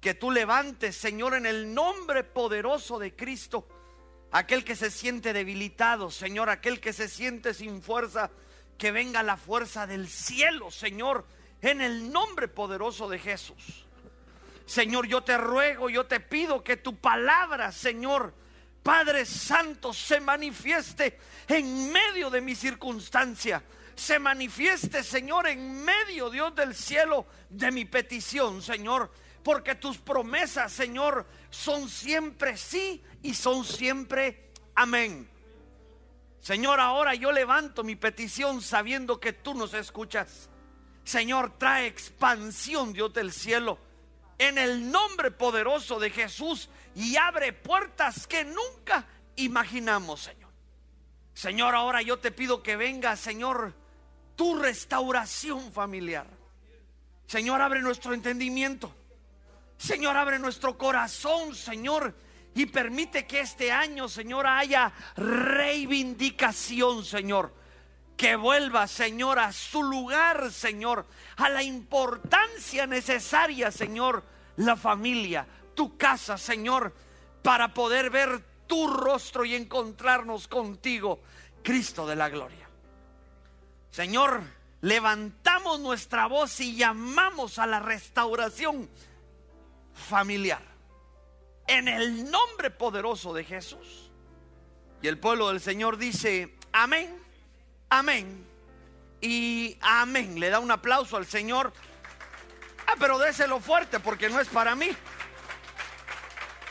Que 0.00 0.14
tú 0.14 0.30
levantes, 0.30 0.96
Señor, 0.96 1.34
en 1.34 1.46
el 1.46 1.74
nombre 1.74 2.22
poderoso 2.22 3.00
de 3.00 3.16
Cristo, 3.16 3.66
aquel 4.30 4.62
que 4.62 4.76
se 4.76 4.92
siente 4.92 5.32
debilitado, 5.32 6.12
Señor, 6.12 6.48
aquel 6.48 6.80
que 6.80 6.92
se 6.92 7.08
siente 7.08 7.54
sin 7.54 7.82
fuerza, 7.82 8.30
que 8.76 8.92
venga 8.92 9.24
la 9.24 9.36
fuerza 9.36 9.88
del 9.88 10.08
cielo, 10.08 10.70
Señor, 10.70 11.26
en 11.60 11.80
el 11.80 12.12
nombre 12.12 12.46
poderoso 12.46 13.08
de 13.08 13.18
Jesús. 13.18 13.84
Señor, 14.64 15.08
yo 15.08 15.24
te 15.24 15.36
ruego, 15.36 15.90
yo 15.90 16.06
te 16.06 16.20
pido 16.20 16.62
que 16.62 16.76
tu 16.76 16.94
palabra, 16.94 17.72
Señor, 17.72 18.32
Padre 18.84 19.26
Santo, 19.26 19.92
se 19.92 20.20
manifieste 20.20 21.18
en 21.48 21.90
medio 21.90 22.30
de 22.30 22.40
mi 22.40 22.54
circunstancia. 22.54 23.60
Se 23.98 24.20
manifieste, 24.20 25.02
Señor, 25.02 25.48
en 25.48 25.84
medio, 25.84 26.30
Dios 26.30 26.54
del 26.54 26.72
cielo, 26.72 27.26
de 27.50 27.72
mi 27.72 27.84
petición, 27.84 28.62
Señor. 28.62 29.10
Porque 29.42 29.74
tus 29.74 29.98
promesas, 29.98 30.72
Señor, 30.72 31.26
son 31.50 31.88
siempre 31.88 32.56
sí 32.56 33.02
y 33.24 33.34
son 33.34 33.64
siempre 33.64 34.52
amén. 34.76 35.28
Señor, 36.38 36.78
ahora 36.78 37.16
yo 37.16 37.32
levanto 37.32 37.82
mi 37.82 37.96
petición 37.96 38.62
sabiendo 38.62 39.18
que 39.18 39.32
tú 39.32 39.52
nos 39.54 39.74
escuchas. 39.74 40.48
Señor, 41.02 41.58
trae 41.58 41.88
expansión, 41.88 42.92
Dios 42.92 43.12
del 43.12 43.32
cielo, 43.32 43.80
en 44.38 44.58
el 44.58 44.92
nombre 44.92 45.32
poderoso 45.32 45.98
de 45.98 46.10
Jesús 46.10 46.68
y 46.94 47.16
abre 47.16 47.52
puertas 47.52 48.28
que 48.28 48.44
nunca 48.44 49.08
imaginamos, 49.34 50.20
Señor. 50.20 50.52
Señor, 51.34 51.74
ahora 51.74 52.00
yo 52.00 52.20
te 52.20 52.30
pido 52.30 52.62
que 52.62 52.76
venga, 52.76 53.16
Señor, 53.16 53.74
tu 54.38 54.54
restauración 54.54 55.72
familiar. 55.72 56.28
Señor, 57.26 57.60
abre 57.60 57.82
nuestro 57.82 58.14
entendimiento. 58.14 58.94
Señor, 59.76 60.16
abre 60.16 60.38
nuestro 60.38 60.78
corazón, 60.78 61.56
Señor. 61.56 62.14
Y 62.54 62.66
permite 62.66 63.26
que 63.26 63.40
este 63.40 63.72
año, 63.72 64.08
Señor, 64.08 64.46
haya 64.46 64.92
reivindicación, 65.16 67.04
Señor. 67.04 67.52
Que 68.16 68.36
vuelva, 68.36 68.86
Señor, 68.86 69.40
a 69.40 69.52
su 69.52 69.82
lugar, 69.82 70.52
Señor. 70.52 71.04
A 71.36 71.48
la 71.48 71.64
importancia 71.64 72.86
necesaria, 72.86 73.72
Señor. 73.72 74.22
La 74.54 74.76
familia, 74.76 75.48
tu 75.74 75.96
casa, 75.96 76.38
Señor. 76.38 76.94
Para 77.42 77.74
poder 77.74 78.10
ver 78.10 78.44
tu 78.68 78.86
rostro 78.86 79.44
y 79.44 79.56
encontrarnos 79.56 80.46
contigo, 80.46 81.22
Cristo 81.64 82.06
de 82.06 82.14
la 82.14 82.28
gloria. 82.28 82.67
Señor, 83.90 84.42
levantamos 84.80 85.80
nuestra 85.80 86.26
voz 86.26 86.60
y 86.60 86.76
llamamos 86.76 87.58
a 87.58 87.66
la 87.66 87.80
restauración 87.80 88.88
familiar. 89.92 90.62
En 91.66 91.88
el 91.88 92.30
nombre 92.30 92.70
poderoso 92.70 93.34
de 93.34 93.44
Jesús. 93.44 94.10
Y 95.02 95.08
el 95.08 95.18
pueblo 95.18 95.48
del 95.48 95.60
Señor 95.60 95.96
dice, 95.96 96.56
amén, 96.72 97.14
amén 97.88 98.46
y 99.20 99.76
amén. 99.80 100.40
Le 100.40 100.50
da 100.50 100.60
un 100.60 100.70
aplauso 100.70 101.16
al 101.16 101.26
Señor. 101.26 101.72
Ah, 102.86 102.94
pero 102.98 103.18
déselo 103.18 103.60
fuerte 103.60 104.00
porque 104.00 104.28
no 104.28 104.40
es 104.40 104.48
para 104.48 104.74
mí. 104.74 104.88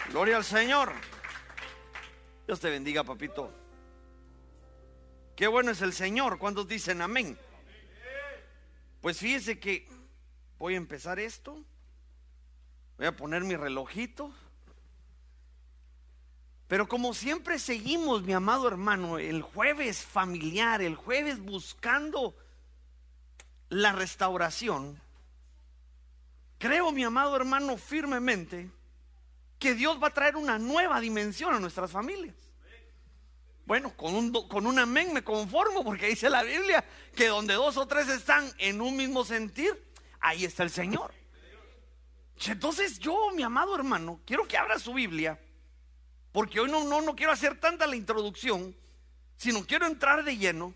Gloria 0.10 0.38
al 0.38 0.44
Señor. 0.44 0.94
Dios 2.48 2.60
te 2.60 2.70
bendiga, 2.70 3.04
papito. 3.04 3.52
Qué 5.38 5.46
bueno 5.46 5.70
es 5.70 5.84
el 5.84 5.94
Señor. 5.94 6.40
¿Cuántos 6.40 6.68
dicen 6.68 7.00
amén? 7.00 7.38
Pues 9.02 9.20
fíjese 9.20 9.60
que 9.60 9.88
voy 10.58 10.74
a 10.74 10.78
empezar 10.78 11.20
esto. 11.20 11.64
Voy 12.98 13.06
a 13.06 13.16
poner 13.16 13.44
mi 13.44 13.56
relojito. 13.56 14.34
Pero 16.68 16.88
como 16.88 17.14
siempre 17.14 17.60
seguimos, 17.60 18.24
mi 18.24 18.34
amado 18.34 18.68
hermano, 18.68 19.20
el 19.20 19.44
jueves 19.44 20.02
familiar, 20.02 20.82
el 20.82 20.96
jueves 20.96 21.40
buscando 21.40 22.36
la 23.70 23.92
restauración, 23.92 25.00
creo, 26.58 26.92
mi 26.92 27.04
amado 27.04 27.36
hermano, 27.36 27.78
firmemente 27.78 28.72
que 29.60 29.76
Dios 29.76 30.02
va 30.02 30.08
a 30.08 30.14
traer 30.14 30.36
una 30.36 30.58
nueva 30.58 31.00
dimensión 31.00 31.54
a 31.54 31.60
nuestras 31.60 31.92
familias. 31.92 32.47
Bueno, 33.68 33.94
con 33.98 34.16
un, 34.16 34.32
con 34.48 34.66
un 34.66 34.80
amén 34.80 35.12
me 35.12 35.26
conformo 35.26 35.84
porque 35.84 36.08
dice 36.08 36.30
la 36.30 36.42
Biblia 36.42 36.86
que 37.14 37.28
donde 37.28 37.54
dos 37.54 37.76
o 37.76 37.86
tres 37.86 38.08
están 38.08 38.50
en 38.60 38.80
un 38.80 38.96
mismo 38.96 39.26
sentir, 39.26 39.92
ahí 40.22 40.46
está 40.46 40.64
el 40.64 40.70
Señor. 40.70 41.14
Entonces 42.46 42.98
yo, 42.98 43.32
mi 43.36 43.44
amado 43.44 43.76
hermano, 43.76 44.22
quiero 44.26 44.48
que 44.48 44.58
abra 44.58 44.80
su 44.80 44.94
Biblia, 44.94 45.38
porque 46.32 46.62
hoy 46.62 46.72
no, 46.72 46.86
no, 46.86 47.02
no 47.02 47.14
quiero 47.14 47.34
hacer 47.34 47.60
tanta 47.60 47.88
la 47.88 47.98
introducción, 47.98 48.74
sino 49.36 49.66
quiero 49.66 49.86
entrar 49.86 50.24
de 50.24 50.38
lleno. 50.38 50.74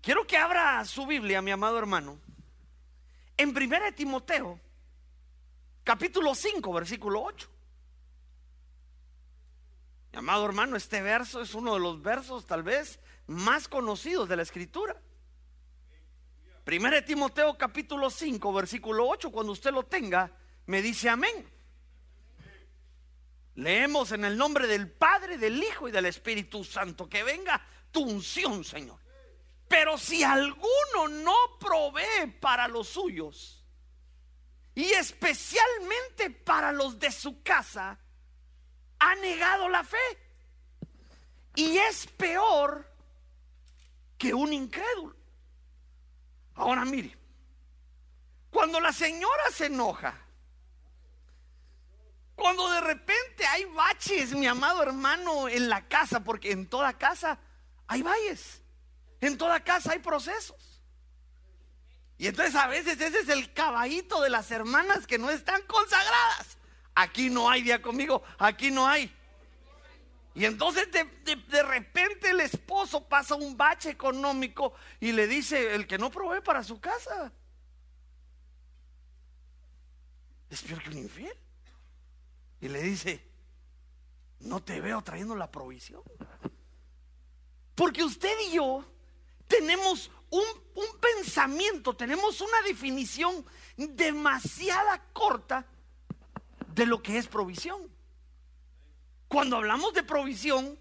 Quiero 0.00 0.26
que 0.26 0.36
abra 0.36 0.84
su 0.84 1.06
Biblia, 1.06 1.42
mi 1.42 1.52
amado 1.52 1.78
hermano, 1.78 2.18
en 3.36 3.56
1 3.56 3.94
Timoteo, 3.94 4.58
capítulo 5.84 6.34
5, 6.34 6.72
versículo 6.72 7.22
8. 7.22 7.51
Amado 10.14 10.44
hermano, 10.44 10.76
este 10.76 11.00
verso 11.00 11.40
es 11.40 11.54
uno 11.54 11.74
de 11.74 11.80
los 11.80 12.02
versos 12.02 12.46
tal 12.46 12.62
vez 12.62 13.00
más 13.26 13.66
conocidos 13.66 14.28
de 14.28 14.36
la 14.36 14.42
escritura. 14.42 15.00
Primero 16.64 17.02
Timoteo 17.02 17.56
capítulo 17.56 18.10
5, 18.10 18.52
versículo 18.52 19.08
8, 19.08 19.32
cuando 19.32 19.52
usted 19.52 19.72
lo 19.72 19.84
tenga, 19.84 20.30
me 20.66 20.82
dice 20.82 21.08
amén. 21.08 21.50
Leemos 23.54 24.12
en 24.12 24.24
el 24.24 24.36
nombre 24.36 24.66
del 24.66 24.90
Padre, 24.90 25.38
del 25.38 25.62
Hijo 25.62 25.88
y 25.88 25.92
del 25.92 26.06
Espíritu 26.06 26.62
Santo, 26.62 27.08
que 27.08 27.22
venga 27.22 27.60
tu 27.90 28.02
unción, 28.02 28.64
Señor. 28.64 28.98
Pero 29.66 29.96
si 29.96 30.22
alguno 30.22 31.08
no 31.08 31.34
provee 31.58 32.30
para 32.40 32.68
los 32.68 32.88
suyos, 32.88 33.64
y 34.74 34.84
especialmente 34.92 36.30
para 36.30 36.70
los 36.72 36.98
de 36.98 37.10
su 37.10 37.42
casa, 37.42 37.98
ha 39.02 39.14
negado 39.16 39.68
la 39.68 39.82
fe. 39.82 39.98
Y 41.54 41.76
es 41.76 42.06
peor 42.06 42.88
que 44.16 44.32
un 44.32 44.52
incrédulo. 44.52 45.16
Ahora 46.54 46.84
mire, 46.84 47.16
cuando 48.50 48.80
la 48.80 48.92
señora 48.92 49.50
se 49.52 49.66
enoja, 49.66 50.16
cuando 52.36 52.70
de 52.70 52.80
repente 52.80 53.44
hay 53.46 53.64
baches, 53.66 54.34
mi 54.34 54.46
amado 54.46 54.82
hermano, 54.82 55.48
en 55.48 55.68
la 55.68 55.88
casa, 55.88 56.20
porque 56.20 56.52
en 56.52 56.68
toda 56.68 56.96
casa 56.96 57.38
hay 57.88 58.02
valles, 58.02 58.62
en 59.20 59.36
toda 59.36 59.64
casa 59.64 59.92
hay 59.92 59.98
procesos. 59.98 60.80
Y 62.18 62.28
entonces 62.28 62.54
a 62.54 62.68
veces 62.68 63.00
ese 63.00 63.18
es 63.18 63.28
el 63.28 63.52
caballito 63.52 64.20
de 64.20 64.30
las 64.30 64.50
hermanas 64.52 65.06
que 65.06 65.18
no 65.18 65.30
están 65.30 65.60
consagradas. 65.62 66.56
Aquí 66.94 67.30
no 67.30 67.48
hay, 67.48 67.62
día 67.62 67.80
conmigo, 67.80 68.22
aquí 68.38 68.70
no 68.70 68.86
hay. 68.86 69.10
Y 70.34 70.44
entonces 70.46 70.88
de, 70.90 71.62
repente 71.62 72.30
el 72.30 72.40
esposo 72.40 73.06
pasa 73.06 73.34
un 73.34 73.56
bache 73.56 73.90
económico 73.90 74.72
y 74.98 75.12
le 75.12 75.26
dice, 75.26 75.74
el 75.74 75.86
que 75.86 75.98
no 75.98 76.10
provee 76.10 76.40
para 76.40 76.64
su 76.64 76.80
casa, 76.80 77.32
es 80.48 80.62
peor 80.62 80.82
que 80.82 80.90
un 80.90 80.98
infiel. 80.98 81.36
Y 82.60 82.68
le 82.68 82.82
dice, 82.82 83.26
no 84.40 84.62
te 84.62 84.80
veo 84.80 85.02
trayendo 85.02 85.34
la 85.34 85.50
provisión. 85.50 86.02
Porque 87.74 88.04
usted 88.04 88.34
y 88.48 88.54
yo 88.54 88.84
tenemos 89.46 90.10
un, 90.30 90.44
un 90.74 90.98
pensamiento, 90.98 91.94
tenemos 91.94 92.40
una 92.40 92.62
definición 92.62 93.44
demasiada 93.76 95.02
corta 95.12 95.66
de 96.74 96.86
lo 96.86 97.02
que 97.02 97.18
es 97.18 97.26
provisión. 97.26 97.90
Cuando 99.28 99.56
hablamos 99.56 99.94
de 99.94 100.02
provisión, 100.02 100.78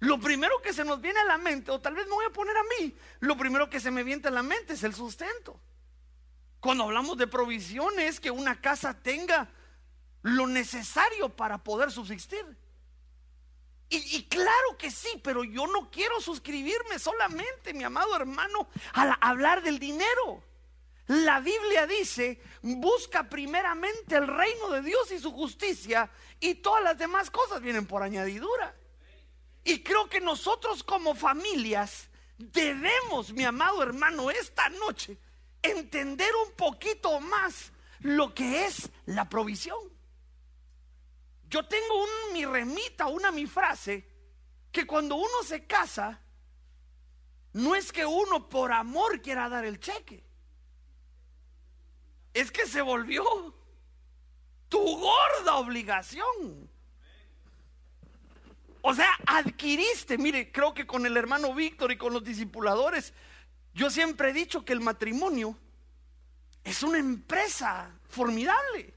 lo 0.00 0.18
primero 0.18 0.60
que 0.62 0.72
se 0.72 0.84
nos 0.84 1.00
viene 1.00 1.20
a 1.20 1.24
la 1.24 1.38
mente, 1.38 1.70
o 1.70 1.80
tal 1.80 1.94
vez 1.94 2.06
me 2.06 2.14
voy 2.14 2.24
a 2.24 2.32
poner 2.32 2.56
a 2.56 2.62
mí, 2.62 2.94
lo 3.20 3.36
primero 3.36 3.68
que 3.68 3.80
se 3.80 3.90
me 3.90 4.02
viene 4.02 4.26
a 4.26 4.30
la 4.30 4.42
mente 4.42 4.72
es 4.72 4.82
el 4.82 4.94
sustento. 4.94 5.60
Cuando 6.58 6.84
hablamos 6.84 7.16
de 7.16 7.26
provisión 7.26 7.98
es 7.98 8.20
que 8.20 8.30
una 8.30 8.60
casa 8.60 8.94
tenga 9.02 9.50
lo 10.22 10.46
necesario 10.46 11.28
para 11.30 11.58
poder 11.58 11.90
subsistir. 11.90 12.44
Y, 13.92 14.22
claro 14.28 14.78
que 14.78 14.88
sí, 14.88 15.20
pero 15.24 15.42
yo 15.42 15.66
no 15.66 15.90
quiero 15.90 16.20
suscribirme 16.20 17.00
solamente, 17.00 17.74
mi 17.74 17.82
amado 17.82 18.14
hermano, 18.14 18.68
a 18.92 19.14
hablar 19.14 19.62
del 19.62 19.80
dinero. 19.80 20.44
La 21.10 21.40
Biblia 21.40 21.88
dice, 21.88 22.40
busca 22.62 23.28
primeramente 23.28 24.14
el 24.14 24.28
reino 24.28 24.70
de 24.70 24.80
Dios 24.80 25.10
y 25.10 25.18
su 25.18 25.32
justicia 25.32 26.08
y 26.38 26.54
todas 26.54 26.84
las 26.84 26.98
demás 26.98 27.32
cosas 27.32 27.60
vienen 27.60 27.84
por 27.84 28.04
añadidura. 28.04 28.76
Y 29.64 29.82
creo 29.82 30.08
que 30.08 30.20
nosotros 30.20 30.84
como 30.84 31.16
familias 31.16 32.08
debemos, 32.38 33.32
mi 33.32 33.42
amado 33.42 33.82
hermano, 33.82 34.30
esta 34.30 34.68
noche 34.68 35.18
entender 35.60 36.30
un 36.46 36.52
poquito 36.52 37.18
más 37.18 37.72
lo 37.98 38.32
que 38.32 38.66
es 38.66 38.88
la 39.06 39.28
provisión. 39.28 39.80
Yo 41.48 41.66
tengo 41.66 42.04
un, 42.04 42.34
mi 42.34 42.44
remita, 42.44 43.08
una 43.08 43.32
mi 43.32 43.46
frase, 43.46 44.08
que 44.70 44.86
cuando 44.86 45.16
uno 45.16 45.42
se 45.44 45.66
casa, 45.66 46.20
no 47.54 47.74
es 47.74 47.90
que 47.90 48.06
uno 48.06 48.48
por 48.48 48.70
amor 48.70 49.20
quiera 49.20 49.48
dar 49.48 49.64
el 49.64 49.80
cheque. 49.80 50.29
Es 52.32 52.50
que 52.50 52.66
se 52.66 52.82
volvió 52.82 53.24
tu 54.68 54.98
gorda 54.98 55.56
obligación. 55.56 56.70
O 58.82 58.94
sea, 58.94 59.10
adquiriste, 59.26 60.16
mire, 60.16 60.50
creo 60.50 60.72
que 60.72 60.86
con 60.86 61.04
el 61.04 61.16
hermano 61.16 61.54
Víctor 61.54 61.92
y 61.92 61.98
con 61.98 62.12
los 62.12 62.24
discipuladores, 62.24 63.12
yo 63.74 63.90
siempre 63.90 64.30
he 64.30 64.32
dicho 64.32 64.64
que 64.64 64.72
el 64.72 64.80
matrimonio 64.80 65.56
es 66.64 66.82
una 66.82 66.98
empresa 66.98 67.90
formidable. 68.08 68.94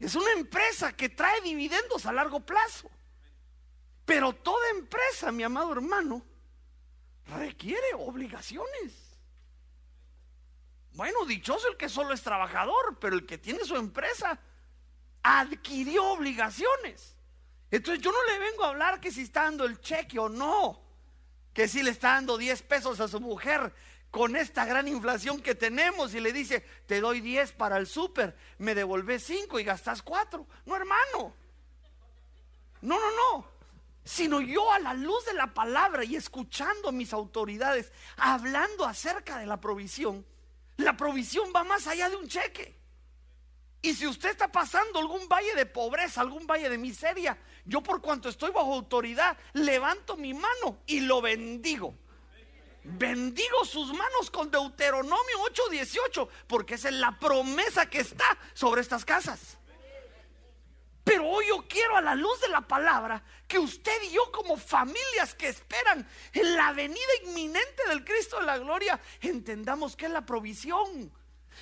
Es 0.00 0.14
una 0.14 0.32
empresa 0.32 0.94
que 0.94 1.08
trae 1.08 1.40
dividendos 1.42 2.06
a 2.06 2.12
largo 2.12 2.40
plazo. 2.40 2.90
Pero 4.04 4.34
toda 4.34 4.70
empresa, 4.70 5.32
mi 5.32 5.42
amado 5.42 5.72
hermano, 5.72 6.22
requiere 7.26 7.94
obligaciones. 7.96 9.03
Bueno, 10.94 11.24
dichoso 11.26 11.68
el 11.68 11.76
que 11.76 11.88
solo 11.88 12.14
es 12.14 12.22
trabajador, 12.22 12.98
pero 13.00 13.16
el 13.16 13.26
que 13.26 13.38
tiene 13.38 13.64
su 13.64 13.76
empresa 13.76 14.38
adquirió 15.22 16.04
obligaciones. 16.12 17.16
Entonces 17.70 18.02
yo 18.02 18.12
no 18.12 18.24
le 18.24 18.38
vengo 18.38 18.64
a 18.64 18.68
hablar 18.68 19.00
que 19.00 19.10
si 19.10 19.22
está 19.22 19.42
dando 19.42 19.64
el 19.64 19.80
cheque 19.80 20.18
o 20.18 20.28
no, 20.28 20.80
que 21.52 21.66
si 21.66 21.82
le 21.82 21.90
está 21.90 22.10
dando 22.10 22.38
10 22.38 22.62
pesos 22.62 23.00
a 23.00 23.08
su 23.08 23.20
mujer 23.20 23.74
con 24.10 24.36
esta 24.36 24.64
gran 24.64 24.86
inflación 24.86 25.42
que 25.42 25.56
tenemos 25.56 26.14
y 26.14 26.20
le 26.20 26.32
dice, 26.32 26.60
te 26.86 27.00
doy 27.00 27.20
10 27.20 27.52
para 27.52 27.76
el 27.76 27.88
súper, 27.88 28.36
me 28.58 28.76
devolves 28.76 29.24
5 29.24 29.58
y 29.58 29.64
gastas 29.64 30.02
4. 30.02 30.46
No, 30.66 30.76
hermano. 30.76 31.34
No, 32.82 33.00
no, 33.00 33.10
no 33.10 33.54
sino 34.04 34.42
yo 34.42 34.70
a 34.70 34.78
la 34.78 34.94
luz 34.94 35.24
de 35.24 35.32
la 35.32 35.54
palabra 35.54 36.04
y 36.04 36.14
escuchando 36.14 36.90
a 36.90 36.92
mis 36.92 37.12
autoridades 37.12 37.90
hablando 38.16 38.84
acerca 38.84 39.38
de 39.38 39.46
la 39.46 39.60
provisión, 39.60 40.26
la 40.76 40.96
provisión 40.96 41.52
va 41.54 41.64
más 41.64 41.86
allá 41.86 42.08
de 42.08 42.16
un 42.16 42.28
cheque. 42.28 42.74
Y 43.82 43.94
si 43.94 44.06
usted 44.06 44.30
está 44.30 44.50
pasando 44.50 44.98
algún 44.98 45.28
valle 45.28 45.54
de 45.54 45.66
pobreza, 45.66 46.22
algún 46.22 46.46
valle 46.46 46.70
de 46.70 46.78
miseria, 46.78 47.36
yo 47.66 47.82
por 47.82 48.00
cuanto 48.00 48.28
estoy 48.28 48.50
bajo 48.50 48.72
autoridad, 48.72 49.36
levanto 49.52 50.16
mi 50.16 50.32
mano 50.32 50.78
y 50.86 51.00
lo 51.00 51.20
bendigo. 51.20 51.94
Bendigo 52.82 53.64
sus 53.64 53.92
manos 53.92 54.30
con 54.30 54.50
Deuteronomio 54.50 55.38
8:18, 55.50 56.28
porque 56.46 56.74
esa 56.74 56.88
es 56.88 56.94
la 56.94 57.18
promesa 57.18 57.88
que 57.88 58.00
está 58.00 58.38
sobre 58.52 58.80
estas 58.80 59.04
casas. 59.04 59.58
Pero 61.14 61.28
hoy 61.28 61.46
yo 61.46 61.64
quiero 61.68 61.96
a 61.96 62.00
la 62.00 62.16
luz 62.16 62.40
de 62.40 62.48
la 62.48 62.62
palabra 62.62 63.22
que 63.46 63.56
usted 63.56 64.02
y 64.02 64.10
yo 64.10 64.32
como 64.32 64.56
familias 64.56 65.36
que 65.36 65.46
esperan 65.46 66.04
en 66.32 66.56
la 66.56 66.72
venida 66.72 66.98
inminente 67.24 67.86
del 67.88 68.04
Cristo 68.04 68.40
de 68.40 68.46
la 68.46 68.58
gloria, 68.58 69.00
entendamos 69.20 69.94
qué 69.94 70.06
es 70.06 70.10
la 70.10 70.26
provisión, 70.26 71.12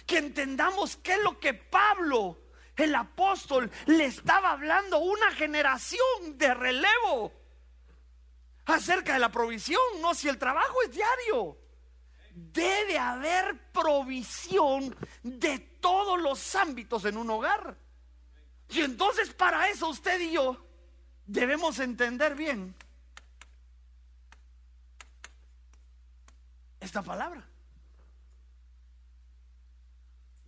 que 0.06 0.16
entendamos 0.16 0.96
qué 0.96 1.12
es 1.12 1.22
lo 1.22 1.38
que 1.38 1.52
Pablo, 1.52 2.44
el 2.76 2.94
apóstol, 2.94 3.70
le 3.84 4.06
estaba 4.06 4.52
hablando 4.52 5.00
una 5.00 5.30
generación 5.32 6.38
de 6.38 6.54
relevo 6.54 7.30
acerca 8.64 9.12
de 9.12 9.18
la 9.18 9.30
provisión, 9.30 9.82
no 10.00 10.14
si 10.14 10.30
el 10.30 10.38
trabajo 10.38 10.80
es 10.82 10.92
diario. 10.92 11.58
Debe 12.34 12.98
haber 12.98 13.70
provisión 13.70 14.96
de 15.22 15.58
todos 15.58 16.18
los 16.18 16.54
ámbitos 16.54 17.04
en 17.04 17.18
un 17.18 17.28
hogar. 17.28 17.81
Y 18.72 18.80
entonces 18.80 19.32
para 19.34 19.68
eso 19.68 19.88
usted 19.88 20.18
y 20.18 20.32
yo 20.32 20.56
debemos 21.26 21.78
entender 21.78 22.34
bien 22.34 22.74
esta 26.80 27.02
palabra. 27.02 27.46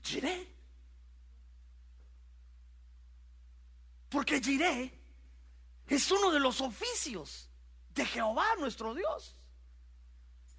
Giré. 0.03 0.49
Porque 4.09 4.41
giré 4.41 4.99
es 5.87 6.11
uno 6.11 6.31
de 6.31 6.41
los 6.41 6.63
oficios 6.63 7.51
de 7.95 8.07
Jehová, 8.07 8.47
nuestro 8.59 8.95
Dios. 8.95 9.37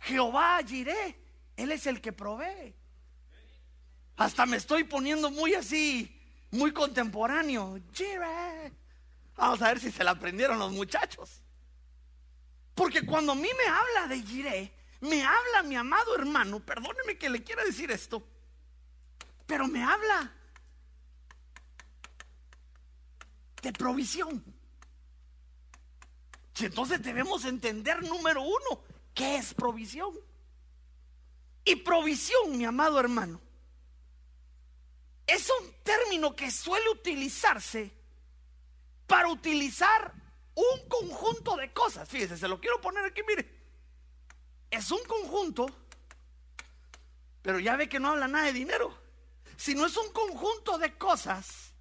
Jehová 0.02 0.60
giré, 0.64 1.20
Él 1.58 1.72
es 1.72 1.88
el 1.88 2.00
que 2.00 2.14
provee. 2.14 2.76
Hasta 4.18 4.46
me 4.46 4.58
estoy 4.58 4.84
poniendo 4.84 5.32
muy 5.32 5.56
así 5.56 6.15
muy 6.56 6.72
contemporáneo. 6.74 7.80
Vamos 9.36 9.62
a 9.62 9.68
ver 9.68 9.80
si 9.80 9.92
se 9.92 10.04
la 10.04 10.12
aprendieron 10.12 10.58
los 10.58 10.72
muchachos. 10.72 11.42
Porque 12.74 13.06
cuando 13.06 13.34
a 13.34 13.36
mí 13.36 13.50
me 13.58 13.68
habla 13.68 14.08
de 14.08 14.22
Jiré, 14.22 14.74
me 15.02 15.24
habla 15.24 15.64
mi 15.64 15.76
amado 15.76 16.16
hermano, 16.16 16.60
perdóneme 16.60 17.18
que 17.18 17.30
le 17.30 17.44
quiera 17.44 17.64
decir 17.64 17.92
esto, 17.92 18.26
pero 19.46 19.68
me 19.68 19.84
habla 19.84 20.32
de 23.62 23.72
provisión. 23.74 24.44
Y 26.58 26.66
entonces 26.66 27.02
debemos 27.02 27.44
entender, 27.46 28.02
número 28.04 28.42
uno, 28.42 28.84
qué 29.14 29.38
es 29.38 29.54
provisión. 29.54 30.14
Y 31.66 31.76
provisión, 31.78 32.58
mi 32.58 32.66
amado 32.66 33.00
hermano, 33.00 33.42
es 35.28 35.50
un 35.62 35.74
término 35.84 36.36
que 36.36 36.52
suele 36.52 36.90
utilizarse 36.90 37.92
para 39.08 39.28
utilizar 39.28 40.14
un 40.56 40.88
conjunto 40.88 41.56
de 41.58 41.72
cosas. 41.74 42.08
Fíjese, 42.08 42.38
se 42.38 42.48
lo 42.48 42.60
quiero 42.60 42.80
poner 42.82 43.06
aquí, 43.06 43.22
mire. 43.28 43.54
Es 44.70 44.92
un 44.92 45.04
conjunto, 45.06 45.68
pero 47.42 47.60
ya 47.60 47.76
ve 47.76 47.88
que 47.88 48.00
no 48.00 48.10
habla 48.10 48.28
nada 48.28 48.46
de 48.46 48.54
dinero. 48.54 48.98
Sino 49.58 49.86
es 49.86 49.96
un 49.96 50.12
conjunto 50.12 50.78
de 50.78 50.98
cosas, 50.98 51.74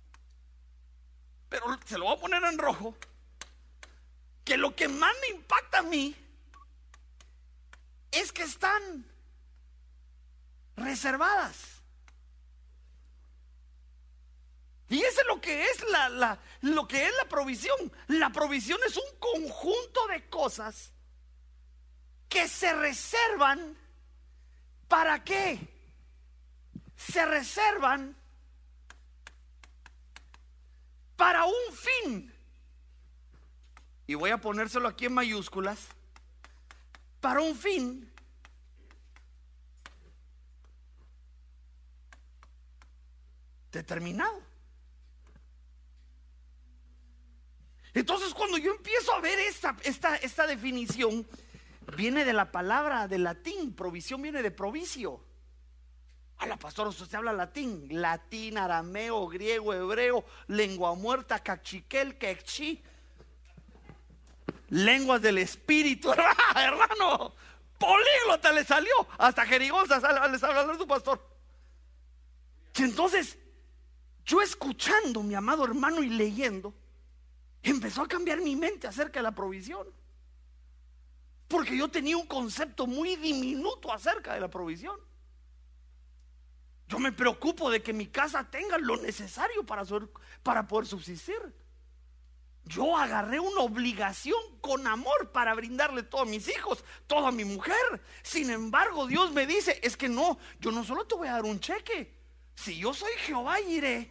pero 1.48 1.66
se 1.84 1.98
lo 1.98 2.04
voy 2.04 2.16
a 2.16 2.20
poner 2.20 2.44
en 2.44 2.58
rojo, 2.58 2.96
que 4.44 4.56
lo 4.56 4.76
que 4.76 4.86
más 4.86 5.12
me 5.22 5.36
impacta 5.36 5.78
a 5.78 5.82
mí 5.82 6.14
es 8.12 8.30
que 8.30 8.44
están 8.44 9.04
reservadas. 10.76 11.73
Y 14.94 15.02
eso 15.02 15.22
es 15.22 15.26
lo 15.26 15.40
que 15.40 15.64
es 15.64 15.84
la, 15.90 16.38
lo 16.60 16.86
que 16.86 17.04
es 17.04 17.12
la 17.20 17.28
provisión. 17.28 17.92
La 18.06 18.30
provisión 18.30 18.78
es 18.86 18.96
un 18.96 19.18
conjunto 19.18 20.06
de 20.06 20.28
cosas 20.28 20.92
que 22.28 22.46
se 22.46 22.72
reservan. 22.74 23.76
¿Para 24.86 25.24
qué? 25.24 25.58
Se 26.96 27.26
reservan 27.26 28.16
para 31.16 31.44
un 31.44 31.74
fin. 31.74 32.32
Y 34.06 34.14
voy 34.14 34.30
a 34.30 34.38
ponérselo 34.38 34.86
aquí 34.86 35.06
en 35.06 35.14
mayúsculas. 35.14 35.88
Para 37.20 37.40
un 37.40 37.56
fin 37.56 38.12
determinado. 43.72 44.53
Entonces 47.94 48.34
cuando 48.34 48.58
yo 48.58 48.72
empiezo 48.72 49.14
a 49.14 49.20
ver 49.20 49.38
esta, 49.38 49.76
esta, 49.84 50.16
esta 50.16 50.46
definición, 50.46 51.26
viene 51.96 52.24
de 52.24 52.32
la 52.32 52.50
palabra 52.50 53.06
de 53.06 53.18
latín, 53.18 53.72
provisión 53.72 54.20
viene 54.20 54.42
de 54.42 54.50
provicio. 54.50 55.20
A 56.38 56.46
la 56.46 56.56
pastora, 56.56 56.90
usted 56.90 57.14
habla 57.14 57.32
latín, 57.32 57.86
latín, 57.90 58.58
arameo, 58.58 59.28
griego, 59.28 59.72
hebreo, 59.72 60.24
lengua 60.48 60.94
muerta, 60.96 61.38
cachiquel, 61.38 62.18
quechí, 62.18 62.82
lenguas 64.70 65.22
del 65.22 65.38
espíritu, 65.38 66.12
hermano, 66.56 67.32
políglota 67.78 68.50
le 68.52 68.64
salió, 68.64 69.06
hasta 69.16 69.46
jerigonza 69.46 69.98
le 70.28 70.38
sale 70.40 70.58
hablar 70.58 70.76
su 70.76 70.86
pastor. 70.88 71.24
Y 72.76 72.82
entonces, 72.82 73.38
yo 74.26 74.42
escuchando, 74.42 75.22
mi 75.22 75.34
amado 75.34 75.64
hermano, 75.64 76.02
y 76.02 76.08
leyendo, 76.08 76.74
empezó 77.70 78.02
a 78.02 78.08
cambiar 78.08 78.40
mi 78.40 78.56
mente 78.56 78.86
acerca 78.86 79.20
de 79.20 79.24
la 79.24 79.34
provisión. 79.34 79.86
Porque 81.48 81.76
yo 81.76 81.88
tenía 81.88 82.16
un 82.16 82.26
concepto 82.26 82.86
muy 82.86 83.16
diminuto 83.16 83.92
acerca 83.92 84.34
de 84.34 84.40
la 84.40 84.48
provisión. 84.48 84.98
Yo 86.88 86.98
me 86.98 87.12
preocupo 87.12 87.70
de 87.70 87.82
que 87.82 87.92
mi 87.92 88.08
casa 88.08 88.48
tenga 88.50 88.78
lo 88.78 88.96
necesario 88.96 89.64
para, 89.64 89.84
para 90.42 90.66
poder 90.66 90.86
subsistir. 90.86 91.54
Yo 92.66 92.96
agarré 92.96 93.40
una 93.40 93.60
obligación 93.60 94.40
con 94.60 94.86
amor 94.86 95.32
para 95.32 95.54
brindarle 95.54 96.02
todo 96.02 96.22
a 96.22 96.26
mis 96.26 96.48
hijos, 96.48 96.82
todo 97.06 97.26
a 97.26 97.32
mi 97.32 97.44
mujer. 97.44 98.02
Sin 98.22 98.48
embargo, 98.50 99.06
Dios 99.06 99.32
me 99.32 99.46
dice, 99.46 99.80
es 99.82 99.96
que 99.96 100.08
no, 100.08 100.38
yo 100.60 100.70
no 100.72 100.82
solo 100.82 101.06
te 101.06 101.14
voy 101.14 101.28
a 101.28 101.32
dar 101.32 101.44
un 101.44 101.60
cheque, 101.60 102.14
si 102.54 102.78
yo 102.78 102.94
soy 102.94 103.12
Jehová 103.18 103.60
iré, 103.60 104.10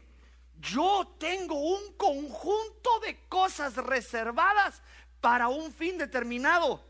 yo 0.60 1.16
tengo 1.20 1.56
un 1.56 1.94
conjunto 1.94 3.00
de 3.02 3.20
cosas 3.28 3.76
reservadas 3.76 4.82
para 5.20 5.48
un 5.48 5.74
fin 5.74 5.98
determinado. 5.98 6.84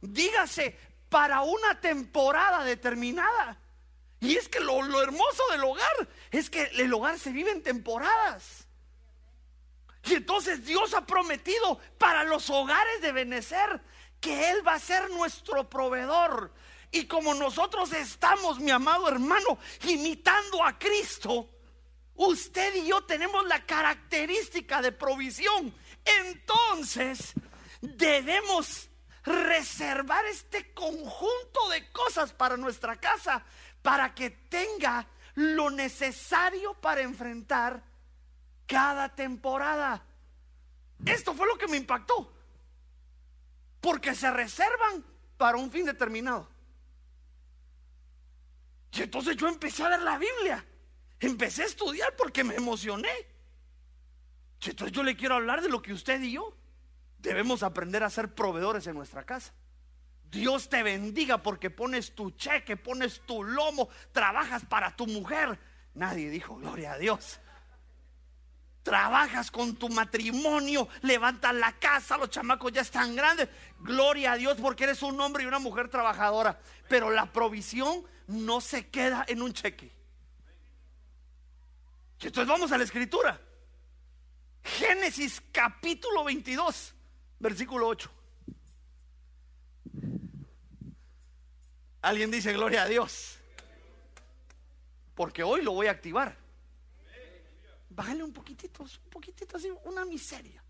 Dígase, 0.00 0.78
para 1.08 1.42
una 1.42 1.80
temporada 1.80 2.64
determinada. 2.64 3.58
Y 4.20 4.36
es 4.36 4.48
que 4.48 4.60
lo, 4.60 4.82
lo, 4.82 5.02
hermoso 5.02 5.42
del 5.50 5.64
hogar 5.64 6.08
es 6.30 6.50
que 6.50 6.62
el 6.62 6.92
hogar 6.92 7.18
se 7.18 7.30
vive 7.30 7.50
en 7.50 7.62
temporadas. 7.62 8.66
Y 10.04 10.14
entonces 10.14 10.64
Dios 10.64 10.92
ha 10.94 11.06
prometido 11.06 11.78
para 11.98 12.24
los 12.24 12.50
hogares 12.50 13.00
de 13.00 13.12
Benecer 13.12 13.80
que 14.20 14.50
Él 14.50 14.66
va 14.66 14.74
a 14.74 14.80
ser 14.80 15.10
nuestro 15.10 15.68
proveedor. 15.68 16.52
Y 16.90 17.06
como 17.06 17.34
nosotros 17.34 17.92
estamos, 17.92 18.60
mi 18.60 18.70
amado 18.70 19.08
hermano, 19.08 19.58
imitando 19.82 20.64
a 20.64 20.78
Cristo, 20.78 21.48
usted 22.16 22.74
y 22.74 22.86
yo 22.86 23.04
tenemos 23.04 23.46
la 23.46 23.64
característica 23.64 24.82
de 24.82 24.92
provisión. 24.92 25.74
Entonces, 26.04 27.34
debemos 27.80 28.88
reservar 29.24 30.24
este 30.26 30.72
conjunto 30.74 31.68
de 31.70 31.90
cosas 31.92 32.32
para 32.32 32.56
nuestra 32.56 32.96
casa, 32.96 33.44
para 33.82 34.14
que 34.14 34.30
tenga 34.30 35.06
lo 35.34 35.70
necesario 35.70 36.74
para 36.74 37.02
enfrentar 37.02 37.82
cada 38.66 39.14
temporada. 39.14 40.04
Esto 41.04 41.34
fue 41.34 41.46
lo 41.46 41.58
que 41.58 41.68
me 41.68 41.76
impactó. 41.76 42.32
Porque 43.80 44.14
se 44.14 44.30
reservan 44.30 45.04
para 45.36 45.58
un 45.58 45.70
fin 45.70 45.84
determinado. 45.84 46.48
Y 48.92 49.02
entonces 49.02 49.36
yo 49.36 49.48
empecé 49.48 49.82
a 49.84 49.88
ver 49.88 50.00
la 50.00 50.16
Biblia. 50.18 50.64
Empecé 51.24 51.62
a 51.62 51.66
estudiar 51.66 52.14
porque 52.16 52.44
me 52.44 52.54
emocioné. 52.54 53.12
Entonces 54.64 54.92
yo 54.92 55.02
le 55.02 55.16
quiero 55.16 55.34
hablar 55.34 55.62
de 55.62 55.68
lo 55.68 55.82
que 55.82 55.92
usted 55.92 56.20
y 56.22 56.32
yo 56.32 56.56
debemos 57.18 57.62
aprender 57.62 58.02
a 58.02 58.10
ser 58.10 58.34
proveedores 58.34 58.86
en 58.86 58.94
nuestra 58.94 59.24
casa. 59.24 59.52
Dios 60.30 60.68
te 60.68 60.82
bendiga 60.82 61.42
porque 61.42 61.70
pones 61.70 62.14
tu 62.14 62.30
cheque, 62.32 62.76
pones 62.76 63.20
tu 63.26 63.44
lomo, 63.44 63.88
trabajas 64.12 64.64
para 64.64 64.94
tu 64.96 65.06
mujer. 65.06 65.58
Nadie 65.94 66.28
dijo, 66.30 66.56
gloria 66.56 66.92
a 66.92 66.98
Dios 66.98 67.40
trabajas 68.84 69.50
con 69.50 69.74
tu 69.74 69.88
matrimonio, 69.88 70.86
levantas 71.02 71.54
la 71.54 71.72
casa, 71.72 72.18
los 72.18 72.30
chamacos 72.30 72.70
ya 72.70 72.82
están 72.82 73.16
grandes. 73.16 73.48
Gloria 73.80 74.32
a 74.32 74.36
Dios 74.36 74.58
porque 74.60 74.84
eres 74.84 75.02
un 75.02 75.18
hombre 75.20 75.42
y 75.42 75.46
una 75.46 75.58
mujer 75.58 75.88
trabajadora. 75.88 76.60
Pero 76.88 77.10
la 77.10 77.32
provisión 77.32 78.04
no 78.28 78.60
se 78.60 78.88
queda 78.88 79.24
en 79.26 79.42
un 79.42 79.52
cheque. 79.52 79.90
Y 82.20 82.26
entonces 82.26 82.48
vamos 82.48 82.72
a 82.72 82.78
la 82.78 82.84
escritura. 82.84 83.40
Génesis 84.62 85.42
capítulo 85.52 86.24
22, 86.24 86.94
versículo 87.38 87.88
8. 87.88 88.10
Alguien 92.02 92.30
dice 92.30 92.52
gloria 92.52 92.82
a 92.82 92.88
Dios. 92.88 93.38
Porque 95.14 95.42
hoy 95.42 95.62
lo 95.62 95.72
voy 95.72 95.86
a 95.86 95.92
activar. 95.92 96.36
Bájale 97.90 98.24
un 98.24 98.32
poquitito, 98.32 98.82
un 98.82 99.10
poquitito 99.10 99.56
así, 99.56 99.70
una 99.84 100.04
miseria. 100.04 100.62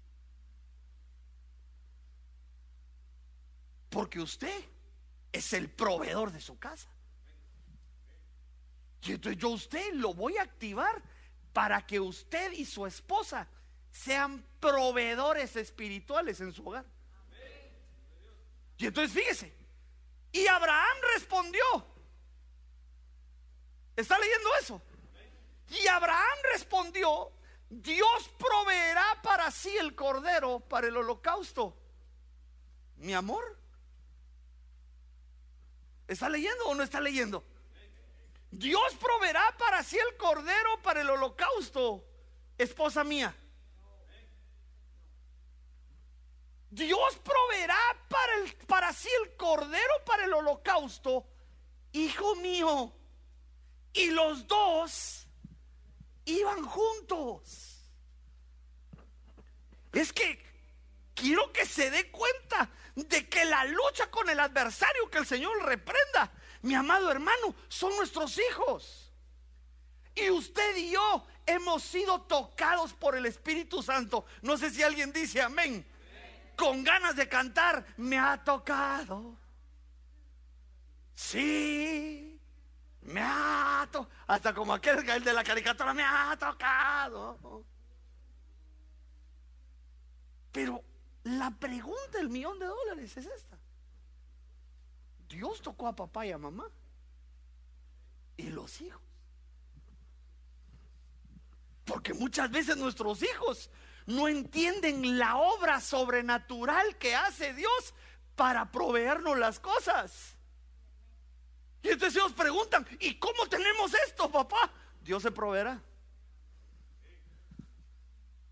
Porque 3.88 4.20
usted 4.20 4.64
es 5.32 5.52
el 5.52 5.70
proveedor 5.70 6.30
de 6.32 6.40
su 6.40 6.58
casa. 6.58 6.88
Y 9.02 9.12
entonces 9.12 9.40
yo 9.40 9.50
usted 9.50 9.94
lo 9.94 10.14
voy 10.14 10.36
a 10.36 10.42
activar 10.42 11.02
para 11.54 11.86
que 11.86 12.00
usted 12.00 12.52
y 12.52 12.66
su 12.66 12.84
esposa 12.84 13.48
sean 13.90 14.44
proveedores 14.60 15.56
espirituales 15.56 16.40
en 16.40 16.52
su 16.52 16.66
hogar. 16.66 16.84
Y 18.76 18.86
entonces 18.86 19.14
fíjese, 19.14 19.54
y 20.32 20.46
Abraham 20.48 20.96
respondió. 21.14 21.62
¿Está 23.94 24.18
leyendo 24.18 24.48
eso? 24.60 24.82
Y 25.68 25.86
Abraham 25.86 26.38
respondió, 26.52 27.30
Dios 27.70 28.30
proveerá 28.36 29.22
para 29.22 29.50
sí 29.52 29.74
el 29.76 29.94
cordero 29.94 30.58
para 30.58 30.88
el 30.88 30.96
holocausto. 30.96 31.78
Mi 32.96 33.14
amor, 33.14 33.56
¿está 36.08 36.28
leyendo 36.28 36.66
o 36.66 36.74
no 36.74 36.82
está 36.82 37.00
leyendo? 37.00 37.44
Dios 38.56 38.94
proveerá 39.00 39.54
para 39.58 39.82
sí 39.82 39.98
el 39.98 40.16
cordero 40.16 40.80
para 40.82 41.00
el 41.00 41.10
holocausto, 41.10 42.04
esposa 42.56 43.02
mía. 43.02 43.34
Dios 46.70 47.16
proveerá 47.16 47.78
para, 48.08 48.34
el, 48.36 48.54
para 48.66 48.92
sí 48.92 49.08
el 49.22 49.36
cordero 49.36 49.94
para 50.06 50.24
el 50.24 50.32
holocausto, 50.32 51.26
hijo 51.92 52.36
mío. 52.36 52.92
Y 53.92 54.10
los 54.10 54.46
dos 54.46 55.26
iban 56.24 56.64
juntos. 56.64 57.90
Es 59.92 60.12
que 60.12 60.44
quiero 61.14 61.52
que 61.52 61.66
se 61.66 61.90
dé 61.90 62.10
cuenta 62.10 62.70
de 62.94 63.28
que 63.28 63.44
la 63.44 63.64
lucha 63.64 64.10
con 64.10 64.28
el 64.30 64.38
adversario 64.38 65.10
que 65.10 65.18
el 65.18 65.26
Señor 65.26 65.64
reprenda, 65.64 66.32
mi 66.64 66.74
amado 66.74 67.10
hermano, 67.10 67.54
son 67.68 67.94
nuestros 67.96 68.38
hijos. 68.38 69.12
Y 70.14 70.30
usted 70.30 70.76
y 70.76 70.92
yo 70.92 71.26
hemos 71.44 71.82
sido 71.82 72.22
tocados 72.22 72.94
por 72.94 73.14
el 73.16 73.26
Espíritu 73.26 73.82
Santo. 73.82 74.24
No 74.40 74.56
sé 74.56 74.70
si 74.70 74.82
alguien 74.82 75.12
dice 75.12 75.42
amén. 75.42 75.86
Con 76.56 76.82
ganas 76.82 77.16
de 77.16 77.28
cantar, 77.28 77.84
me 77.98 78.18
ha 78.18 78.42
tocado. 78.42 79.36
Sí, 81.14 82.40
me 83.02 83.20
ha 83.20 83.86
tocado. 83.92 84.14
Hasta 84.26 84.54
como 84.54 84.72
aquel 84.72 85.06
el 85.06 85.22
de 85.22 85.32
la 85.34 85.44
caricatura, 85.44 85.92
me 85.92 86.02
ha 86.02 86.34
tocado. 86.38 87.62
Pero 90.50 90.82
la 91.24 91.50
pregunta 91.50 92.16
del 92.16 92.30
millón 92.30 92.58
de 92.58 92.66
dólares 92.66 93.14
es 93.18 93.26
esta. 93.26 93.58
Dios 95.28 95.62
tocó 95.62 95.88
a 95.88 95.96
papá 95.96 96.26
y 96.26 96.32
a 96.32 96.38
mamá. 96.38 96.68
Y 98.36 98.50
los 98.50 98.80
hijos. 98.80 99.00
Porque 101.84 102.14
muchas 102.14 102.50
veces 102.50 102.76
nuestros 102.76 103.22
hijos 103.22 103.70
no 104.06 104.28
entienden 104.28 105.18
la 105.18 105.36
obra 105.36 105.80
sobrenatural 105.80 106.96
que 106.98 107.14
hace 107.14 107.54
Dios 107.54 107.94
para 108.36 108.70
proveernos 108.70 109.38
las 109.38 109.60
cosas. 109.60 110.36
Y 111.82 111.88
entonces 111.88 112.16
ellos 112.16 112.32
preguntan, 112.32 112.86
¿y 113.00 113.18
cómo 113.18 113.46
tenemos 113.46 113.92
esto, 114.06 114.30
papá? 114.30 114.72
Dios 115.02 115.22
se 115.22 115.30
proveerá. 115.30 115.80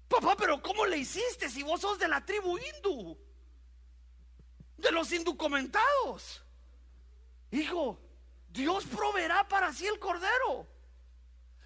Papá, 0.09 0.37
pero 0.37 0.61
¿cómo 0.61 0.85
le 0.85 0.99
hiciste 0.99 1.49
si 1.49 1.63
vos 1.63 1.81
sos 1.81 1.99
de 1.99 2.07
la 2.07 2.23
tribu 2.25 2.59
hindú? 2.59 3.19
De 4.77 4.93
los 4.93 5.11
indocumentados. 5.13 6.43
Hijo, 7.53 8.01
Dios 8.49 8.85
proveerá 8.87 9.47
para 9.47 9.73
sí 9.73 9.87
el 9.87 9.99
cordero. 9.99 10.67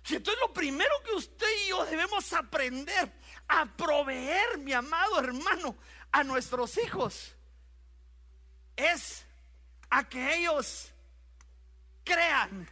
Y 0.08 0.16
entonces 0.16 0.40
lo 0.40 0.52
primero 0.52 0.92
que 1.04 1.12
usted 1.12 1.46
y 1.64 1.68
yo 1.70 1.84
debemos 1.86 2.32
aprender 2.32 3.12
a 3.48 3.64
proveer, 3.66 4.58
mi 4.58 4.72
amado 4.72 5.18
hermano, 5.18 5.76
a 6.12 6.22
nuestros 6.22 6.76
hijos, 6.78 7.34
es 8.76 9.24
a 9.90 10.08
que 10.08 10.36
ellos 10.36 10.90
crean 12.04 12.68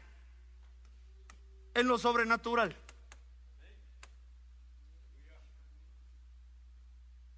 en 1.75 1.89
lo 1.89 1.99
sobrenatural. 1.99 2.77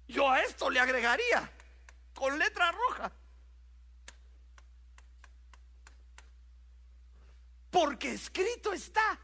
Yo 0.07 0.29
a 0.29 0.41
esto 0.41 0.69
le 0.69 0.79
agregaría 0.79 1.51
con 2.13 2.37
letra 2.39 2.71
roja. 2.71 3.11
Porque 7.79 8.13
escrito 8.13 8.73
está 8.73 9.19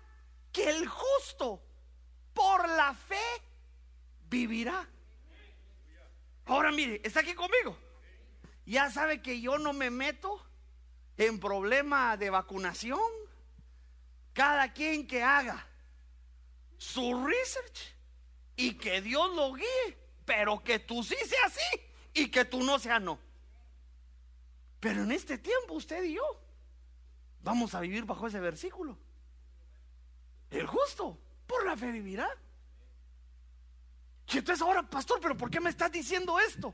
que 0.51 0.69
el 0.69 0.87
justo 0.87 1.59
por 2.35 2.69
la 2.69 2.93
fe 2.93 3.41
vivirá. 4.29 4.87
Ahora 6.45 6.71
mire, 6.71 7.01
está 7.03 7.21
aquí 7.21 7.33
conmigo. 7.33 7.75
Ya 8.67 8.91
sabe 8.91 9.23
que 9.23 9.41
yo 9.41 9.57
no 9.57 9.73
me 9.73 9.89
meto 9.89 10.39
en 11.17 11.39
problema 11.39 12.15
de 12.15 12.29
vacunación, 12.29 12.99
cada 14.33 14.71
quien 14.71 15.07
que 15.07 15.23
haga 15.23 15.67
su 16.77 17.25
research 17.25 17.95
y 18.55 18.75
que 18.75 19.01
Dios 19.01 19.33
lo 19.35 19.53
guíe, 19.53 19.97
pero 20.25 20.63
que 20.63 20.77
tú 20.77 21.03
sí 21.03 21.15
seas 21.25 21.53
sí 21.53 21.81
y 22.13 22.29
que 22.29 22.45
tú 22.45 22.61
no 22.61 22.77
seas 22.77 23.01
no. 23.01 23.17
Pero 24.79 25.01
en 25.01 25.11
este 25.11 25.39
tiempo 25.39 25.73
usted 25.73 26.03
y 26.03 26.13
yo 26.13 26.42
vamos 27.43 27.75
a 27.75 27.81
vivir 27.81 28.05
bajo 28.05 28.27
ese 28.27 28.39
versículo. 28.39 28.97
El 30.49 30.65
justo 30.65 31.19
por 31.45 31.65
la 31.65 31.77
fe 31.77 31.91
vivirá. 31.91 32.27
Y 34.29 34.37
entonces 34.37 34.61
ahora, 34.61 34.89
pastor, 34.89 35.19
pero 35.21 35.37
¿por 35.37 35.51
qué 35.51 35.59
me 35.59 35.69
estás 35.69 35.91
diciendo 35.91 36.39
esto? 36.39 36.73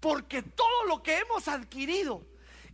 Porque 0.00 0.42
todo 0.42 0.84
lo 0.84 1.02
que 1.02 1.18
hemos 1.18 1.48
adquirido, 1.48 2.26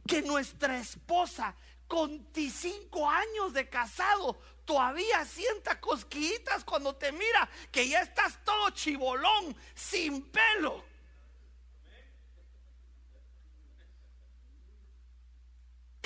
que 0.07 0.23
nuestra 0.23 0.79
esposa 0.79 1.55
con 1.87 2.11
25 2.33 3.09
años 3.09 3.53
de 3.53 3.69
casado 3.69 4.41
todavía 4.65 5.25
sienta 5.25 5.81
cosquillitas 5.81 6.65
cuando 6.65 6.95
te 6.95 7.12
mira, 7.12 7.49
que 7.71 7.89
ya 7.89 8.00
estás 8.00 8.43
todo 8.45 8.71
chibolón, 8.71 9.57
sin 9.75 10.23
pelo. 10.31 10.89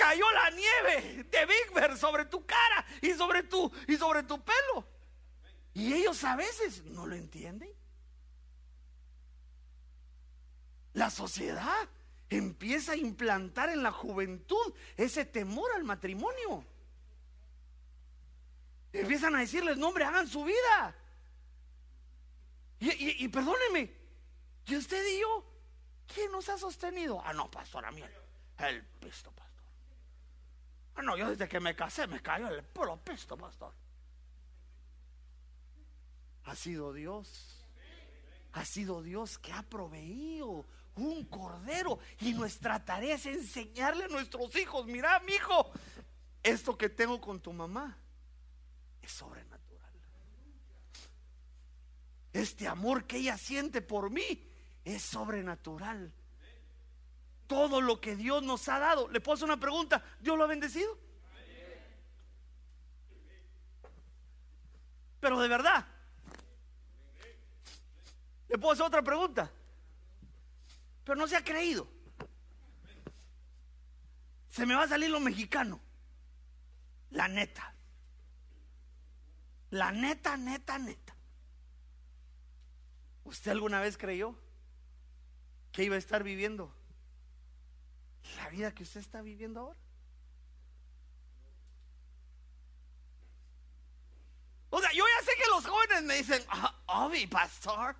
Cayó 0.04 0.30
la 0.32 0.50
nieve 0.50 1.25
de 1.30 1.46
Big 1.46 1.96
sobre 1.96 2.26
tu 2.26 2.44
cara 2.44 2.84
y 3.00 3.14
sobre 3.14 3.42
tu, 3.42 3.73
y 3.88 3.96
sobre 3.96 4.23
tu 4.23 4.38
pelo. 4.38 4.87
Y 5.73 5.94
ellos 5.94 6.23
a 6.25 6.37
veces 6.37 6.84
no 6.84 7.06
lo 7.06 7.14
entienden. 7.14 7.70
La 10.92 11.08
sociedad 11.08 11.88
empieza 12.28 12.92
a 12.92 12.96
implantar 12.96 13.70
en 13.70 13.82
la 13.82 13.92
juventud 13.92 14.75
ese 14.99 15.25
temor 15.25 15.73
al 15.75 15.84
matrimonio. 15.84 16.66
Empiezan 18.92 19.34
a 19.37 19.40
decirles, 19.40 19.78
no 19.78 19.88
hombre, 19.88 20.04
hagan 20.04 20.28
su 20.28 20.44
vida. 20.44 20.94
Y, 22.78 23.26
perdóneme, 23.28 23.90
¿y 24.66 24.76
usted 24.76 25.02
y 25.14 25.20
yo? 25.23 25.50
¿Quién 26.12 26.30
nos 26.30 26.46
ha 26.50 26.58
sostenido? 26.58 27.23
Ah, 27.25 27.32
no, 27.32 27.50
pastor, 27.50 27.87
a 27.87 27.90
mí 27.90 28.02
el 28.58 28.84
pisto, 29.00 29.32
Ah, 30.96 31.02
no, 31.02 31.16
yo 31.16 31.30
desde 31.30 31.48
que 31.48 31.60
me 31.60 31.74
casé 31.74 32.06
me 32.06 32.20
cayó 32.20 32.48
el 32.48 32.62
puro 32.62 32.96
pisto, 32.96 33.36
pastor. 33.36 33.72
Ha 36.44 36.54
sido 36.54 36.92
Dios. 36.92 37.64
Ha 38.52 38.64
sido 38.64 39.02
Dios 39.02 39.38
que 39.38 39.52
ha 39.52 39.62
proveído 39.62 40.64
un 40.96 41.24
cordero. 41.24 41.98
Y 42.20 42.32
nuestra 42.34 42.84
tarea 42.84 43.16
es 43.16 43.26
enseñarle 43.26 44.04
a 44.04 44.08
nuestros 44.08 44.54
hijos, 44.56 44.86
mira, 44.86 45.18
mi 45.20 45.32
hijo, 45.32 45.72
esto 46.42 46.76
que 46.76 46.88
tengo 46.88 47.20
con 47.20 47.40
tu 47.40 47.52
mamá 47.52 47.96
es 49.02 49.10
sobrenatural. 49.10 49.64
Este 52.32 52.68
amor 52.68 53.06
que 53.06 53.18
ella 53.18 53.38
siente 53.38 53.80
por 53.80 54.10
mí 54.10 54.48
es 54.84 55.02
sobrenatural. 55.02 56.12
Todo 57.46 57.80
lo 57.80 58.00
que 58.00 58.16
Dios 58.16 58.42
nos 58.42 58.68
ha 58.68 58.78
dado. 58.78 59.08
Le 59.08 59.20
puedo 59.20 59.34
hacer 59.34 59.44
una 59.44 59.60
pregunta. 59.60 60.02
¿Dios 60.20 60.36
lo 60.36 60.44
ha 60.44 60.48
bendecido? 60.48 60.98
Pero 65.20 65.40
de 65.40 65.48
verdad. 65.48 65.86
Le 68.48 68.58
puedo 68.58 68.72
hacer 68.72 68.86
otra 68.86 69.02
pregunta. 69.02 69.50
Pero 71.04 71.16
no 71.16 71.26
se 71.26 71.36
ha 71.36 71.44
creído. 71.44 71.86
Se 74.48 74.64
me 74.66 74.74
va 74.74 74.84
a 74.84 74.88
salir 74.88 75.10
lo 75.10 75.20
mexicano. 75.20 75.80
La 77.10 77.28
neta. 77.28 77.74
La 79.70 79.90
neta, 79.92 80.36
neta, 80.36 80.78
neta. 80.78 81.16
¿Usted 83.24 83.50
alguna 83.50 83.80
vez 83.80 83.96
creyó 83.96 84.34
que 85.72 85.82
iba 85.82 85.96
a 85.96 85.98
estar 85.98 86.22
viviendo 86.22 86.72
la 88.36 88.48
vida 88.48 88.74
que 88.74 88.82
usted 88.82 89.00
está 89.00 89.22
viviendo 89.22 89.60
ahora? 89.60 89.78
O 94.70 94.80
sea, 94.80 94.92
yo 94.92 95.04
ya 95.06 95.24
sé 95.24 95.32
que 95.36 95.48
los 95.50 95.66
jóvenes 95.66 96.02
me 96.02 96.16
dicen, 96.16 96.44
oh, 96.88 97.12
pastor, 97.30 97.94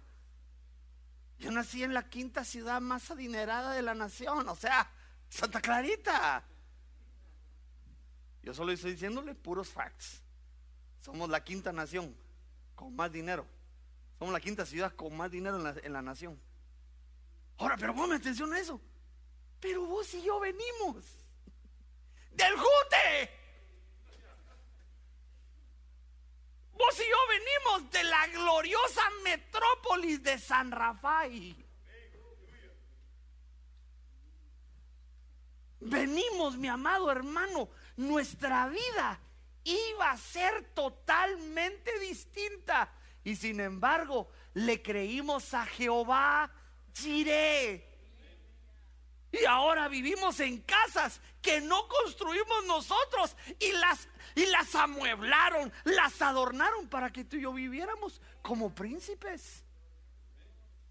yo 1.39 1.53
nací 1.53 1.85
en 1.85 1.95
la 1.95 2.09
quinta 2.09 2.45
ciudad 2.45 2.81
más 2.81 3.11
adinerada 3.11 3.75
de 3.75 3.83
la 3.83 3.95
nación, 3.95 4.49
o 4.49 4.57
sea, 4.57 4.91
Santa 5.29 5.61
Clarita. 5.61 6.43
Yo 8.43 8.53
solo 8.53 8.73
estoy 8.73 8.93
diciéndole 8.93 9.35
puros 9.35 9.69
facts. 9.69 10.23
Somos 11.01 11.29
la 11.29 11.43
quinta 11.43 11.73
nación 11.73 12.15
con 12.75 12.95
más 12.95 13.13
dinero. 13.13 13.47
Somos 14.19 14.33
la 14.33 14.41
quinta 14.41 14.67
ciudad 14.67 14.95
con 14.95 15.17
más 15.17 15.31
dinero 15.31 15.57
en 15.57 15.93
la, 15.93 16.03
nación. 16.03 16.41
Ahora, 17.59 17.77
pero 17.77 17.95
ponme 17.95 18.17
atención 18.17 18.53
a 18.53 18.59
eso. 18.59 18.81
Pero 19.65 19.87
vos 19.87 20.13
y 20.13 20.23
yo 20.23 20.39
venimos 20.41 21.07
del 22.33 22.55
Jute. 22.55 23.31
Vos 26.73 27.01
y 27.01 27.09
yo 27.09 27.17
venimos 27.31 27.91
de 27.91 28.05
la 28.05 28.27
gloriosa 28.27 29.01
metrópolis 29.23 30.23
de 30.23 30.39
San 30.39 30.71
Rafael. 30.71 31.57
Venimos, 35.81 36.59
mi 36.59 36.69
amado 36.69 37.11
hermano, 37.11 37.71
nuestra 37.97 38.69
vida 38.69 39.19
iba 39.65 40.11
a 40.11 40.19
ser 40.19 40.75
totalmente 40.75 41.99
distinta. 42.01 42.93
Y 43.25 43.35
sin 43.35 43.61
embargo, 43.61 44.29
le 44.53 44.83
creímos 44.83 45.55
a 45.55 45.65
Jehová 45.65 46.53
Jireh. 46.93 47.94
Y 49.41 49.45
ahora 49.47 49.89
vivimos 49.89 50.39
en 50.41 50.61
casas 50.61 51.21
que 51.43 51.61
no 51.61 51.89
construimos 51.89 52.65
nosotros 52.67 53.37
y 53.59 53.73
las 53.73 54.09
y 54.35 54.47
las 54.47 54.75
amueblaron, 54.75 55.73
las 55.85 56.21
adornaron 56.23 56.89
para 56.89 57.11
que 57.11 57.25
tú 57.25 57.37
y 57.37 57.43
yo 57.43 57.53
viviéramos 57.53 58.21
como 58.43 58.75
príncipes. 58.75 59.65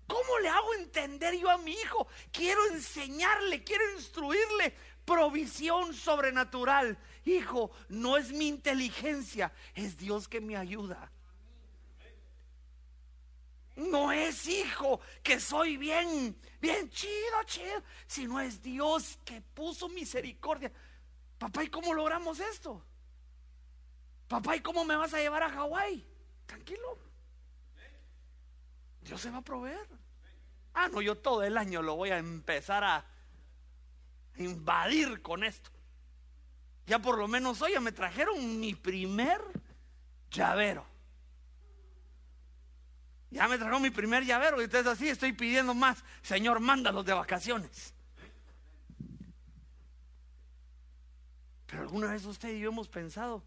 ¿Cómo 0.07 0.39
le 0.39 0.49
hago 0.49 0.73
entender 0.75 1.37
yo 1.37 1.49
a 1.49 1.57
mi 1.57 1.71
hijo? 1.71 2.07
Quiero 2.31 2.65
enseñarle, 2.67 3.63
quiero 3.63 3.83
instruirle 3.95 4.75
provisión 5.05 5.93
sobrenatural. 5.93 6.97
Hijo, 7.25 7.71
no 7.89 8.17
es 8.17 8.31
mi 8.31 8.47
inteligencia, 8.47 9.53
es 9.73 9.97
Dios 9.97 10.27
que 10.27 10.41
me 10.41 10.57
ayuda. 10.57 11.11
No 13.75 14.11
es 14.11 14.47
hijo 14.47 14.99
que 15.23 15.39
soy 15.39 15.77
bien, 15.77 16.35
bien 16.61 16.89
chido, 16.89 17.43
chido, 17.45 17.81
sino 18.05 18.39
es 18.39 18.61
Dios 18.61 19.17
que 19.25 19.41
puso 19.41 19.89
misericordia. 19.89 20.71
Papá, 21.39 21.63
¿y 21.63 21.69
cómo 21.69 21.93
logramos 21.93 22.39
esto? 22.39 22.83
Papá, 24.27 24.55
¿y 24.55 24.61
cómo 24.61 24.85
me 24.85 24.95
vas 24.95 25.13
a 25.13 25.19
llevar 25.19 25.43
a 25.43 25.49
Hawái? 25.49 26.05
Tranquilo. 26.45 26.97
Dios 29.01 29.19
se 29.19 29.31
va 29.31 29.39
a 29.39 29.41
proveer. 29.41 29.87
Ah, 30.73 30.87
no, 30.87 31.01
yo 31.01 31.17
todo 31.17 31.43
el 31.43 31.57
año 31.57 31.81
lo 31.81 31.95
voy 31.95 32.11
a 32.11 32.17
empezar 32.17 32.83
a 32.83 33.05
invadir 34.37 35.21
con 35.21 35.43
esto. 35.43 35.69
Ya 36.85 36.99
por 36.99 37.17
lo 37.17 37.27
menos 37.27 37.61
hoy 37.61 37.79
me 37.79 37.91
trajeron 37.91 38.59
mi 38.59 38.75
primer 38.75 39.41
llavero. 40.31 40.92
Ya 43.33 43.47
me 43.47 43.57
trajeron 43.57 43.81
mi 43.81 43.89
primer 43.89 44.23
llavero 44.23 44.61
y 44.61 44.65
entonces 44.65 44.93
así 44.93 45.09
estoy 45.09 45.33
pidiendo 45.33 45.73
más. 45.73 46.03
Señor, 46.21 46.59
mándalos 46.59 47.03
de 47.03 47.13
vacaciones. 47.13 47.95
Pero 51.65 51.81
alguna 51.81 52.11
vez 52.11 52.23
usted 52.25 52.49
y 52.53 52.59
yo 52.59 52.69
hemos 52.69 52.87
pensado, 52.87 53.43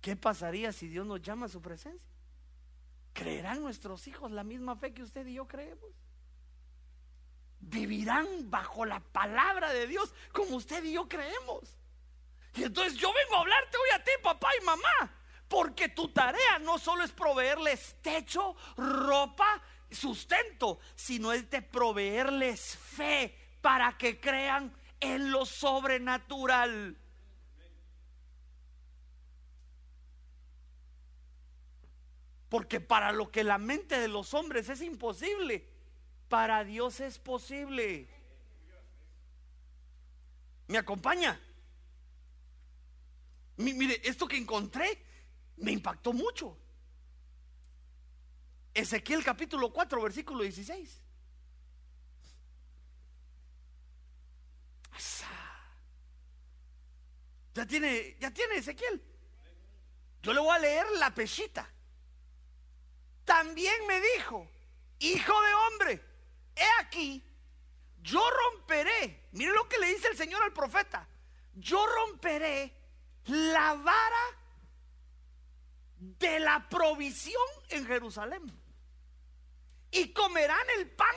¿qué 0.00 0.14
pasaría 0.14 0.72
si 0.72 0.86
Dios 0.86 1.04
nos 1.04 1.20
llama 1.20 1.46
a 1.46 1.48
su 1.48 1.60
presencia? 1.60 2.08
¿Creerán 3.12 3.62
nuestros 3.62 4.06
hijos 4.06 4.30
la 4.30 4.44
misma 4.44 4.76
fe 4.76 4.94
que 4.94 5.02
usted 5.02 5.26
y 5.26 5.34
yo 5.34 5.48
creemos? 5.48 5.90
¿Vivirán 7.58 8.48
bajo 8.48 8.84
la 8.84 9.00
palabra 9.00 9.72
de 9.72 9.88
Dios 9.88 10.14
como 10.32 10.54
usted 10.54 10.84
y 10.84 10.92
yo 10.92 11.08
creemos? 11.08 11.76
Y 12.54 12.62
entonces 12.62 12.94
yo 12.94 13.12
vengo 13.12 13.34
a 13.34 13.40
hablarte 13.40 13.76
hoy 13.76 14.00
a 14.00 14.04
ti, 14.04 14.12
papá 14.22 14.50
y 14.60 14.64
mamá, 14.64 15.23
porque 15.48 15.88
tu 15.88 16.08
tarea 16.08 16.58
no 16.60 16.78
solo 16.78 17.04
es 17.04 17.12
proveerles 17.12 17.96
techo, 18.02 18.56
ropa, 18.76 19.62
sustento, 19.90 20.80
sino 20.94 21.32
es 21.32 21.48
de 21.50 21.62
proveerles 21.62 22.76
fe 22.76 23.36
para 23.60 23.96
que 23.96 24.20
crean 24.20 24.74
en 25.00 25.30
lo 25.30 25.46
sobrenatural. 25.46 26.96
Porque 32.48 32.80
para 32.80 33.12
lo 33.12 33.30
que 33.30 33.42
la 33.42 33.58
mente 33.58 33.98
de 33.98 34.08
los 34.08 34.32
hombres 34.32 34.68
es 34.68 34.80
imposible, 34.80 35.68
para 36.28 36.64
Dios 36.64 37.00
es 37.00 37.18
posible. 37.18 38.08
¿Me 40.68 40.78
acompaña? 40.78 41.40
Mire, 43.56 44.00
esto 44.04 44.26
que 44.26 44.36
encontré 44.36 45.03
me 45.56 45.72
impactó 45.72 46.12
mucho. 46.12 46.56
Ezequiel 48.72 49.24
capítulo 49.24 49.72
4, 49.72 50.02
versículo 50.02 50.42
16. 50.42 51.00
Ya 57.54 57.64
tiene, 57.66 58.16
ya 58.18 58.32
tiene 58.32 58.56
Ezequiel. 58.56 59.00
Yo 60.22 60.32
le 60.32 60.40
voy 60.40 60.56
a 60.56 60.58
leer 60.58 60.86
la 60.98 61.14
pechita. 61.14 61.70
También 63.24 63.86
me 63.86 64.00
dijo, 64.00 64.50
hijo 64.98 65.42
de 65.42 65.54
hombre, 65.54 66.04
he 66.56 66.84
aquí, 66.84 67.22
yo 68.02 68.20
romperé, 68.30 69.28
mire 69.32 69.52
lo 69.52 69.68
que 69.68 69.78
le 69.78 69.86
dice 69.86 70.08
el 70.08 70.16
Señor 70.16 70.42
al 70.42 70.52
profeta, 70.52 71.08
yo 71.54 71.86
romperé 71.86 72.74
la 73.26 73.74
vara 73.74 74.43
de 76.18 76.40
la 76.40 76.68
provisión 76.68 77.42
en 77.70 77.86
Jerusalén. 77.86 78.42
Y 79.90 80.12
comerán 80.12 80.66
el 80.78 80.90
pan. 80.90 81.14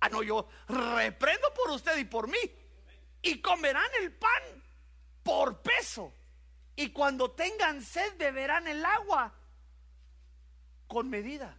Ah, 0.00 0.08
no, 0.08 0.22
yo 0.22 0.48
reprendo 0.68 1.52
por 1.54 1.70
usted 1.70 1.96
y 1.98 2.04
por 2.04 2.28
mí. 2.28 2.38
Y 3.22 3.40
comerán 3.40 3.90
el 4.00 4.12
pan 4.12 4.42
por 5.22 5.62
peso. 5.62 6.12
Y 6.76 6.90
cuando 6.90 7.30
tengan 7.30 7.82
sed 7.82 8.16
beberán 8.16 8.66
el 8.66 8.84
agua 8.84 9.32
con 10.86 11.08
medida. 11.08 11.56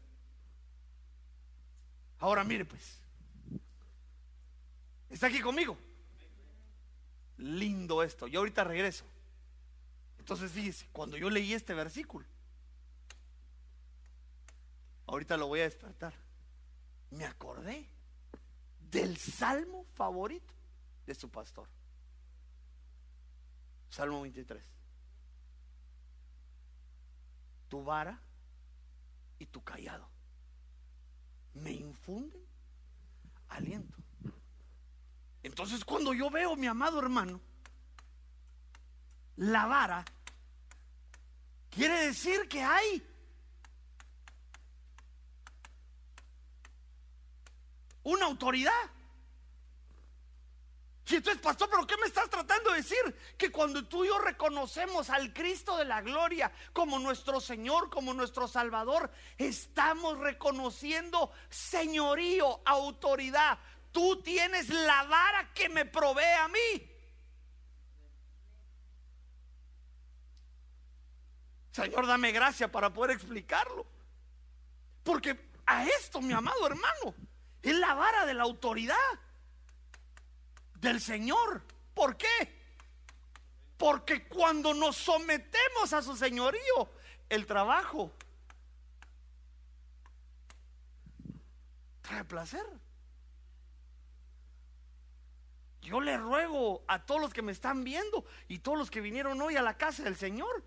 Ahora 2.19 2.43
mire 2.43 2.65
pues. 2.65 2.99
¿Está 5.09 5.27
aquí 5.27 5.41
conmigo? 5.41 5.77
Lindo 7.37 8.01
esto. 8.03 8.27
Yo 8.27 8.39
ahorita 8.39 8.63
regreso. 8.63 9.05
Entonces 10.23 10.53
fíjese, 10.53 10.87
cuando 10.93 11.17
yo 11.17 11.29
leí 11.29 11.53
este 11.53 11.73
versículo, 11.73 12.25
ahorita 15.05 15.35
lo 15.35 15.47
voy 15.47 15.59
a 15.59 15.63
despertar, 15.63 16.13
me 17.11 17.25
acordé 17.25 17.89
del 18.89 19.17
salmo 19.17 19.83
favorito 19.95 20.53
de 21.05 21.13
su 21.13 21.29
pastor. 21.29 21.67
Salmo 23.89 24.21
23. 24.21 24.63
Tu 27.67 27.83
vara 27.83 28.17
y 29.39 29.45
tu 29.47 29.61
callado 29.61 30.07
me 31.53 31.73
infunden 31.73 32.45
aliento. 33.49 33.97
Entonces 35.43 35.83
cuando 35.83 36.13
yo 36.13 36.29
veo, 36.29 36.55
mi 36.55 36.67
amado 36.67 36.97
hermano, 36.99 37.41
la 39.37 39.65
vara, 39.65 40.05
quiere 41.69 42.07
decir 42.07 42.47
que 42.47 42.61
hay 42.61 43.03
una 48.03 48.25
autoridad. 48.25 48.71
Y 51.13 51.17
entonces, 51.17 51.41
pastor, 51.41 51.69
¿pero 51.69 51.85
qué 51.85 51.95
me 51.97 52.07
estás 52.07 52.29
tratando 52.29 52.71
de 52.71 52.77
decir? 52.77 53.35
Que 53.37 53.51
cuando 53.51 53.85
tú 53.85 54.03
y 54.03 54.07
yo 54.07 54.17
reconocemos 54.19 55.09
al 55.09 55.33
Cristo 55.33 55.77
de 55.77 55.85
la 55.85 56.01
gloria 56.01 56.51
como 56.71 56.97
nuestro 56.97 57.39
Señor, 57.39 57.89
como 57.89 58.13
nuestro 58.13 58.47
Salvador, 58.47 59.11
estamos 59.37 60.17
reconociendo 60.17 61.31
señorío, 61.49 62.61
autoridad. 62.65 63.59
Tú 63.91 64.23
tienes 64.23 64.69
la 64.69 65.03
vara 65.03 65.53
que 65.53 65.69
me 65.69 65.85
provee 65.85 66.23
a 66.39 66.47
mí. 66.47 66.92
Señor, 71.73 72.05
dame 72.05 72.31
gracia 72.31 72.71
para 72.71 72.93
poder 72.93 73.11
explicarlo. 73.11 73.85
Porque 75.03 75.49
a 75.65 75.85
esto, 75.85 76.21
mi 76.21 76.31
amado 76.31 76.65
hermano, 76.67 77.15
es 77.61 77.75
la 77.75 77.95
vara 77.95 78.25
de 78.25 78.35
la 78.35 78.43
autoridad 78.43 78.95
del 80.75 81.01
Señor. 81.01 81.63
¿Por 81.95 82.15
qué? 82.15 82.63
Porque 83.77 84.27
cuando 84.27 84.73
nos 84.73 84.95
sometemos 84.97 85.93
a 85.93 86.03
su 86.03 86.15
señorío, 86.15 86.89
el 87.27 87.47
trabajo 87.47 88.13
trae 92.01 92.23
placer. 92.23 92.65
Yo 95.81 95.99
le 95.99 96.17
ruego 96.17 96.83
a 96.87 97.03
todos 97.05 97.19
los 97.19 97.33
que 97.33 97.41
me 97.41 97.51
están 97.51 97.83
viendo 97.83 98.25
y 98.47 98.59
todos 98.59 98.77
los 98.77 98.91
que 98.91 99.01
vinieron 99.01 99.41
hoy 99.41 99.57
a 99.57 99.61
la 99.61 99.77
casa 99.77 100.03
del 100.03 100.15
Señor, 100.15 100.63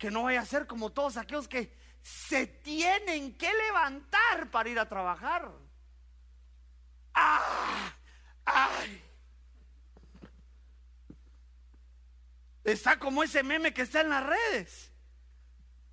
que 0.00 0.10
no 0.10 0.22
vaya 0.22 0.40
a 0.40 0.46
ser 0.46 0.66
como 0.66 0.90
todos 0.90 1.18
aquellos 1.18 1.46
que 1.46 1.76
se 2.00 2.46
tienen 2.46 3.36
que 3.36 3.52
levantar 3.52 4.50
para 4.50 4.70
ir 4.70 4.78
a 4.78 4.88
trabajar. 4.88 5.52
¡Ah! 7.12 7.92
¡Ay! 8.46 9.04
Está 12.64 12.98
como 12.98 13.22
ese 13.22 13.42
meme 13.42 13.74
que 13.74 13.82
está 13.82 14.00
en 14.00 14.08
las 14.08 14.24
redes. 14.24 14.90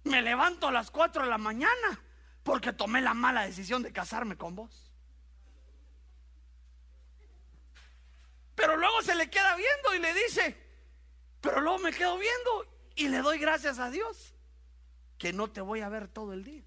Me 0.06 0.22
levanto 0.22 0.70
a 0.70 0.72
las 0.72 0.90
4 0.90 1.24
de 1.24 1.30
la 1.30 1.38
mañana 1.38 2.02
porque 2.44 2.72
tomé 2.72 3.02
la 3.02 3.14
mala 3.14 3.46
decisión 3.46 3.84
de 3.84 3.92
casarme 3.92 4.38
con 4.38 4.56
vos. 4.56 4.90
Pero 8.56 8.78
luego 8.78 9.02
se 9.02 9.16
le 9.16 9.30
queda 9.30 9.54
viendo 9.58 9.96
y 9.96 10.00
le 10.00 10.14
dice, 10.14 10.58
pero 11.42 11.60
luego 11.60 11.80
me 11.80 11.92
quedo 11.92 12.18
viendo 12.18 12.77
y 12.98 13.08
le 13.08 13.22
doy 13.22 13.38
gracias 13.38 13.80
a 13.80 13.90
Dios 13.90 14.34
que 15.18 15.32
no 15.32 15.50
te 15.50 15.62
voy 15.62 15.82
a 15.82 15.90
ver 15.90 16.08
todo 16.08 16.34
el 16.34 16.44
día. 16.44 16.64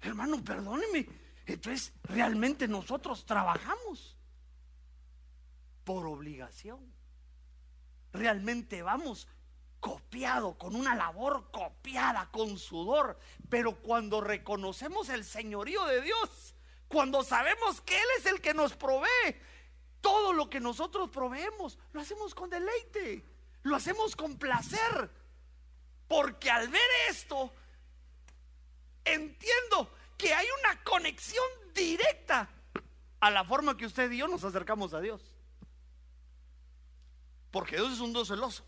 Hermano, 0.00 0.42
perdóneme. 0.42 1.06
Entonces, 1.44 1.92
realmente 2.04 2.68
nosotros 2.68 3.26
trabajamos 3.26 4.16
por 5.84 6.06
obligación. 6.06 6.80
Realmente 8.12 8.82
vamos 8.82 9.26
copiado, 9.80 10.56
con 10.58 10.74
una 10.74 10.94
labor 10.94 11.50
copiada, 11.50 12.30
con 12.30 12.58
sudor. 12.58 13.18
Pero 13.48 13.82
cuando 13.82 14.20
reconocemos 14.20 15.08
el 15.08 15.24
señorío 15.24 15.84
de 15.86 16.02
Dios, 16.02 16.54
cuando 16.86 17.24
sabemos 17.24 17.80
que 17.80 17.96
Él 17.96 18.08
es 18.18 18.26
el 18.26 18.40
que 18.40 18.54
nos 18.54 18.74
provee, 18.74 19.36
todo 20.00 20.32
lo 20.32 20.48
que 20.48 20.60
nosotros 20.60 21.10
proveemos, 21.10 21.78
lo 21.92 22.00
hacemos 22.00 22.34
con 22.34 22.50
deleite, 22.50 23.24
lo 23.62 23.76
hacemos 23.76 24.14
con 24.16 24.38
placer. 24.38 25.10
Porque 26.08 26.50
al 26.50 26.68
ver 26.68 26.88
esto, 27.08 27.52
entiendo 29.04 29.90
que 30.16 30.32
hay 30.34 30.46
una 30.60 30.82
conexión 30.84 31.44
directa 31.74 32.48
a 33.20 33.30
la 33.30 33.44
forma 33.44 33.76
que 33.76 33.86
usted 33.86 34.10
y 34.10 34.18
yo 34.18 34.28
nos 34.28 34.44
acercamos 34.44 34.94
a 34.94 35.00
Dios. 35.00 35.20
Porque 37.50 37.76
Dios 37.76 37.92
es 37.92 38.00
un 38.00 38.12
Dios 38.12 38.28
celoso. 38.28 38.64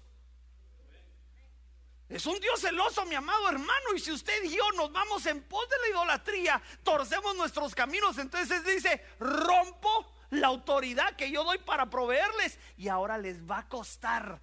Es 2.08 2.24
un 2.24 2.40
Dios 2.40 2.60
celoso, 2.60 3.04
mi 3.04 3.14
amado 3.14 3.48
hermano. 3.48 3.94
Y 3.94 4.00
si 4.00 4.10
usted 4.10 4.42
y 4.44 4.56
yo 4.56 4.72
nos 4.72 4.90
vamos 4.90 5.26
en 5.26 5.42
pos 5.42 5.68
de 5.68 5.78
la 5.78 5.88
idolatría, 5.88 6.62
torcemos 6.82 7.36
nuestros 7.36 7.74
caminos, 7.74 8.16
entonces 8.18 8.64
dice, 8.64 9.04
rompo 9.20 10.10
la 10.30 10.48
autoridad 10.48 11.16
que 11.16 11.30
yo 11.30 11.44
doy 11.44 11.58
para 11.58 11.90
proveerles 11.90 12.58
y 12.76 12.88
ahora 12.88 13.18
les 13.18 13.48
va 13.48 13.58
a 13.58 13.68
costar. 13.68 14.40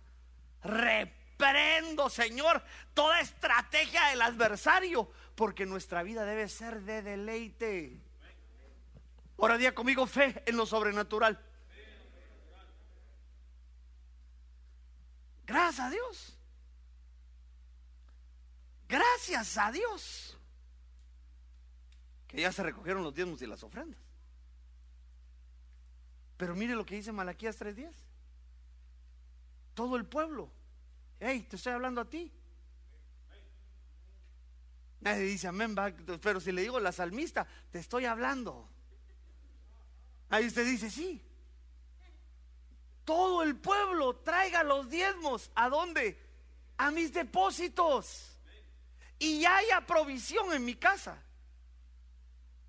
Reprendo, 0.64 2.10
Señor, 2.10 2.64
toda 2.94 3.20
estrategia 3.20 4.08
del 4.08 4.22
adversario, 4.22 5.10
porque 5.36 5.66
nuestra 5.66 6.04
vida 6.04 6.26
debe 6.26 6.48
ser 6.50 6.82
de 6.82 7.02
deleite. 7.02 8.02
Ahora 9.38 9.58
día 9.58 9.76
conmigo 9.76 10.08
fe 10.08 10.44
en 10.46 10.58
lo 10.58 10.66
sobrenatural. 10.66 11.40
Gracias 15.46 15.80
a 15.80 15.90
Dios. 15.90 16.38
Gracias 18.88 19.58
a 19.58 19.72
Dios. 19.72 20.38
Que 22.28 22.42
ya 22.42 22.52
se 22.52 22.64
recogieron 22.64 23.04
los 23.04 23.14
diezmos 23.14 23.42
y 23.42 23.48
las 23.48 23.64
ofrendas. 23.64 24.05
Pero 26.38 26.56
mire 26.56 26.76
lo 26.76 26.86
que 26.86 26.96
dice 26.96 27.12
Malaquías 27.12 27.58
3:10. 27.58 27.94
Todo 29.74 29.96
el 29.96 30.06
pueblo. 30.06 30.52
Hey, 31.20 31.46
te 31.50 31.56
estoy 31.56 31.74
hablando 31.74 32.02
a 32.02 32.10
ti. 32.10 32.32
Nadie 35.02 35.24
dice 35.24 35.48
amén, 35.48 35.76
pero 36.22 36.40
si 36.40 36.52
le 36.52 36.62
digo 36.62 36.80
la 36.80 36.92
salmista, 36.92 37.46
te 37.72 37.80
estoy 37.80 38.06
hablando. 38.06 38.68
Ahí 40.30 40.48
usted 40.48 40.66
dice, 40.66 40.90
sí, 40.90 41.22
todo 43.04 43.44
el 43.44 43.56
pueblo 43.56 44.16
traiga 44.18 44.64
los 44.64 44.90
diezmos. 44.90 45.52
¿A 45.54 45.70
dónde? 45.70 46.20
A 46.78 46.90
mis 46.90 47.14
depósitos. 47.14 48.32
Y 49.20 49.42
ya 49.42 49.58
haya 49.58 49.86
provisión 49.86 50.52
en 50.54 50.66
mi 50.66 50.76
casa. 50.76 51.22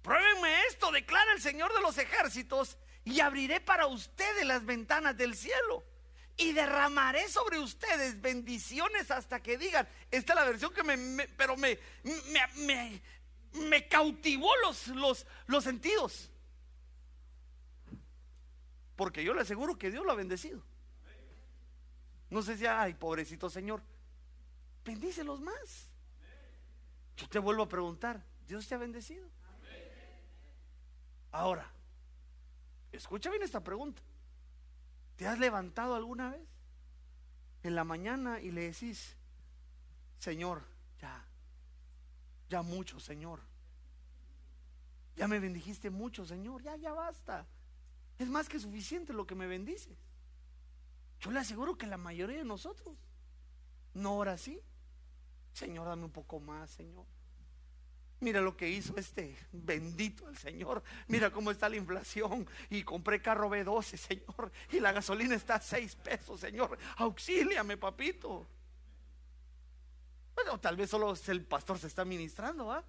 Pruébenme 0.02 0.66
esto, 0.66 0.92
declara 0.92 1.32
el 1.32 1.40
Señor 1.40 1.72
de 1.74 1.80
los 1.80 1.96
ejércitos, 1.98 2.76
y 3.06 3.20
abriré 3.20 3.60
para 3.60 3.86
ustedes 3.86 4.44
las 4.44 4.66
ventanas 4.66 5.16
del 5.16 5.36
cielo. 5.36 5.84
Y 6.36 6.52
derramaré 6.52 7.28
sobre 7.28 7.58
ustedes 7.60 8.20
bendiciones 8.20 9.10
hasta 9.10 9.40
que 9.40 9.56
digan, 9.56 9.88
esta 10.10 10.32
es 10.32 10.38
la 10.38 10.44
versión 10.44 10.74
que 10.74 10.82
me, 10.82 11.26
pero 11.28 11.56
me, 11.56 11.78
me, 13.54 13.88
cautivó 13.88 14.50
los, 14.56 14.88
los, 14.88 15.24
los 15.46 15.64
sentidos. 15.64 16.30
Porque 18.96 19.22
yo 19.22 19.32
le 19.34 19.42
aseguro 19.42 19.78
que 19.78 19.90
Dios 19.90 20.04
lo 20.04 20.10
ha 20.10 20.16
bendecido. 20.16 20.62
No 22.28 22.42
sé 22.42 22.58
si, 22.58 22.66
ay, 22.66 22.94
pobrecito 22.94 23.48
Señor, 23.48 23.82
bendícelos 24.84 25.40
más. 25.40 25.90
Yo 27.16 27.28
te 27.28 27.38
vuelvo 27.38 27.62
a 27.62 27.68
preguntar, 27.68 28.20
¿Dios 28.48 28.66
te 28.66 28.74
ha 28.74 28.78
bendecido? 28.78 29.30
Ahora, 31.30 31.72
escucha 32.96 33.30
bien 33.30 33.42
esta 33.42 33.62
pregunta. 33.62 34.02
¿Te 35.16 35.26
has 35.26 35.38
levantado 35.38 35.94
alguna 35.94 36.30
vez 36.30 36.46
en 37.62 37.74
la 37.74 37.84
mañana 37.84 38.40
y 38.40 38.50
le 38.50 38.62
decís, 38.62 39.16
Señor, 40.18 40.62
ya, 41.00 41.24
ya 42.48 42.62
mucho, 42.62 43.00
Señor? 43.00 43.40
Ya 45.16 45.26
me 45.26 45.40
bendijiste 45.40 45.90
mucho, 45.90 46.26
Señor, 46.26 46.62
ya, 46.62 46.76
ya 46.76 46.92
basta. 46.92 47.46
Es 48.18 48.28
más 48.28 48.48
que 48.48 48.60
suficiente 48.60 49.12
lo 49.12 49.26
que 49.26 49.34
me 49.34 49.46
bendices. 49.46 49.96
Yo 51.20 51.30
le 51.30 51.40
aseguro 51.40 51.78
que 51.78 51.86
la 51.86 51.96
mayoría 51.96 52.38
de 52.38 52.44
nosotros 52.44 52.96
no 53.94 54.16
ora 54.16 54.32
así. 54.32 54.60
Señor, 55.54 55.86
dame 55.86 56.04
un 56.04 56.12
poco 56.12 56.38
más, 56.38 56.70
Señor. 56.70 57.06
Mira 58.20 58.40
lo 58.40 58.56
que 58.56 58.68
hizo 58.68 58.96
este 58.96 59.36
bendito 59.52 60.28
el 60.28 60.36
Señor. 60.38 60.82
Mira 61.08 61.30
cómo 61.30 61.50
está 61.50 61.68
la 61.68 61.76
inflación. 61.76 62.48
Y 62.70 62.82
compré 62.82 63.20
carro 63.20 63.50
B12, 63.50 63.96
Señor. 63.96 64.52
Y 64.72 64.80
la 64.80 64.92
gasolina 64.92 65.34
está 65.34 65.56
a 65.56 65.60
6 65.60 65.96
pesos, 65.96 66.40
Señor. 66.40 66.78
Auxíliame, 66.96 67.76
papito. 67.76 68.46
Bueno, 70.34 70.58
tal 70.60 70.76
vez 70.76 70.90
solo 70.90 71.14
el 71.26 71.44
pastor 71.44 71.78
se 71.78 71.86
está 71.86 72.04
ministrando, 72.04 72.66
¿va? 72.66 72.84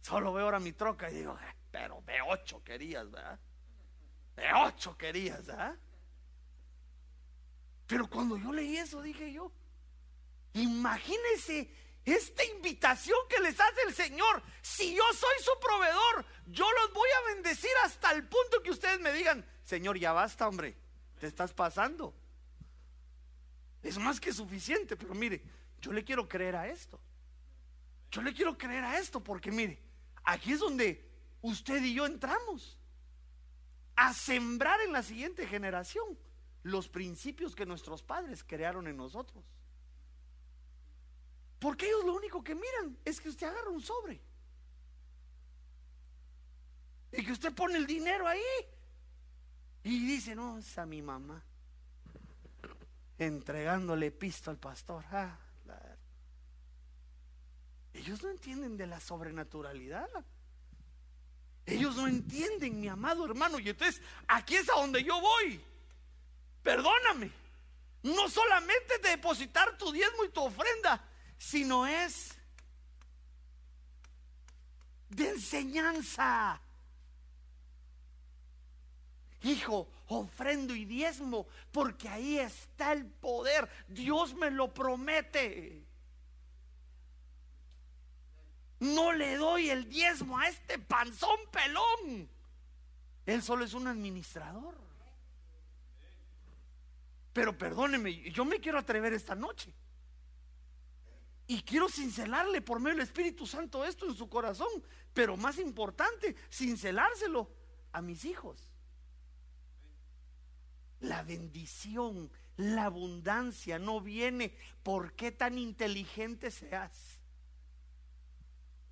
Solo 0.00 0.32
veo 0.32 0.44
ahora 0.44 0.60
mi 0.60 0.72
troca 0.72 1.10
y 1.10 1.14
digo, 1.14 1.38
eh, 1.38 1.54
pero 1.70 2.02
B8 2.02 2.62
querías, 2.62 3.10
¿verdad? 3.10 3.38
B8 4.36 4.96
querías, 4.96 5.46
¿verdad? 5.46 5.76
Pero 7.86 8.08
cuando 8.08 8.36
yo 8.36 8.52
leí 8.52 8.76
eso, 8.76 9.02
dije 9.02 9.32
yo, 9.32 9.52
imagínese 10.54 11.70
esta 12.06 12.44
invitación 12.44 13.18
que 13.28 13.40
les 13.40 13.58
hace 13.60 13.82
el 13.86 13.92
Señor. 13.92 14.42
Si 14.62 14.94
yo 14.94 15.02
soy 15.12 15.42
su 15.42 15.50
proveedor, 15.60 16.24
yo 16.46 16.64
los 16.80 16.92
voy 16.94 17.08
a 17.10 17.34
bendecir 17.34 17.70
hasta 17.84 18.12
el 18.12 18.22
punto 18.22 18.62
que 18.62 18.70
ustedes 18.70 19.00
me 19.00 19.12
digan, 19.12 19.44
Señor, 19.64 19.98
ya 19.98 20.12
basta, 20.12 20.46
hombre, 20.46 20.76
te 21.18 21.26
estás 21.26 21.52
pasando. 21.52 22.14
Es 23.82 23.98
más 23.98 24.20
que 24.20 24.32
suficiente, 24.32 24.96
pero 24.96 25.14
mire, 25.14 25.42
yo 25.80 25.92
le 25.92 26.04
quiero 26.04 26.28
creer 26.28 26.54
a 26.54 26.68
esto. 26.68 27.00
Yo 28.12 28.22
le 28.22 28.32
quiero 28.32 28.56
creer 28.56 28.84
a 28.84 28.98
esto 28.98 29.22
porque 29.22 29.50
mire, 29.50 29.82
aquí 30.22 30.52
es 30.52 30.60
donde 30.60 31.10
usted 31.42 31.82
y 31.82 31.94
yo 31.94 32.06
entramos 32.06 32.78
a 33.96 34.14
sembrar 34.14 34.80
en 34.80 34.92
la 34.92 35.02
siguiente 35.02 35.46
generación 35.46 36.16
los 36.62 36.88
principios 36.88 37.56
que 37.56 37.66
nuestros 37.66 38.02
padres 38.02 38.44
crearon 38.44 38.86
en 38.86 38.96
nosotros. 38.96 39.44
Porque 41.58 41.86
ellos 41.86 42.04
lo 42.04 42.14
único 42.14 42.42
que 42.42 42.54
miran 42.54 42.96
es 43.04 43.20
que 43.20 43.28
usted 43.28 43.46
agarra 43.46 43.70
un 43.70 43.82
sobre. 43.82 44.20
Y 47.12 47.24
que 47.24 47.32
usted 47.32 47.54
pone 47.54 47.76
el 47.76 47.86
dinero 47.86 48.26
ahí. 48.26 48.42
Y 49.84 50.06
dice, 50.06 50.34
no, 50.34 50.58
es 50.58 50.76
a 50.78 50.84
mi 50.84 51.00
mamá. 51.00 51.42
Entregándole 53.18 54.10
pisto 54.10 54.50
al 54.50 54.58
pastor. 54.58 55.04
Ah, 55.10 55.38
ellos 57.96 58.22
no 58.22 58.30
entienden 58.30 58.76
de 58.76 58.86
la 58.86 59.00
sobrenaturalidad. 59.00 60.08
Ellos 61.64 61.96
no 61.96 62.06
entienden, 62.06 62.80
mi 62.80 62.88
amado 62.88 63.24
hermano. 63.24 63.58
Y 63.58 63.68
entonces 63.70 64.02
aquí 64.28 64.56
es 64.56 64.68
a 64.68 64.74
donde 64.74 65.02
yo 65.02 65.20
voy. 65.20 65.60
Perdóname. 66.62 67.30
No 68.02 68.28
solamente 68.28 68.98
depositar 68.98 69.76
tu 69.78 69.90
diezmo 69.90 70.24
y 70.24 70.28
tu 70.28 70.44
ofrenda, 70.44 71.02
sino 71.38 71.86
es 71.86 72.36
de 75.08 75.30
enseñanza. 75.30 76.60
Hijo, 79.42 79.88
ofrendo 80.08 80.74
y 80.74 80.84
diezmo, 80.84 81.46
porque 81.70 82.08
ahí 82.08 82.38
está 82.38 82.92
el 82.92 83.06
poder. 83.06 83.68
Dios 83.86 84.34
me 84.34 84.50
lo 84.50 84.72
promete. 84.72 85.84
No 88.80 89.12
le 89.12 89.36
doy 89.36 89.70
el 89.70 89.88
diezmo 89.88 90.38
a 90.38 90.48
este 90.48 90.78
panzón 90.78 91.38
pelón. 91.50 92.28
Él 93.24 93.42
solo 93.42 93.64
es 93.64 93.74
un 93.74 93.86
administrador. 93.86 94.76
Pero 97.32 97.56
perdóneme, 97.56 98.30
yo 98.30 98.44
me 98.44 98.60
quiero 98.60 98.78
atrever 98.78 99.12
esta 99.12 99.34
noche. 99.34 99.72
Y 101.46 101.62
quiero 101.62 101.88
cincelarle 101.88 102.60
por 102.60 102.80
medio 102.80 102.96
del 102.96 103.04
Espíritu 103.04 103.46
Santo 103.46 103.84
esto 103.84 104.06
en 104.06 104.16
su 104.16 104.28
corazón. 104.28 104.82
Pero 105.14 105.36
más 105.36 105.58
importante, 105.58 106.34
cincelárselo 106.50 107.50
a 107.92 108.02
mis 108.02 108.24
hijos. 108.24 108.72
La 111.00 111.22
bendición, 111.22 112.30
la 112.56 112.86
abundancia 112.86 113.78
no 113.78 114.00
viene 114.00 114.56
por 114.82 115.12
qué 115.14 115.30
tan 115.30 115.58
inteligente 115.58 116.50
seas. 116.50 117.20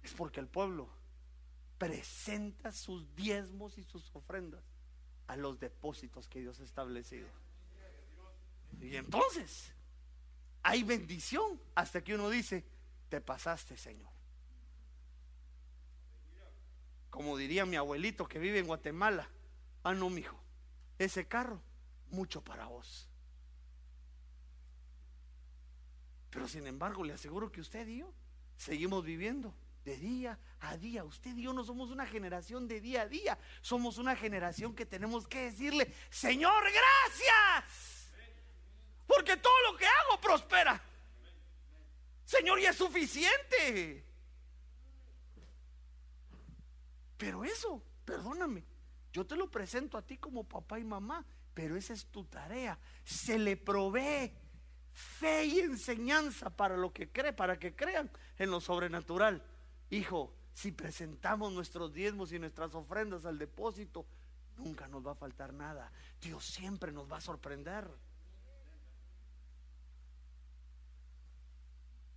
Es 0.02 0.12
porque 0.12 0.38
el 0.38 0.48
pueblo 0.48 0.88
presenta 1.78 2.70
sus 2.72 3.14
diezmos 3.16 3.78
y 3.78 3.82
sus 3.82 4.14
ofrendas 4.14 4.62
a 5.26 5.36
los 5.36 5.58
depósitos 5.58 6.28
que 6.28 6.40
Dios 6.40 6.60
ha 6.60 6.64
establecido. 6.64 7.26
Y 8.80 8.96
entonces, 8.96 9.73
hay 10.64 10.83
bendición 10.83 11.61
hasta 11.74 12.03
que 12.03 12.14
uno 12.14 12.31
dice, 12.31 12.64
te 13.11 13.20
pasaste, 13.20 13.77
Señor. 13.77 14.11
Como 17.11 17.37
diría 17.37 17.66
mi 17.66 17.77
abuelito 17.77 18.27
que 18.27 18.38
vive 18.38 18.59
en 18.59 18.66
Guatemala, 18.66 19.29
ah, 19.85 19.92
no, 19.92 20.09
mijo, 20.09 20.37
ese 20.98 21.29
carro, 21.29 21.62
mucho 22.11 22.42
para 22.42 22.66
vos. 22.66 23.07
Pero 26.31 26.48
sin 26.48 26.66
embargo, 26.66 27.05
le 27.05 27.12
aseguro 27.12 27.53
que 27.53 27.61
usted 27.61 27.87
y 27.87 27.98
yo 27.98 28.12
seguimos 28.57 29.05
viviendo 29.05 29.55
de 29.85 29.98
día 29.98 30.38
a 30.61 30.79
día. 30.79 31.05
Usted 31.05 31.37
y 31.37 31.42
yo 31.42 31.53
no 31.53 31.62
somos 31.62 31.90
una 31.90 32.07
generación 32.07 32.66
de 32.66 32.81
día 32.81 33.03
a 33.03 33.09
día, 33.09 33.38
somos 33.61 33.98
una 33.98 34.16
generación 34.16 34.74
que 34.74 34.87
tenemos 34.87 35.29
que 35.29 35.42
decirle, 35.42 35.92
Señor, 36.09 36.64
gracias. 36.64 38.03
Porque 39.14 39.37
todo 39.37 39.55
lo 39.70 39.77
que 39.77 39.87
hago 39.87 40.20
prospera. 40.20 40.83
Señor, 42.24 42.59
y 42.59 42.66
es 42.66 42.77
suficiente. 42.77 44.05
Pero 47.16 47.44
eso, 47.44 47.83
perdóname, 48.05 48.64
yo 49.12 49.24
te 49.24 49.37
lo 49.37 49.50
presento 49.50 49.96
a 49.96 50.03
ti 50.03 50.18
como 50.18 50.44
papá 50.44 50.79
y 50.79 50.85
mamá, 50.85 51.24
pero 51.55 51.77
esa 51.77 51.92
es 51.92 52.07
tu 52.07 52.24
tarea. 52.24 52.79
Se 53.05 53.38
le 53.38 53.57
provee 53.57 54.33
fe 54.92 55.44
y 55.44 55.61
enseñanza 55.61 56.50
para 56.50 56.77
lo 56.77 56.92
que 56.92 57.11
cree, 57.11 57.33
para 57.33 57.59
que 57.59 57.74
crean 57.74 58.11
en 58.38 58.50
lo 58.50 58.61
sobrenatural. 58.61 59.42
Hijo, 59.90 60.35
si 60.53 60.72
presentamos 60.72 61.53
nuestros 61.53 61.92
diezmos 61.92 62.33
y 62.33 62.38
nuestras 62.38 62.74
ofrendas 62.74 63.24
al 63.27 63.38
depósito, 63.38 64.07
nunca 64.57 64.88
nos 64.88 65.07
va 65.07 65.12
a 65.12 65.16
faltar 65.16 65.53
nada. 65.53 65.92
Dios 66.20 66.44
siempre 66.44 66.92
nos 66.92 67.11
va 67.11 67.18
a 67.18 67.20
sorprender. 67.20 67.88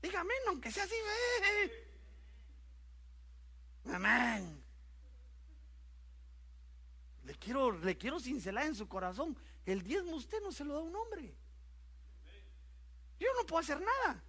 Dígame, 0.07 0.33
aunque 0.47 0.71
sea 0.71 0.85
así. 0.85 0.95
Amén. 3.91 4.63
Le 7.25 7.35
quiero, 7.35 7.73
le 7.73 7.97
quiero 7.97 8.17
cincelar 8.17 8.67
en 8.67 8.75
su 8.75 8.87
corazón. 8.87 9.37
El 9.65 9.83
diezmo 9.83 10.15
usted 10.15 10.41
no 10.41 10.53
se 10.53 10.63
lo 10.63 10.75
da 10.75 10.79
a 10.79 10.83
un 10.83 10.95
hombre. 10.95 11.35
Yo 13.19 13.27
no 13.37 13.45
puedo 13.45 13.59
hacer 13.59 13.81
nada. 13.81 14.23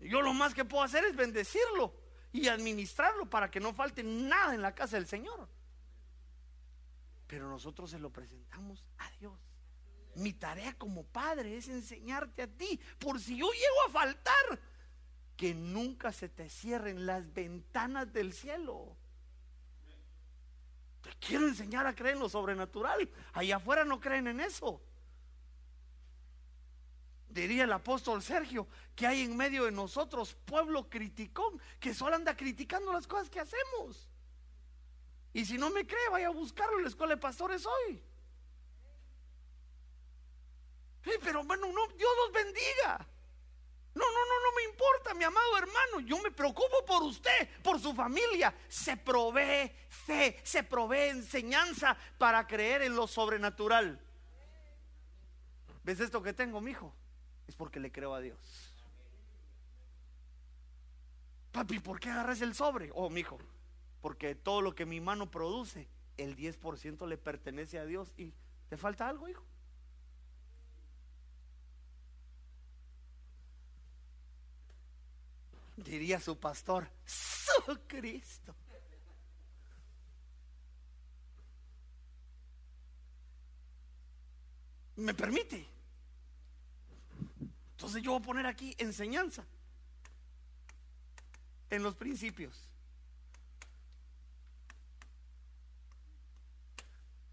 Yo 0.00 0.22
lo 0.22 0.32
más 0.32 0.54
que 0.54 0.64
puedo 0.64 0.82
hacer 0.82 1.04
es 1.04 1.14
bendecirlo 1.14 1.94
y 2.32 2.48
administrarlo 2.48 3.28
para 3.28 3.50
que 3.50 3.60
no 3.60 3.74
falte 3.74 4.02
nada 4.02 4.54
en 4.54 4.62
la 4.62 4.74
casa 4.74 4.96
del 4.96 5.06
Señor. 5.06 5.46
Pero 7.26 7.50
nosotros 7.50 7.90
se 7.90 7.98
lo 7.98 8.10
presentamos 8.10 8.82
a 8.96 9.10
Dios. 9.10 9.51
Mi 10.14 10.32
tarea 10.32 10.74
como 10.74 11.04
padre 11.04 11.56
es 11.56 11.68
enseñarte 11.68 12.42
a 12.42 12.46
ti, 12.46 12.78
por 12.98 13.18
si 13.18 13.36
yo 13.36 13.50
llego 13.50 13.86
a 13.88 13.90
faltar, 13.90 14.60
que 15.36 15.54
nunca 15.54 16.12
se 16.12 16.28
te 16.28 16.48
cierren 16.50 17.06
las 17.06 17.32
ventanas 17.32 18.12
del 18.12 18.32
cielo. 18.32 18.96
Te 21.00 21.10
quiero 21.18 21.48
enseñar 21.48 21.86
a 21.86 21.94
creer 21.94 22.14
en 22.14 22.20
lo 22.20 22.28
sobrenatural. 22.28 23.08
Allá 23.32 23.56
afuera 23.56 23.84
no 23.84 24.00
creen 24.00 24.28
en 24.28 24.40
eso. 24.40 24.80
Diría 27.28 27.64
el 27.64 27.72
apóstol 27.72 28.22
Sergio 28.22 28.68
que 28.94 29.06
hay 29.06 29.22
en 29.22 29.36
medio 29.36 29.64
de 29.64 29.72
nosotros 29.72 30.34
pueblo 30.44 30.90
criticón 30.90 31.60
que 31.80 31.94
solo 31.94 32.14
anda 32.14 32.36
criticando 32.36 32.92
las 32.92 33.06
cosas 33.06 33.30
que 33.30 33.40
hacemos. 33.40 34.08
Y 35.32 35.46
si 35.46 35.56
no 35.56 35.70
me 35.70 35.86
cree, 35.86 36.08
vaya 36.10 36.26
a 36.26 36.32
buscarlo 36.32 36.76
en 36.76 36.82
la 36.82 36.90
escuela 36.90 37.14
de 37.14 37.20
pastores 37.20 37.64
hoy. 37.64 38.02
Pero 41.22 41.44
bueno, 41.44 41.66
no, 41.72 41.86
Dios 41.88 42.10
los 42.24 42.32
bendiga. 42.32 43.06
No, 43.94 44.04
no, 44.04 44.24
no, 44.24 44.40
no 44.42 44.56
me 44.56 44.64
importa, 44.70 45.14
mi 45.14 45.24
amado 45.24 45.58
hermano. 45.58 46.00
Yo 46.00 46.18
me 46.22 46.30
preocupo 46.30 46.84
por 46.86 47.02
usted, 47.02 47.48
por 47.62 47.78
su 47.78 47.92
familia. 47.92 48.54
Se 48.68 48.96
provee 48.96 49.70
fe, 49.88 50.40
se 50.42 50.62
provee 50.62 51.10
enseñanza 51.10 51.96
para 52.16 52.46
creer 52.46 52.82
en 52.82 52.96
lo 52.96 53.06
sobrenatural. 53.06 54.00
¿Ves 55.84 56.00
esto 56.00 56.22
que 56.22 56.32
tengo, 56.32 56.60
mi 56.60 56.70
hijo? 56.70 56.94
Es 57.46 57.54
porque 57.54 57.80
le 57.80 57.92
creo 57.92 58.14
a 58.14 58.20
Dios. 58.20 58.38
Papi, 61.50 61.80
¿por 61.80 62.00
qué 62.00 62.08
agarras 62.08 62.40
el 62.40 62.54
sobre? 62.54 62.90
Oh, 62.94 63.10
mi 63.10 63.20
hijo, 63.20 63.38
porque 64.00 64.34
todo 64.34 64.62
lo 64.62 64.74
que 64.74 64.86
mi 64.86 65.02
mano 65.02 65.30
produce, 65.30 65.86
el 66.16 66.34
10% 66.34 67.06
le 67.06 67.18
pertenece 67.18 67.78
a 67.78 67.84
Dios 67.84 68.14
y 68.16 68.32
te 68.70 68.78
falta 68.78 69.06
algo, 69.06 69.28
hijo. 69.28 69.44
Diría 75.76 76.20
su 76.20 76.38
pastor, 76.38 76.88
su 77.04 77.78
Cristo. 77.86 78.54
¿Me 84.96 85.14
permite? 85.14 85.66
Entonces 87.72 88.02
yo 88.02 88.12
voy 88.12 88.20
a 88.20 88.24
poner 88.24 88.46
aquí 88.46 88.74
enseñanza 88.78 89.44
en 91.70 91.82
los 91.82 91.96
principios 91.96 92.68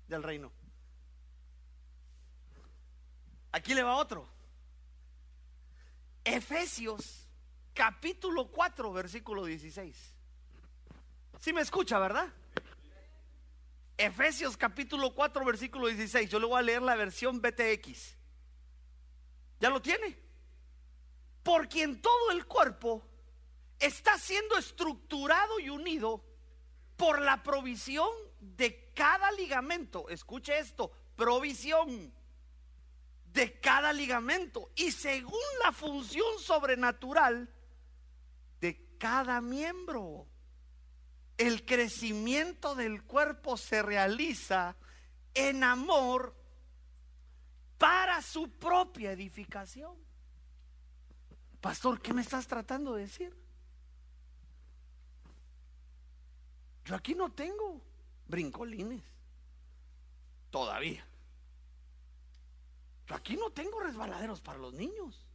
del 0.07 0.23
reino. 0.23 0.51
Aquí 3.51 3.73
le 3.73 3.83
va 3.83 3.97
otro. 3.97 4.27
Efesios 6.23 7.28
capítulo 7.73 8.47
4, 8.51 8.91
versículo 8.93 9.45
16. 9.45 10.15
Si 11.39 11.53
me 11.53 11.61
escucha, 11.61 11.99
¿verdad? 11.99 12.27
Efesios 13.97 14.55
capítulo 14.55 15.13
4, 15.13 15.43
versículo 15.45 15.87
16. 15.87 16.29
Yo 16.29 16.39
le 16.39 16.45
voy 16.45 16.59
a 16.59 16.61
leer 16.61 16.81
la 16.81 16.95
versión 16.95 17.41
BTX. 17.41 18.15
¿Ya 19.59 19.69
lo 19.69 19.81
tiene? 19.81 20.17
Por 21.43 21.67
quien 21.67 22.01
todo 22.01 22.31
el 22.31 22.45
cuerpo 22.45 23.05
está 23.79 24.17
siendo 24.17 24.57
estructurado 24.57 25.59
y 25.59 25.69
unido 25.69 26.23
por 26.95 27.21
la 27.21 27.43
provisión 27.43 28.09
de 28.39 28.91
cada 28.93 29.31
ligamento. 29.31 30.09
Escuche 30.09 30.59
esto, 30.59 30.91
provisión 31.15 32.13
de 33.25 33.59
cada 33.59 33.93
ligamento. 33.93 34.69
Y 34.75 34.91
según 34.91 35.39
la 35.63 35.71
función 35.71 36.39
sobrenatural 36.39 37.49
cada 38.99 39.41
miembro. 39.41 40.27
El 41.37 41.65
crecimiento 41.65 42.75
del 42.75 43.03
cuerpo 43.03 43.57
se 43.57 43.81
realiza 43.81 44.75
en 45.33 45.63
amor 45.63 46.35
para 47.77 48.21
su 48.21 48.51
propia 48.51 49.13
edificación. 49.13 49.95
Pastor, 51.61 52.01
¿qué 52.01 52.13
me 52.13 52.21
estás 52.21 52.45
tratando 52.45 52.93
de 52.93 53.03
decir? 53.03 53.35
Yo 56.85 56.95
aquí 56.95 57.15
no 57.15 57.31
tengo 57.31 57.81
brincolines. 58.27 59.03
Todavía. 60.49 61.05
Yo 63.07 63.15
aquí 63.15 63.35
no 63.37 63.51
tengo 63.51 63.79
resbaladeros 63.79 64.41
para 64.41 64.57
los 64.59 64.73
niños. 64.73 65.28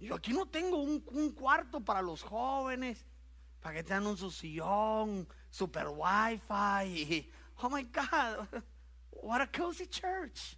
Yo 0.00 0.14
aquí 0.14 0.32
no 0.32 0.46
tengo 0.46 0.78
un, 0.78 1.32
cuarto 1.32 1.84
para 1.84 2.00
los 2.00 2.22
jóvenes, 2.22 3.04
para 3.60 3.76
que 3.76 3.84
tengan 3.84 4.06
un 4.06 4.16
su 4.16 4.30
sillón, 4.30 5.28
super 5.50 5.88
wifi. 5.88 7.30
oh 7.62 7.68
my 7.68 7.82
God, 7.84 8.62
what 9.10 9.42
a 9.42 9.46
cozy 9.46 9.86
church. 9.86 10.56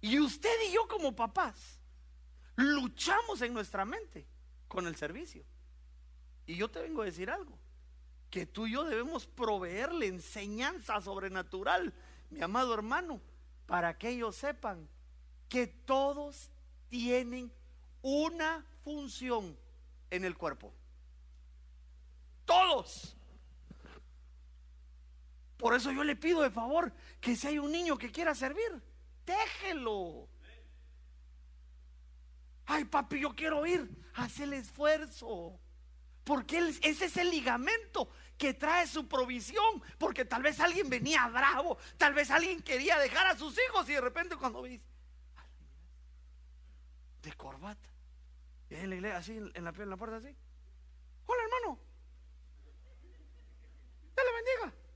Y 0.00 0.18
usted 0.18 0.54
y 0.68 0.72
yo 0.72 0.88
como 0.88 1.14
papás 1.14 1.78
luchamos 2.56 3.42
en 3.42 3.52
nuestra 3.52 3.84
mente 3.84 4.26
con 4.68 4.86
el 4.86 4.96
servicio. 4.96 5.44
Y 6.46 6.56
yo 6.56 6.70
te 6.70 6.80
vengo 6.80 7.02
a 7.02 7.04
decir 7.04 7.28
algo, 7.28 7.58
que 8.30 8.46
tú 8.46 8.66
y 8.66 8.72
yo 8.72 8.84
debemos 8.84 9.26
proveerle 9.26 10.06
enseñanza 10.06 10.98
sobrenatural 11.02 11.92
mi 12.30 12.42
amado 12.42 12.74
hermano, 12.74 13.20
para 13.66 13.96
que 13.96 14.10
ellos 14.10 14.36
sepan 14.36 14.88
que 15.48 15.66
todos 15.66 16.50
tienen 16.88 17.52
una 18.02 18.64
función 18.82 19.56
en 20.10 20.24
el 20.24 20.36
cuerpo. 20.36 20.72
Todos. 22.44 23.16
Por 25.56 25.74
eso 25.74 25.90
yo 25.90 26.04
le 26.04 26.16
pido 26.16 26.42
de 26.42 26.50
favor 26.50 26.92
que 27.20 27.36
si 27.36 27.48
hay 27.48 27.58
un 27.58 27.72
niño 27.72 27.98
que 27.98 28.12
quiera 28.12 28.34
servir, 28.34 28.82
déjelo. 29.26 30.28
Ay, 32.64 32.84
papi, 32.84 33.20
yo 33.20 33.34
quiero 33.34 33.66
ir. 33.66 33.90
Haz 34.14 34.40
el 34.40 34.52
esfuerzo. 34.52 35.58
Porque 36.24 36.58
ese 36.82 37.06
es 37.06 37.16
el 37.16 37.30
ligamento 37.30 38.10
que 38.38 38.54
trae 38.54 38.86
su 38.86 39.08
provisión, 39.08 39.82
porque 39.98 40.24
tal 40.24 40.42
vez 40.42 40.60
alguien 40.60 40.88
venía 40.88 41.26
bravo, 41.28 41.76
tal 41.96 42.14
vez 42.14 42.30
alguien 42.30 42.62
quería 42.62 42.98
dejar 42.98 43.26
a 43.26 43.36
sus 43.36 43.58
hijos 43.58 43.88
y 43.88 43.94
de 43.94 44.00
repente 44.00 44.36
cuando 44.36 44.62
ves 44.62 44.80
de 47.22 47.32
corbata, 47.32 47.88
y 48.70 48.76
en 48.76 48.90
la 48.90 48.96
iglesia 48.96 49.18
así, 49.18 49.32
en 49.36 49.64
la, 49.64 49.70
en 49.70 49.90
la 49.90 49.96
puerta 49.96 50.16
así, 50.16 50.34
hola 51.26 51.42
hermano, 51.42 51.78
Dios 54.14 54.26
le 54.26 54.32
bendiga. 54.32 54.88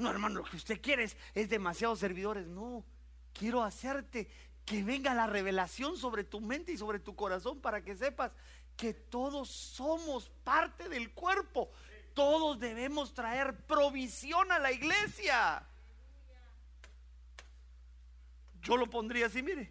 No, 0.00 0.10
hermano, 0.10 0.36
lo 0.36 0.44
que 0.44 0.56
usted 0.56 0.80
quiere 0.80 1.04
es, 1.04 1.16
es 1.34 1.50
demasiados 1.50 1.98
servidores. 1.98 2.46
No, 2.46 2.86
quiero 3.34 3.62
hacerte 3.62 4.30
que 4.64 4.82
venga 4.82 5.12
la 5.12 5.26
revelación 5.26 5.98
sobre 5.98 6.24
tu 6.24 6.40
mente 6.40 6.72
y 6.72 6.78
sobre 6.78 7.00
tu 7.00 7.14
corazón 7.14 7.60
para 7.60 7.82
que 7.82 7.94
sepas 7.94 8.32
que 8.80 8.94
todos 8.94 9.50
somos 9.50 10.30
parte 10.42 10.88
del 10.88 11.12
cuerpo. 11.12 11.70
Todos 12.14 12.58
debemos 12.58 13.12
traer 13.12 13.54
provisión 13.66 14.50
a 14.50 14.58
la 14.58 14.72
iglesia. 14.72 15.62
Yo 18.62 18.78
lo 18.78 18.88
pondría 18.88 19.26
así, 19.26 19.42
mire. 19.42 19.70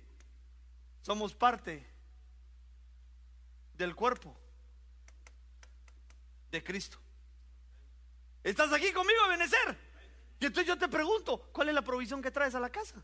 Somos 1.02 1.34
parte 1.34 1.84
del 3.74 3.96
cuerpo 3.96 4.38
de 6.52 6.64
Cristo. 6.64 7.00
¿Estás 8.44 8.72
aquí 8.72 8.94
conmigo, 8.94 9.28
Benecer? 9.28 9.76
Y 10.40 10.46
entonces 10.46 10.68
yo 10.68 10.78
te 10.78 10.88
pregunto, 10.88 11.50
¿cuál 11.52 11.70
es 11.70 11.74
la 11.74 11.82
provisión 11.82 12.22
que 12.22 12.30
traes 12.30 12.54
a 12.54 12.60
la 12.60 12.70
casa? 12.70 13.04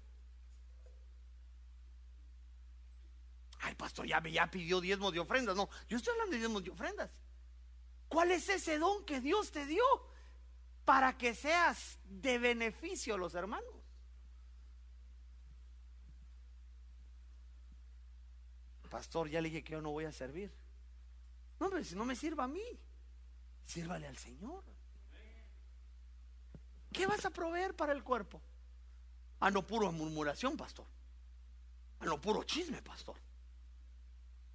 Ay, 3.65 3.73
pastor, 3.73 4.05
ya, 4.05 4.21
ya 4.21 4.45
pidió 4.45 4.79
diezmos 4.79 5.11
de 5.11 5.19
ofrendas. 5.19 5.55
No, 5.55 5.67
yo 5.89 5.97
estoy 5.97 6.11
hablando 6.11 6.33
de 6.33 6.37
diezmos 6.37 6.63
de 6.63 6.69
ofrendas. 6.69 7.09
¿Cuál 8.07 8.29
es 8.29 8.47
ese 8.47 8.77
don 8.77 9.03
que 9.05 9.19
Dios 9.19 9.49
te 9.49 9.65
dio 9.65 9.83
para 10.85 11.17
que 11.17 11.33
seas 11.33 11.97
de 12.03 12.37
beneficio 12.37 13.15
a 13.15 13.17
los 13.17 13.33
hermanos? 13.33 13.73
Pastor, 18.87 19.29
ya 19.29 19.41
le 19.41 19.49
dije 19.49 19.63
que 19.63 19.71
yo 19.71 19.81
no 19.81 19.89
voy 19.89 20.05
a 20.05 20.11
servir. 20.11 20.53
No, 21.59 21.67
pero 21.71 21.83
si 21.83 21.95
no 21.95 22.05
me 22.05 22.15
sirva 22.15 22.43
a 22.43 22.47
mí, 22.47 22.79
sírvale 23.65 24.05
al 24.05 24.17
Señor. 24.17 24.63
¿Qué 26.93 27.07
vas 27.07 27.25
a 27.25 27.31
proveer 27.31 27.75
para 27.75 27.93
el 27.93 28.03
cuerpo? 28.03 28.39
A 29.39 29.49
no 29.49 29.65
puro 29.65 29.91
murmuración, 29.91 30.55
pastor. 30.55 30.85
A 32.01 32.05
no 32.05 32.21
puro 32.21 32.43
chisme, 32.43 32.83
pastor. 32.83 33.24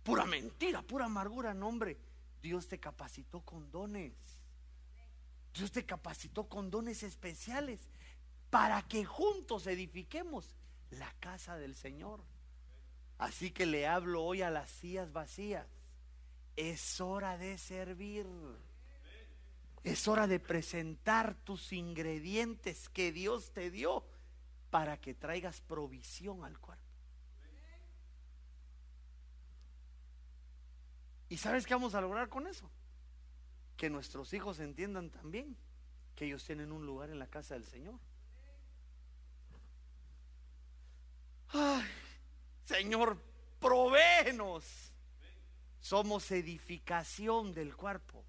Pura 0.02 0.24
mentira, 0.24 0.82
pura 0.82 1.06
amargura, 1.06 1.54
no 1.54 1.68
hombre. 1.68 1.98
Dios 2.42 2.68
te 2.68 2.78
capacitó 2.78 3.40
con 3.40 3.70
dones. 3.70 4.12
Dios 5.54 5.72
te 5.72 5.84
capacitó 5.84 6.48
con 6.48 6.70
dones 6.70 7.02
especiales 7.02 7.80
para 8.50 8.82
que 8.82 9.04
juntos 9.04 9.66
edifiquemos 9.66 10.56
la 10.90 11.12
casa 11.20 11.56
del 11.56 11.74
Señor. 11.74 12.22
Así 13.18 13.50
que 13.50 13.66
le 13.66 13.86
hablo 13.86 14.24
hoy 14.24 14.42
a 14.42 14.50
las 14.50 14.70
sillas 14.70 15.12
vacías. 15.12 15.66
Es 16.56 17.00
hora 17.00 17.36
de 17.36 17.58
servir. 17.58 18.26
Es 19.84 20.08
hora 20.08 20.26
de 20.26 20.40
presentar 20.40 21.34
tus 21.44 21.72
ingredientes 21.72 22.88
que 22.88 23.12
Dios 23.12 23.52
te 23.52 23.70
dio 23.70 24.04
para 24.70 25.00
que 25.00 25.14
traigas 25.14 25.60
provisión 25.60 26.44
al 26.44 26.58
cuerpo. 26.58 26.89
¿Y 31.30 31.38
sabes 31.38 31.66
qué 31.66 31.72
vamos 31.72 31.94
a 31.94 32.02
lograr 32.02 32.28
con 32.28 32.46
eso? 32.46 32.70
que 33.80 33.88
nuestros 33.88 34.34
hijos 34.34 34.58
entiendan 34.58 35.08
también 35.08 35.56
que 36.14 36.26
ellos 36.26 36.44
tienen 36.44 36.70
un 36.70 36.84
lugar 36.84 37.08
en 37.08 37.18
la 37.18 37.28
casa 37.28 37.54
del 37.54 37.64
Señor. 37.64 37.98
Ay, 41.48 41.88
Señor, 42.66 43.16
provéenos. 43.58 44.92
Somos 45.80 46.30
edificación 46.30 47.54
del 47.54 47.74
cuerpo. 47.74 48.22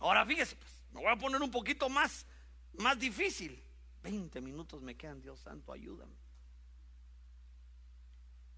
Ahora 0.00 0.26
fíjese, 0.26 0.56
pues, 0.56 0.82
me 0.90 1.00
voy 1.00 1.12
a 1.12 1.16
poner 1.16 1.40
un 1.40 1.52
poquito 1.52 1.88
más, 1.88 2.26
más 2.72 2.98
difícil. 2.98 3.62
20 4.02 4.40
minutos 4.40 4.82
me 4.82 4.96
quedan, 4.96 5.20
Dios 5.20 5.38
santo, 5.38 5.72
ayúdame. 5.72 6.23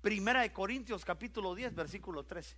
Primera 0.07 0.43
de 0.43 0.53
Corintios 0.53 1.05
capítulo 1.05 1.57
10, 1.57 1.75
versículo 1.75 2.23
13. 2.23 2.55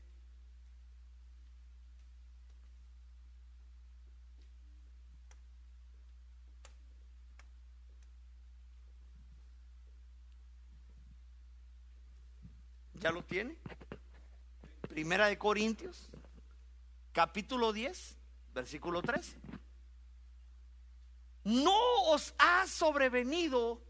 ¿Ya 13.00 13.10
lo 13.12 13.24
tiene? 13.24 13.56
Primera 14.90 15.28
de 15.28 15.38
Corintios, 15.38 16.10
capítulo 17.12 17.72
10, 17.72 18.18
versículo 18.52 19.00
13. 19.00 19.38
No 21.44 22.02
os 22.10 22.34
ha 22.36 22.66
sobrevenido 22.66 23.80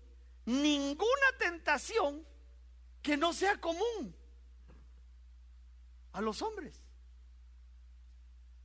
ninguna 0.47 1.33
tentación 1.41 2.25
que 3.03 3.17
no 3.17 3.33
sea 3.33 3.61
común 3.61 4.15
a 6.13 6.21
los 6.21 6.43
hombres. 6.43 6.83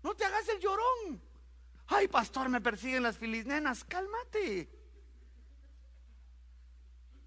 No 0.01 0.15
te 0.15 0.25
hagas 0.25 0.47
el 0.49 0.59
llorón. 0.59 1.21
Ay, 1.87 2.07
pastor, 2.07 2.49
me 2.49 2.61
persiguen 2.61 3.03
las 3.03 3.17
filisnenas. 3.17 3.83
Cálmate. 3.83 4.69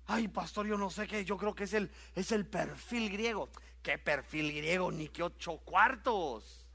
Ay, 0.07 0.28
pastor, 0.28 0.66
yo 0.66 0.78
no 0.78 0.90
sé 0.90 1.07
qué, 1.09 1.24
yo 1.24 1.36
creo 1.36 1.54
que 1.54 1.64
es 1.64 1.72
el, 1.72 1.90
es 2.14 2.30
el 2.32 2.46
perfil 2.46 3.11
griego. 3.11 3.48
¿Qué 3.82 3.98
perfil 3.98 4.52
griego? 4.52 4.92
Ni 4.92 5.09
que 5.09 5.22
ocho 5.22 5.59
cuartos. 5.59 6.66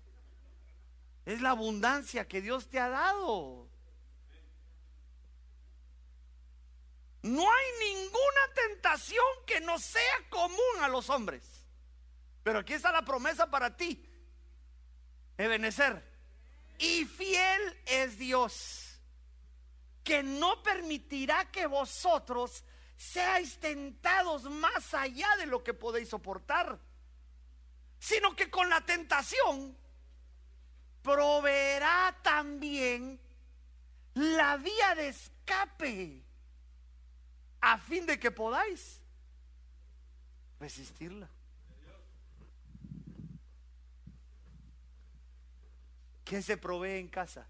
Es 1.25 1.41
la 1.41 1.51
abundancia 1.51 2.27
que 2.27 2.41
Dios 2.41 2.67
te 2.67 2.79
ha 2.79 2.89
dado. 2.89 3.67
No 7.23 7.41
hay 7.41 7.95
ninguna 7.95 8.53
tentación 8.55 9.25
que 9.45 9.61
no 9.61 9.77
sea 9.77 10.29
común 10.29 10.57
a 10.81 10.87
los 10.87 11.09
hombres. 11.09 11.43
Pero 12.43 12.59
aquí 12.59 12.73
está 12.73 12.91
la 12.91 13.03
promesa 13.03 13.49
para 13.49 13.75
ti. 13.77 14.03
Ebenecer. 15.37 16.03
Y 16.79 17.05
fiel 17.05 17.77
es 17.85 18.17
Dios, 18.17 18.99
que 20.03 20.23
no 20.23 20.63
permitirá 20.63 21.51
que 21.51 21.67
vosotros 21.67 22.63
seáis 22.95 23.59
tentados 23.59 24.43
más 24.43 24.93
allá 24.95 25.27
de 25.37 25.45
lo 25.45 25.63
que 25.63 25.75
podéis 25.75 26.09
soportar, 26.09 26.79
sino 27.99 28.35
que 28.35 28.49
con 28.49 28.67
la 28.67 28.81
tentación 28.81 29.77
proveerá 31.03 32.17
también 32.23 33.19
la 34.15 34.57
vía 34.57 34.95
de 34.95 35.09
escape 35.09 36.23
a 37.61 37.77
fin 37.77 38.05
de 38.05 38.19
que 38.19 38.31
podáis 38.31 38.99
resistirla. 40.59 41.29
¿Qué 46.25 46.41
se 46.41 46.55
provee 46.57 46.99
en 46.99 47.09
casa? 47.09 47.45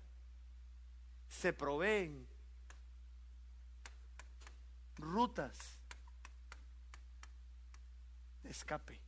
Se 1.29 1.53
proveen 1.53 2.27
rutas 4.97 5.57
de 8.43 8.49
escape. 8.49 8.99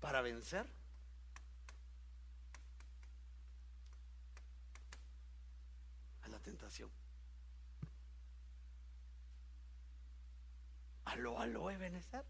Para 0.00 0.22
vencer 0.22 0.66
a 6.22 6.28
la 6.28 6.37
tentación. 6.48 6.90
Aló, 11.04 11.38
aló, 11.38 11.70
Ebenezer. 11.70 12.24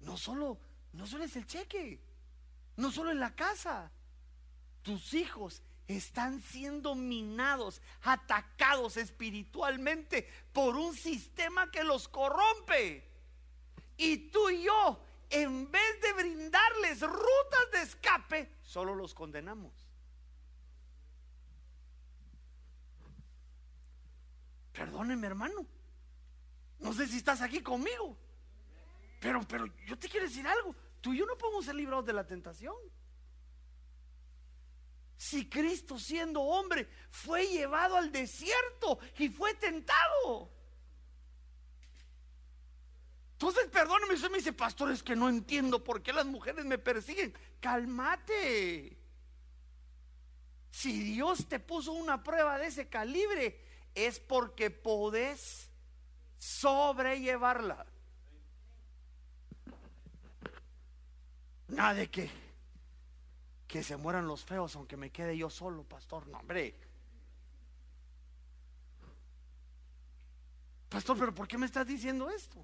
No 0.00 0.16
solo, 0.16 0.58
no 0.92 1.06
solo 1.06 1.24
es 1.24 1.36
el 1.36 1.46
cheque, 1.46 2.00
no 2.76 2.90
solo 2.90 3.12
en 3.12 3.20
la 3.20 3.34
casa 3.36 3.92
tus 4.82 5.14
hijos 5.14 5.62
están 5.86 6.40
siendo 6.42 6.96
minados, 6.96 7.80
atacados 8.02 8.96
espiritualmente 8.96 10.28
por 10.52 10.74
un 10.74 10.94
sistema 10.94 11.70
que 11.70 11.84
los 11.84 12.08
corrompe. 12.08 13.08
Y 13.96 14.30
tú 14.30 14.50
y 14.50 14.64
yo, 14.64 15.04
en 15.30 15.70
vez 15.70 16.00
de 16.00 16.12
brindarles 16.14 17.00
rutas 17.02 17.70
de 17.72 17.82
escape, 17.82 18.56
solo 18.64 18.96
los 18.96 19.14
condenamos. 19.14 19.81
Perdóneme, 24.72 25.26
hermano. 25.26 25.66
No 26.78 26.92
sé 26.92 27.06
si 27.06 27.18
estás 27.18 27.40
aquí 27.42 27.60
conmigo. 27.60 28.16
Pero, 29.20 29.40
pero 29.46 29.66
yo 29.86 29.98
te 29.98 30.08
quiero 30.08 30.26
decir 30.26 30.46
algo. 30.46 30.74
Tú 31.00 31.12
y 31.12 31.18
yo 31.18 31.26
no 31.26 31.38
podemos 31.38 31.64
ser 31.64 31.74
librados 31.74 32.06
de 32.06 32.12
la 32.12 32.26
tentación. 32.26 32.74
Si 35.16 35.48
Cristo 35.48 35.98
siendo 35.98 36.40
hombre 36.40 36.88
fue 37.10 37.46
llevado 37.46 37.96
al 37.96 38.10
desierto 38.10 38.98
y 39.18 39.28
fue 39.28 39.54
tentado. 39.54 40.50
Entonces, 43.34 43.68
perdóneme, 43.70 44.14
usted 44.14 44.30
me 44.30 44.38
dice, 44.38 44.52
pastor, 44.52 44.90
es 44.90 45.02
que 45.02 45.16
no 45.16 45.28
entiendo 45.28 45.82
por 45.82 46.02
qué 46.02 46.12
las 46.12 46.26
mujeres 46.26 46.64
me 46.64 46.78
persiguen. 46.78 47.34
Cálmate. 47.60 48.96
Si 50.70 51.02
Dios 51.02 51.46
te 51.48 51.60
puso 51.60 51.92
una 51.92 52.22
prueba 52.22 52.58
de 52.58 52.66
ese 52.66 52.88
calibre, 52.88 53.60
es 53.94 54.20
porque 54.20 54.70
podés 54.70 55.70
sobrellevarla. 56.38 57.86
Nada 61.68 61.94
de 61.94 62.10
que 62.10 62.30
que 63.72 63.82
se 63.82 63.96
mueran 63.96 64.26
los 64.26 64.44
feos 64.44 64.76
aunque 64.76 64.98
me 64.98 65.10
quede 65.10 65.34
yo 65.34 65.48
solo, 65.48 65.82
pastor. 65.82 66.26
No, 66.26 66.40
hombre. 66.40 66.76
Pastor, 70.90 71.18
pero 71.18 71.34
¿por 71.34 71.48
qué 71.48 71.56
me 71.56 71.64
estás 71.64 71.86
diciendo 71.86 72.28
esto? 72.28 72.62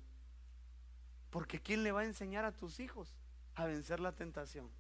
Porque 1.30 1.62
¿quién 1.62 1.82
le 1.82 1.92
va 1.92 2.02
a 2.02 2.04
enseñar 2.04 2.44
a 2.44 2.52
tus 2.52 2.78
hijos 2.78 3.16
a 3.54 3.64
vencer 3.64 4.00
la 4.00 4.12
tentación? 4.12 4.70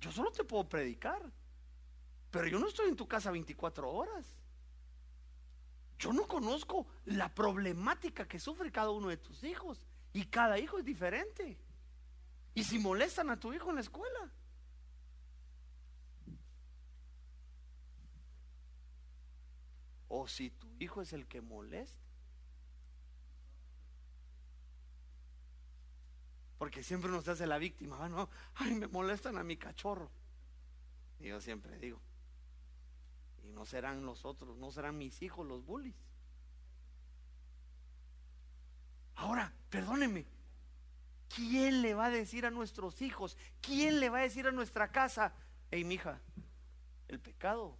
Yo 0.00 0.10
solo 0.10 0.32
te 0.32 0.42
puedo 0.42 0.68
predicar, 0.68 1.22
pero 2.30 2.46
yo 2.46 2.58
no 2.58 2.68
estoy 2.68 2.88
en 2.88 2.96
tu 2.96 3.08
casa 3.08 3.30
24 3.30 3.90
horas. 3.90 4.36
Yo 5.98 6.12
no 6.12 6.26
conozco 6.26 6.86
la 7.04 7.34
problemática 7.34 8.26
que 8.26 8.40
sufre 8.40 8.72
cada 8.72 8.90
uno 8.90 9.08
de 9.08 9.18
tus 9.18 9.44
hijos 9.44 9.82
y 10.12 10.24
cada 10.26 10.58
hijo 10.58 10.78
es 10.78 10.84
diferente. 10.84 11.58
Y 12.54 12.64
si 12.64 12.78
molestan 12.78 13.30
a 13.30 13.38
tu 13.38 13.52
hijo 13.52 13.68
en 13.70 13.76
la 13.76 13.80
escuela. 13.82 14.32
O 20.08 20.26
si 20.26 20.50
tu 20.50 20.68
hijo 20.78 21.02
es 21.02 21.12
el 21.12 21.26
que 21.26 21.40
molesta. 21.40 22.00
Porque 26.58 26.82
siempre 26.82 27.10
nos 27.10 27.28
hace 27.28 27.46
la 27.46 27.58
víctima. 27.58 28.08
No, 28.08 28.28
ay, 28.54 28.74
me 28.74 28.86
molestan 28.86 29.38
a 29.38 29.44
mi 29.44 29.56
cachorro. 29.56 30.10
Y 31.18 31.28
yo 31.28 31.40
siempre 31.40 31.78
digo. 31.78 32.00
No 33.54 33.66
serán 33.66 34.04
los 34.06 34.24
otros, 34.24 34.56
no 34.56 34.70
serán 34.70 34.98
mis 34.98 35.20
hijos 35.22 35.46
los 35.46 35.64
bullies. 35.64 35.94
Ahora, 39.16 39.52
perdóneme, 39.68 40.26
¿Quién 41.34 41.80
le 41.80 41.94
va 41.94 42.06
a 42.06 42.10
decir 42.10 42.44
a 42.44 42.50
nuestros 42.50 43.00
hijos? 43.02 43.36
¿Quién 43.60 44.00
le 44.00 44.10
va 44.10 44.18
a 44.18 44.22
decir 44.22 44.48
a 44.48 44.52
nuestra 44.52 44.90
casa? 44.90 45.32
Hey, 45.70 45.84
mija, 45.84 46.20
el 47.06 47.20
pecado 47.20 47.76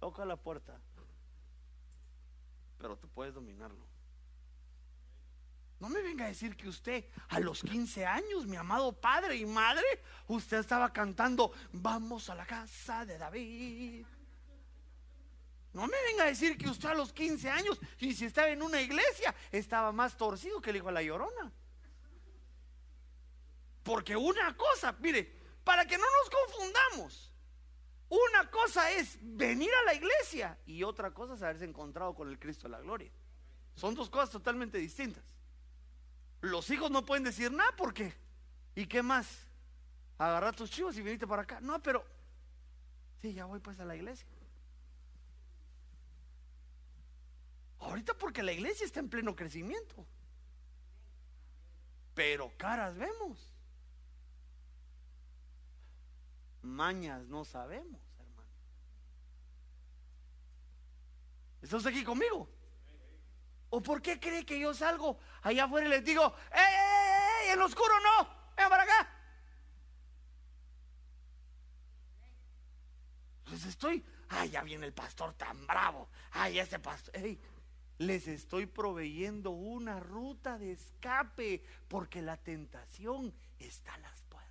toca 0.00 0.24
la 0.24 0.36
puerta, 0.36 0.80
pero 2.78 2.96
tú 2.96 3.08
puedes 3.08 3.34
dominarlo. 3.34 3.86
No 5.78 5.90
me 5.90 6.00
venga 6.00 6.24
a 6.24 6.28
decir 6.28 6.56
que 6.56 6.70
usted 6.70 7.04
a 7.28 7.38
los 7.38 7.62
15 7.62 8.06
años, 8.06 8.46
mi 8.46 8.56
amado 8.56 8.98
padre 8.98 9.36
y 9.36 9.44
madre, 9.44 9.84
usted 10.26 10.58
estaba 10.58 10.90
cantando, 10.90 11.52
vamos 11.70 12.30
a 12.30 12.34
la 12.34 12.46
casa 12.46 13.04
de 13.04 13.18
David. 13.18 14.06
No 15.76 15.86
me 15.86 16.02
venga 16.04 16.24
a 16.24 16.28
decir 16.28 16.56
que 16.56 16.70
usted 16.70 16.88
a 16.88 16.94
los 16.94 17.12
15 17.12 17.50
años 17.50 17.78
y 17.98 18.14
si 18.14 18.24
estaba 18.24 18.48
en 18.48 18.62
una 18.62 18.80
iglesia 18.80 19.34
estaba 19.52 19.92
más 19.92 20.16
torcido 20.16 20.58
que 20.58 20.70
el 20.70 20.76
hijo 20.76 20.86
de 20.86 20.92
la 20.94 21.02
llorona. 21.02 21.52
Porque 23.82 24.16
una 24.16 24.56
cosa, 24.56 24.96
mire, 25.00 25.30
para 25.62 25.84
que 25.84 25.98
no 25.98 26.04
nos 26.04 26.30
confundamos, 26.30 27.30
una 28.08 28.50
cosa 28.50 28.90
es 28.90 29.18
venir 29.20 29.68
a 29.82 29.84
la 29.84 29.92
iglesia 29.92 30.58
y 30.64 30.82
otra 30.82 31.10
cosa 31.10 31.34
es 31.34 31.42
haberse 31.42 31.66
encontrado 31.66 32.14
con 32.14 32.30
el 32.30 32.38
Cristo 32.38 32.68
de 32.68 32.70
la 32.70 32.80
gloria. 32.80 33.12
Son 33.74 33.94
dos 33.94 34.08
cosas 34.08 34.30
totalmente 34.30 34.78
distintas. 34.78 35.24
Los 36.40 36.70
hijos 36.70 36.90
no 36.90 37.04
pueden 37.04 37.24
decir 37.24 37.52
nada 37.52 37.76
porque, 37.76 38.14
¿y 38.74 38.86
qué 38.86 39.02
más? 39.02 39.28
Agarra 40.16 40.52
tus 40.52 40.70
chivos 40.70 40.96
y 40.96 41.02
viniste 41.02 41.26
para 41.26 41.42
acá. 41.42 41.60
No, 41.60 41.82
pero, 41.82 42.02
sí, 43.20 43.34
ya 43.34 43.44
voy 43.44 43.60
pues 43.60 43.78
a 43.78 43.84
la 43.84 43.94
iglesia. 43.94 44.26
Ahorita 47.78 48.14
porque 48.14 48.42
la 48.42 48.52
iglesia 48.52 48.86
está 48.86 49.00
en 49.00 49.08
pleno 49.08 49.36
crecimiento. 49.36 50.06
Pero 52.14 52.52
caras 52.56 52.96
vemos. 52.96 53.52
Mañas 56.62 57.26
no 57.26 57.44
sabemos, 57.44 58.00
hermano. 58.18 58.50
¿Está 61.62 61.76
usted 61.76 61.90
aquí 61.90 62.02
conmigo? 62.02 62.48
¿O 63.70 63.80
por 63.82 64.00
qué 64.00 64.18
cree 64.18 64.44
que 64.44 64.58
yo 64.58 64.72
salgo 64.74 65.18
allá 65.42 65.64
afuera 65.64 65.86
y 65.86 65.90
les 65.90 66.04
digo, 66.04 66.34
¡Ey, 66.52 66.60
ey, 66.60 67.48
ey! 67.48 67.50
En 67.50 67.60
oscuro 67.60 67.94
no, 68.00 68.28
ven 68.56 68.68
para 68.68 68.82
acá. 68.82 69.12
Les 73.50 73.64
estoy, 73.64 74.04
ay, 74.28 74.50
ya 74.50 74.62
viene 74.62 74.86
el 74.86 74.92
pastor 74.92 75.34
tan 75.34 75.66
bravo. 75.66 76.08
Ay, 76.32 76.58
ese 76.58 76.78
pastor, 76.78 77.16
ey, 77.16 77.38
les 77.98 78.28
estoy 78.28 78.66
proveyendo 78.66 79.50
una 79.50 80.00
ruta 80.00 80.58
de 80.58 80.72
escape 80.72 81.62
porque 81.88 82.20
la 82.20 82.36
tentación 82.36 83.32
está 83.58 83.94
a 83.94 83.98
las 83.98 84.22
puertas. 84.22 84.46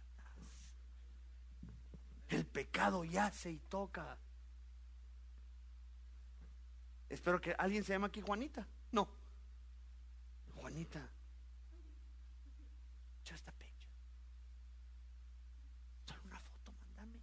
El 2.29 2.45
pecado 2.45 3.03
yace 3.03 3.51
y 3.51 3.59
toca. 3.59 4.17
Espero 7.07 7.39
que 7.39 7.53
alguien 7.57 7.83
se 7.83 7.93
llame 7.93 8.07
aquí 8.07 8.21
Juanita. 8.21 8.67
No. 8.91 9.07
Juanita. 10.55 11.07
Just 13.29 13.47
a 13.47 13.51
picture. 13.51 13.91
Solo 16.07 16.21
una 16.23 16.39
foto, 16.39 16.73
mándame. 16.81 17.19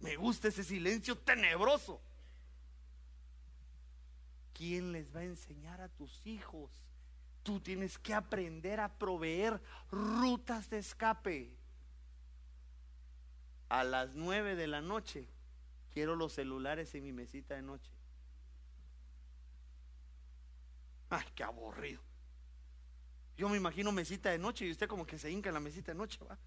Me 0.00 0.16
gusta 0.16 0.48
ese 0.48 0.62
silencio 0.62 1.16
tenebroso. 1.16 2.02
¿Quién 4.58 4.90
les 4.90 5.14
va 5.14 5.20
a 5.20 5.24
enseñar 5.24 5.80
a 5.80 5.88
tus 5.88 6.26
hijos? 6.26 6.82
Tú 7.44 7.60
tienes 7.60 7.96
que 7.96 8.12
aprender 8.12 8.80
a 8.80 8.98
proveer 8.98 9.62
rutas 9.92 10.68
de 10.68 10.78
escape. 10.78 11.56
A 13.68 13.84
las 13.84 14.16
nueve 14.16 14.56
de 14.56 14.66
la 14.66 14.80
noche 14.80 15.28
quiero 15.94 16.16
los 16.16 16.32
celulares 16.32 16.92
en 16.96 17.04
mi 17.04 17.12
mesita 17.12 17.54
de 17.54 17.62
noche. 17.62 17.92
Ay, 21.08 21.24
qué 21.36 21.44
aburrido. 21.44 22.02
Yo 23.36 23.48
me 23.48 23.58
imagino 23.58 23.92
mesita 23.92 24.30
de 24.30 24.38
noche 24.38 24.66
y 24.66 24.72
usted 24.72 24.88
como 24.88 25.06
que 25.06 25.20
se 25.20 25.30
hinca 25.30 25.50
en 25.50 25.54
la 25.54 25.60
mesita 25.60 25.92
de 25.92 25.98
noche, 25.98 26.18
¿va? 26.28 26.36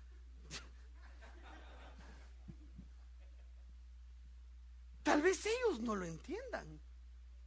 Tal 5.03 5.21
vez 5.21 5.45
ellos 5.45 5.79
no 5.79 5.95
lo 5.95 6.03
entiendan. 6.03 6.90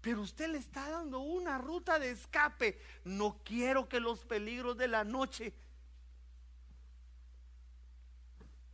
Pero 0.05 0.21
usted 0.21 0.51
le 0.51 0.59
está 0.59 0.91
dando 0.91 1.21
una 1.21 1.57
ruta 1.57 1.99
de 1.99 2.11
escape. 2.11 2.79
No 3.05 3.41
quiero 3.43 3.89
que 3.89 4.01
los 4.01 4.23
peligros 4.27 4.77
de 4.77 4.87
la 4.87 5.03
noche 5.03 5.55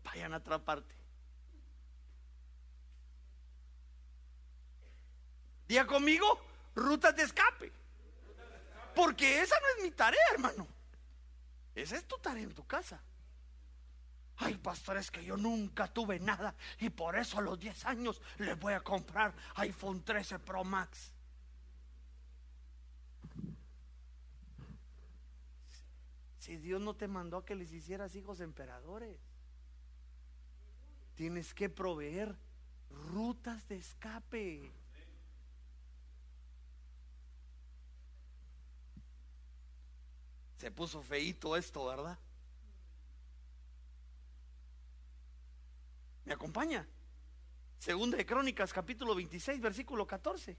vayan 0.03 0.33
a 0.33 0.39
atraparte. 0.39 0.93
Día 5.68 5.87
conmigo, 5.87 6.26
rutas 6.74 7.14
de 7.14 7.22
escape. 7.22 7.70
Porque 8.97 9.41
esa 9.41 9.55
no 9.61 9.66
es 9.76 9.85
mi 9.85 9.93
tarea, 9.93 10.20
hermano. 10.33 10.66
Esa 11.76 11.97
es 11.97 12.09
tu 12.09 12.18
tarea 12.18 12.43
en 12.43 12.55
tu 12.57 12.66
casa. 12.66 13.01
Ay, 14.39 14.57
pastor, 14.57 14.97
es 14.97 15.12
que 15.12 15.24
yo 15.24 15.37
nunca 15.37 15.87
tuve 15.87 16.18
nada 16.18 16.57
y 16.81 16.91
por 16.91 17.14
eso 17.14 17.39
a 17.39 17.43
los 17.43 17.57
10 17.61 17.85
años 17.87 18.20
les 18.39 18.59
voy 18.59 18.72
a 18.72 18.81
comprar 18.81 19.33
iPhone 19.55 20.03
13 20.03 20.41
Pro 20.41 20.64
Max. 20.64 21.12
Si 26.41 26.57
Dios 26.57 26.80
no 26.80 26.97
te 26.97 27.07
mandó 27.07 27.36
a 27.36 27.45
que 27.45 27.55
les 27.55 27.70
hicieras 27.70 28.16
hijos 28.16 28.41
emperadores, 28.41 29.20
tienes 31.14 31.53
que 31.53 31.68
proveer 31.68 32.34
rutas 33.12 33.68
de 33.68 33.76
escape. 33.76 34.72
Se 40.57 40.70
puso 40.70 41.03
feito 41.03 41.59
esto, 41.59 41.84
¿verdad? 41.84 42.18
¿Me 46.24 46.32
acompaña? 46.32 46.88
Segunda 47.78 48.16
de 48.16 48.24
Crónicas, 48.24 48.72
capítulo 48.72 49.14
26, 49.14 49.61
versículo 49.61 50.07
14. 50.07 50.57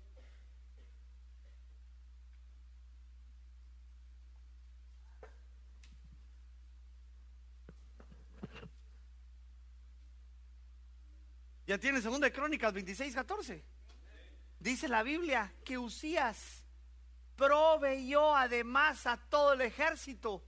Ya 11.72 11.78
tiene 11.78 12.02
segunda 12.02 12.28
de 12.28 12.34
Crónicas 12.34 12.74
26, 12.74 13.16
14. 13.16 13.64
Dice 14.60 14.90
la 14.90 15.04
Biblia 15.04 15.54
que 15.64 15.78
Usías 15.78 16.66
proveyó 17.38 18.36
además 18.36 19.08
a 19.08 19.16
todo 19.16 19.54
el 19.54 19.62
ejército 19.62 20.44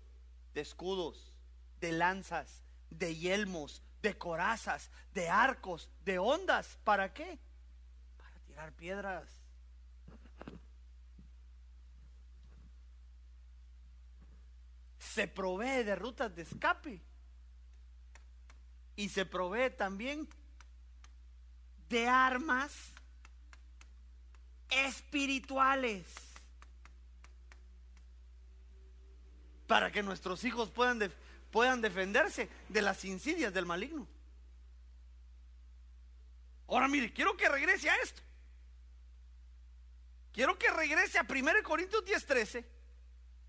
de 0.53 0.59
escudos, 0.59 1.33
de 1.79 1.93
lanzas, 1.93 2.65
de 2.89 3.15
yelmos, 3.15 3.81
de 4.01 4.17
corazas, 4.17 4.91
de 5.13 5.29
arcos, 5.29 5.89
de 6.03 6.19
ondas. 6.19 6.77
¿Para 6.83 7.13
qué? 7.13 7.39
Para 8.17 8.37
tirar 8.41 8.73
piedras. 8.73 9.29
Se 14.99 15.29
provee 15.29 15.85
de 15.85 15.95
rutas 15.95 16.35
de 16.35 16.41
escape. 16.41 17.01
Y 18.97 19.07
se 19.07 19.25
provee 19.25 19.69
también 19.69 20.27
de 21.93 22.07
armas 22.07 22.91
espirituales 24.69 26.07
para 29.67 29.91
que 29.91 30.01
nuestros 30.01 30.43
hijos 30.43 30.71
puedan, 30.71 31.13
puedan 31.51 31.81
defenderse 31.81 32.49
de 32.67 32.81
las 32.81 33.05
insidias 33.05 33.53
del 33.53 33.67
maligno. 33.67 34.07
Ahora 36.67 36.87
mire, 36.87 37.13
quiero 37.13 37.37
que 37.37 37.47
regrese 37.47 37.91
a 37.91 37.95
esto. 37.97 38.23
Quiero 40.31 40.57
que 40.57 40.71
regrese 40.71 41.19
a 41.19 41.27
1 41.29 41.61
Corintios 41.63 42.03
10:13, 42.03 42.65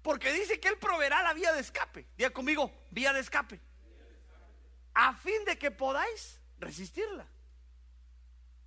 porque 0.02 0.34
dice 0.34 0.60
que 0.60 0.68
Él 0.68 0.76
proveerá 0.76 1.22
la 1.22 1.32
vía 1.32 1.50
de 1.54 1.60
escape. 1.60 2.06
Diga 2.18 2.28
conmigo, 2.28 2.70
vía 2.90 3.14
de 3.14 3.20
escape. 3.20 3.58
A 4.92 5.14
fin 5.14 5.46
de 5.46 5.56
que 5.56 5.70
podáis 5.70 6.38
resistirla. 6.58 7.26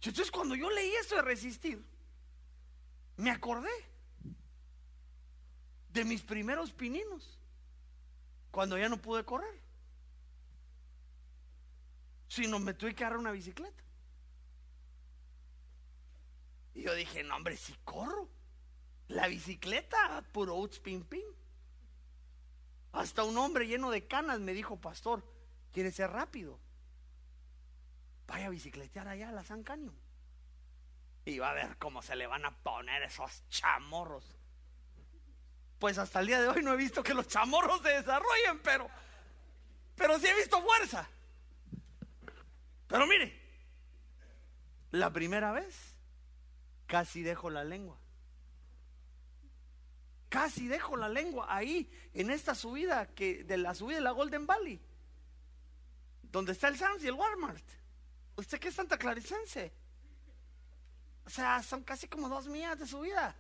Entonces 0.02 0.32
cuando 0.32 0.56
yo 0.56 0.70
leí 0.70 0.94
eso 0.96 1.16
de 1.16 1.22
resistir, 1.22 1.84
me 3.18 3.32
acordé 3.32 3.70
de 5.90 6.06
mis 6.06 6.22
primeros 6.22 6.72
pininos, 6.72 7.40
cuando 8.52 8.78
ya 8.78 8.88
no 8.88 9.02
pude 9.02 9.26
correr. 9.26 9.62
Sino 12.28 12.60
me 12.60 12.74
tuve 12.74 12.94
que 12.94 13.04
agarrar 13.04 13.20
una 13.20 13.32
bicicleta. 13.32 13.84
Y 16.74 16.84
yo 16.84 16.94
dije, 16.94 17.24
no 17.24 17.36
hombre, 17.36 17.58
si 17.58 17.74
corro. 17.84 18.30
La 19.08 19.28
bicicleta, 19.28 20.24
puro 20.32 20.56
uts 20.56 20.80
pim 20.80 21.04
pim. 21.04 21.26
Hasta 22.92 23.24
un 23.24 23.38
hombre 23.38 23.68
lleno 23.68 23.90
de 23.90 24.06
canas 24.06 24.40
me 24.40 24.54
dijo, 24.54 24.80
pastor, 24.80 25.24
¿quiere 25.72 25.92
ser 25.92 26.12
rápido? 26.12 26.60
Vaya 28.28 28.48
a 28.48 28.50
bicicletear 28.50 29.08
allá 29.08 29.30
a 29.30 29.32
la 29.32 29.44
San 29.44 29.64
Caño. 29.64 29.94
Y 31.26 31.40
va 31.40 31.52
a 31.52 31.54
ver 31.54 31.78
cómo 31.78 32.02
se 32.02 32.16
le 32.16 32.28
van 32.28 32.46
a 32.46 32.56
poner 32.58 33.04
esos 33.04 33.48
chamorros. 33.50 34.38
Pues 35.80 35.98
hasta 35.98 36.20
el 36.20 36.28
día 36.28 36.42
de 36.42 36.48
hoy 36.48 36.64
no 36.64 36.74
he 36.74 36.78
visto 36.78 37.04
que 37.04 37.14
los 37.14 37.28
chamorros 37.28 37.82
se 37.82 37.90
desarrollen, 37.90 38.60
pero, 38.64 38.90
pero 39.96 40.18
sí 40.20 40.28
he 40.28 40.36
visto 40.36 40.62
fuerza. 40.62 41.10
Pero 42.88 43.06
mire, 43.08 43.38
La 44.92 45.12
primera 45.12 45.52
vez, 45.52 45.96
casi 46.86 47.22
dejo 47.22 47.50
la 47.50 47.64
lengua. 47.64 48.00
Casi 50.30 50.68
dejo 50.68 50.96
la 50.96 51.10
lengua 51.10 51.46
ahí, 51.50 51.92
en 52.14 52.32
esta 52.32 52.56
subida, 52.56 53.08
que, 53.08 53.44
de 53.44 53.58
la 53.58 53.76
subida 53.76 53.98
de 53.98 54.02
la 54.02 54.12
Golden 54.12 54.48
Valley, 54.48 54.82
donde 56.24 56.54
está 56.54 56.70
el 56.70 56.78
Sam's 56.78 57.04
y 57.04 57.08
el 57.08 57.14
Walmart. 57.14 57.64
¿Usted 58.38 58.60
qué 58.60 58.70
es 58.70 58.76
Santa 58.76 58.98
Claricense? 58.98 59.74
O 61.26 61.30
sea, 61.30 61.62
son 61.62 61.84
casi 61.84 62.08
como 62.08 62.30
dos 62.30 62.48
millas 62.48 62.80
de 62.80 62.88
subida. 62.88 63.36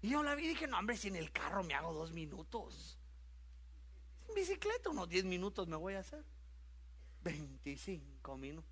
Y 0.00 0.10
yo 0.10 0.22
la 0.22 0.34
vi 0.34 0.44
y 0.44 0.48
dije, 0.48 0.66
no, 0.66 0.78
hombre, 0.78 0.96
si 0.96 1.08
en 1.08 1.16
el 1.16 1.32
carro 1.32 1.62
me 1.62 1.74
hago 1.74 1.92
dos 1.92 2.12
minutos. 2.12 2.98
En 4.28 4.34
bicicleta 4.34 4.90
unos 4.90 5.08
diez 5.08 5.24
minutos 5.24 5.66
me 5.66 5.76
voy 5.76 5.94
a 5.94 6.00
hacer. 6.00 6.24
25 7.22 8.36
minutos. 8.36 8.70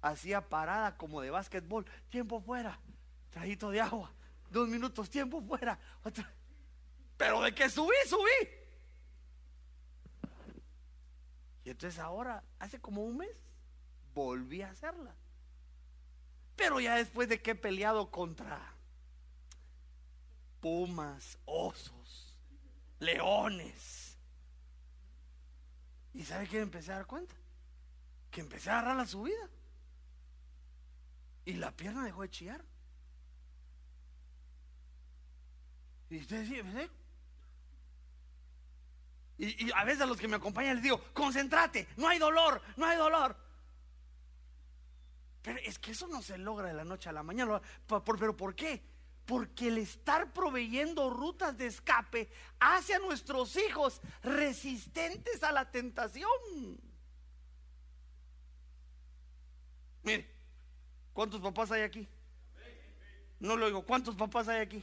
Hacía 0.00 0.48
parada 0.48 0.96
como 0.96 1.20
de 1.20 1.30
básquetbol. 1.30 1.84
Tiempo 2.10 2.40
fuera. 2.40 2.78
Trajito 3.30 3.70
de 3.70 3.80
agua. 3.80 4.12
Dos 4.50 4.68
minutos, 4.68 5.10
tiempo 5.10 5.42
fuera. 5.42 5.78
Pero 7.16 7.42
de 7.42 7.54
que 7.54 7.68
subí, 7.68 7.96
subí. 8.06 8.63
Y 11.64 11.70
entonces 11.70 11.98
ahora, 11.98 12.44
hace 12.58 12.80
como 12.80 13.02
un 13.04 13.16
mes, 13.16 13.36
volví 14.14 14.62
a 14.62 14.70
hacerla. 14.70 15.14
Pero 16.56 16.78
ya 16.80 16.96
después 16.96 17.28
de 17.28 17.40
que 17.40 17.52
he 17.52 17.54
peleado 17.54 18.10
contra 18.10 18.74
pumas, 20.60 21.38
osos, 21.44 22.36
leones. 23.00 24.16
¿Y 26.12 26.24
sabe 26.24 26.46
qué 26.46 26.60
empecé 26.60 26.92
a 26.92 26.96
dar 26.96 27.06
cuenta? 27.06 27.34
Que 28.30 28.40
empecé 28.40 28.70
a 28.70 28.78
agarrar 28.78 28.96
la 28.96 29.06
subida. 29.06 29.50
Y 31.44 31.54
la 31.54 31.72
pierna 31.72 32.04
dejó 32.04 32.22
de 32.22 32.30
chillar. 32.30 32.64
Y 36.08 36.20
usted 36.20 36.46
sí, 36.46 36.60
Y, 39.36 39.70
a 39.72 39.84
veces 39.84 40.02
a 40.02 40.06
los 40.06 40.18
que 40.18 40.28
me 40.28 40.36
acompañan 40.36 40.76
les 40.76 40.82
digo, 40.82 41.00
concéntrate, 41.12 41.88
no 41.96 42.08
hay 42.08 42.18
dolor, 42.18 42.60
no 42.76 42.86
hay 42.86 42.96
dolor. 42.96 43.36
Pero 45.42 45.58
es 45.58 45.78
que 45.78 45.90
eso 45.90 46.06
no 46.06 46.22
se 46.22 46.38
logra 46.38 46.68
de 46.68 46.74
la 46.74 46.84
noche 46.84 47.08
a 47.08 47.12
la 47.12 47.22
mañana. 47.22 47.60
¿Pero 47.86 48.36
por 48.36 48.54
qué? 48.54 48.82
Porque 49.26 49.68
el 49.68 49.78
estar 49.78 50.32
proveyendo 50.32 51.10
rutas 51.10 51.56
de 51.56 51.66
escape 51.66 52.30
hace 52.60 52.94
a 52.94 52.98
nuestros 52.98 53.56
hijos 53.56 54.00
resistentes 54.22 55.42
a 55.42 55.52
la 55.52 55.70
tentación. 55.70 56.30
Mire, 60.02 60.30
¿cuántos 61.12 61.40
papás 61.40 61.70
hay 61.72 61.82
aquí? 61.82 62.08
No 63.40 63.56
lo 63.56 63.66
digo, 63.66 63.84
¿cuántos 63.84 64.14
papás 64.14 64.48
hay 64.48 64.60
aquí? 64.60 64.82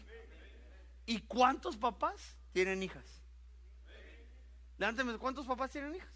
¿Y 1.06 1.22
cuántos 1.22 1.78
papás 1.78 2.38
tienen 2.52 2.84
hijas? 2.84 3.21
Levánteme, 4.82 5.16
¿cuántos 5.20 5.46
papás 5.46 5.70
tienen 5.70 5.94
hijas? 5.94 6.10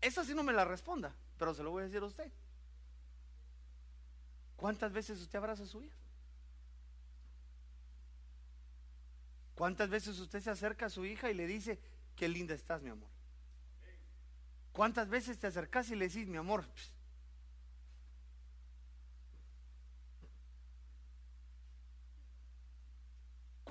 Esa 0.00 0.24
sí 0.24 0.32
no 0.32 0.44
me 0.44 0.52
la 0.52 0.64
responda 0.64 1.12
pero 1.36 1.54
se 1.54 1.64
lo 1.64 1.72
voy 1.72 1.82
a 1.82 1.86
decir 1.86 2.00
a 2.00 2.06
usted. 2.06 2.30
¿Cuántas 4.54 4.92
veces 4.92 5.20
usted 5.20 5.36
abraza 5.40 5.64
a 5.64 5.66
su 5.66 5.82
hija? 5.82 5.96
¿Cuántas 9.56 9.90
veces 9.90 10.16
usted 10.20 10.40
se 10.40 10.50
acerca 10.50 10.86
a 10.86 10.90
su 10.90 11.04
hija 11.04 11.32
y 11.32 11.34
le 11.34 11.48
dice, 11.48 11.80
qué 12.14 12.28
linda 12.28 12.54
estás, 12.54 12.80
mi 12.80 12.90
amor? 12.90 13.10
¿Cuántas 14.70 15.08
veces 15.08 15.36
te 15.36 15.48
acercas 15.48 15.90
y 15.90 15.96
le 15.96 16.06
decís, 16.06 16.28
mi 16.28 16.36
amor? 16.36 16.64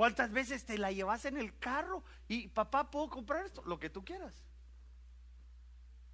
¿Cuántas 0.02 0.32
veces 0.32 0.66
te 0.66 0.80
la 0.80 0.92
llevas 0.92 1.26
en 1.26 1.38
el 1.38 1.56
carro 1.60 2.04
y 2.28 2.48
papá, 2.48 2.90
¿puedo 2.90 3.08
comprar 3.08 3.46
esto? 3.46 3.62
Lo 3.68 3.80
que 3.80 3.92
tú 3.92 4.04
quieras. 4.04 4.34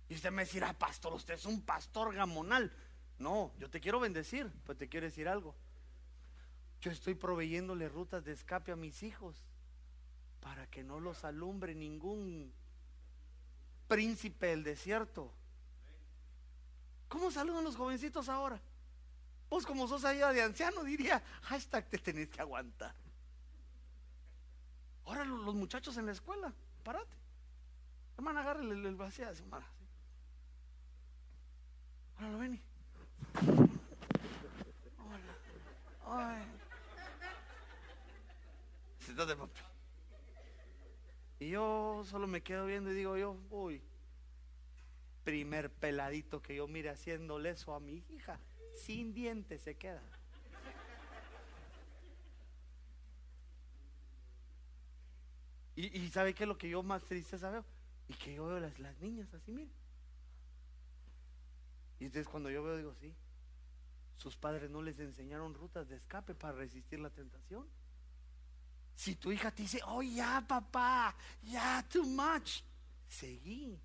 Y 0.09 0.15
usted 0.15 0.29
me 0.29 0.43
dirá, 0.43 0.73
pastor, 0.73 1.13
usted 1.13 1.35
es 1.35 1.45
un 1.45 1.61
pastor 1.61 2.13
gamonal. 2.13 2.69
No, 3.17 3.53
yo 3.57 3.69
te 3.69 3.79
quiero 3.79 4.01
bendecir, 4.01 4.51
pues 4.65 4.77
te 4.77 4.89
quiero 4.89 5.05
decir 5.05 5.29
algo. 5.29 5.55
Yo 6.81 6.91
estoy 6.91 7.15
proveyéndole 7.15 7.87
rutas 7.87 8.25
de 8.25 8.33
escape 8.33 8.73
a 8.73 8.75
mis 8.75 9.03
hijos 9.03 9.45
para 10.41 10.67
que 10.67 10.83
no 10.83 10.99
los 10.99 11.23
alumbre 11.23 11.73
ningún 11.73 12.51
príncipe 13.87 14.47
del 14.47 14.65
desierto. 14.65 15.31
¿Cómo 17.07 17.31
saludan 17.31 17.63
los 17.63 17.77
jovencitos 17.77 18.27
ahora? 18.27 18.59
Vos 19.49 19.65
como 19.65 19.87
sos 19.87 20.03
allá 20.03 20.33
de 20.33 20.41
anciano 20.41 20.83
diría, 20.83 21.23
hashtag 21.43 21.89
te 21.89 21.99
tenés 21.99 22.27
que 22.27 22.41
aguantar. 22.41 22.93
Ahora 25.07 25.23
los 25.23 25.55
muchachos 25.55 25.95
en 25.95 26.05
la 26.05 26.11
escuela, 26.11 26.53
parate. 26.83 27.15
Hermana, 28.17 28.41
agárrele 28.41 28.89
el, 28.89 28.95
vacío 28.95 29.29
a 29.29 29.33
su 29.33 29.43
hermana. 29.43 29.65
Hola, 32.19 32.37
Benny. 32.37 32.61
Hola. 36.05 36.35
Ay. 36.35 36.43
Papi. 39.15 39.61
Y 41.39 41.49
yo 41.51 42.03
solo 42.05 42.27
me 42.27 42.43
quedo 42.43 42.65
viendo 42.65 42.91
y 42.91 42.95
digo 42.95 43.15
yo, 43.15 43.37
uy, 43.49 43.81
primer 45.23 45.71
peladito 45.71 46.41
que 46.41 46.55
yo 46.55 46.67
mire 46.67 46.89
haciéndole 46.89 47.51
eso 47.51 47.73
a 47.73 47.79
mi 47.79 48.03
hija, 48.09 48.41
sin 48.75 49.13
dientes 49.13 49.61
se 49.61 49.77
queda. 49.77 50.03
Y, 55.77 56.09
sabe 56.09 56.33
qué 56.33 56.43
es 56.43 56.47
lo 56.47 56.57
que 56.57 56.69
yo 56.69 56.81
más 56.81 57.03
triste 57.03 57.37
veo? 57.37 57.63
Y 58.07 58.13
que 58.15 58.33
yo 58.33 58.47
veo 58.47 58.59
las, 58.59 58.79
las 58.79 58.99
niñas 58.99 59.31
así, 59.35 59.51
miren. 59.51 59.71
Y 61.99 62.05
entonces 62.05 62.27
cuando 62.27 62.49
yo 62.49 62.63
veo, 62.63 62.77
digo, 62.77 62.95
sí, 62.99 63.13
sus 64.17 64.35
padres 64.35 64.71
no 64.71 64.81
les 64.81 64.99
enseñaron 64.99 65.53
rutas 65.53 65.87
de 65.87 65.97
escape 65.97 66.33
para 66.33 66.57
resistir 66.57 66.99
la 66.99 67.11
tentación. 67.11 67.67
Si 68.95 69.15
tu 69.15 69.31
hija 69.31 69.51
te 69.51 69.61
dice, 69.61 69.79
oh 69.85 70.01
ya 70.01 70.43
papá, 70.47 71.15
ya 71.43 71.87
too 71.87 72.03
much, 72.03 72.61
seguí. 73.07 73.79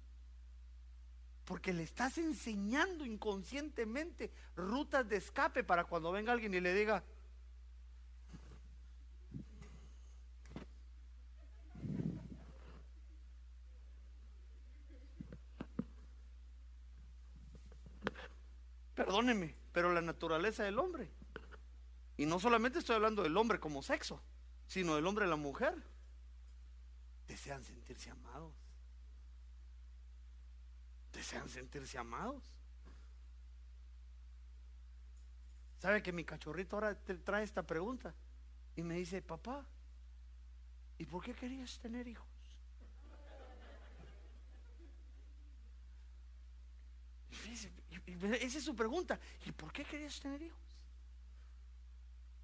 Porque 1.44 1.74
le 1.74 1.82
estás 1.82 2.16
enseñando 2.16 3.04
inconscientemente 3.04 4.32
rutas 4.56 5.06
de 5.06 5.16
escape 5.16 5.62
para 5.62 5.84
cuando 5.84 6.10
venga 6.10 6.32
alguien 6.32 6.54
y 6.54 6.60
le 6.60 6.72
diga, 6.72 7.04
Perdóneme, 19.12 19.54
pero 19.74 19.92
la 19.92 20.00
naturaleza 20.00 20.64
del 20.64 20.78
hombre. 20.78 21.10
Y 22.16 22.24
no 22.24 22.40
solamente 22.40 22.78
estoy 22.78 22.96
hablando 22.96 23.22
del 23.22 23.36
hombre 23.36 23.60
como 23.60 23.82
sexo, 23.82 24.22
sino 24.66 24.96
del 24.96 25.06
hombre 25.06 25.26
y 25.26 25.28
la 25.28 25.36
mujer. 25.36 25.74
Desean 27.28 27.62
sentirse 27.62 28.08
amados. 28.08 28.54
Desean 31.12 31.46
sentirse 31.50 31.98
amados. 31.98 32.42
¿Sabe 35.78 36.02
que 36.02 36.10
mi 36.10 36.24
cachorrito 36.24 36.76
ahora 36.76 36.98
trae 37.22 37.44
esta 37.44 37.66
pregunta? 37.66 38.14
Y 38.76 38.82
me 38.82 38.94
dice, 38.94 39.20
papá, 39.20 39.66
¿y 40.96 41.04
por 41.04 41.22
qué 41.22 41.34
querías 41.34 41.78
tener 41.80 42.08
hijos? 42.08 42.32
Esa 48.06 48.58
es 48.58 48.64
su 48.64 48.74
pregunta. 48.74 49.18
¿Y 49.46 49.52
por 49.52 49.72
qué 49.72 49.84
querías 49.84 50.18
tener 50.20 50.42
hijos? 50.42 50.58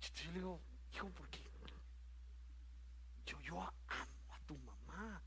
Yo 0.01 0.31
le 0.33 0.39
digo, 0.39 0.61
hijo, 0.95 1.11
porque 1.11 1.39
yo, 3.27 3.41
yo 3.41 3.61
amo 3.61 4.35
a 4.35 4.39
tu 4.47 4.57
mamá. 4.59 5.21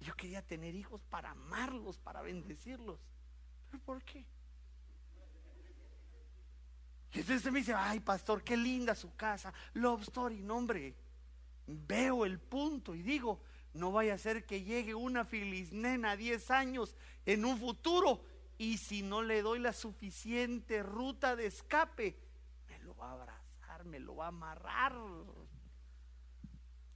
Yo 0.00 0.14
quería 0.14 0.42
tener 0.42 0.74
hijos 0.74 1.00
para 1.04 1.30
amarlos, 1.30 1.98
para 1.98 2.22
bendecirlos. 2.22 2.98
¿Pero 3.70 3.82
por 3.82 4.02
qué? 4.02 4.24
Y 7.12 7.20
entonces 7.20 7.52
me 7.52 7.60
dice, 7.60 7.74
ay 7.74 8.00
pastor, 8.00 8.42
qué 8.42 8.56
linda 8.56 8.94
su 8.94 9.14
casa, 9.14 9.52
love 9.74 10.02
story, 10.02 10.42
no 10.42 10.56
hombre. 10.56 10.94
Veo 11.66 12.26
el 12.26 12.40
punto 12.40 12.94
y 12.94 13.02
digo, 13.02 13.40
no 13.72 13.92
vaya 13.92 14.14
a 14.14 14.18
ser 14.18 14.44
que 14.44 14.62
llegue 14.62 14.94
una 14.94 15.24
feliz 15.24 15.72
nena 15.72 16.12
a 16.12 16.16
10 16.16 16.50
años 16.50 16.96
en 17.24 17.44
un 17.44 17.58
futuro 17.58 18.20
y 18.58 18.78
si 18.78 19.02
no 19.02 19.22
le 19.22 19.42
doy 19.42 19.58
la 19.58 19.72
suficiente 19.72 20.82
ruta 20.82 21.36
de 21.36 21.46
escape, 21.46 22.16
me 22.68 22.78
lo 22.80 22.96
va 22.96 23.10
a 23.10 23.12
abrazar, 23.12 23.84
me 23.84 23.98
lo 23.98 24.16
va 24.16 24.26
a 24.26 24.28
amarrar. 24.28 24.94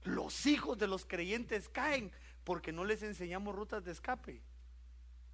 Los 0.03 0.45
hijos 0.45 0.77
de 0.77 0.87
los 0.87 1.05
creyentes 1.05 1.67
caen 1.69 2.11
porque 2.43 2.71
no 2.71 2.85
les 2.85 3.03
enseñamos 3.03 3.55
rutas 3.55 3.83
de 3.83 3.91
escape. 3.91 4.41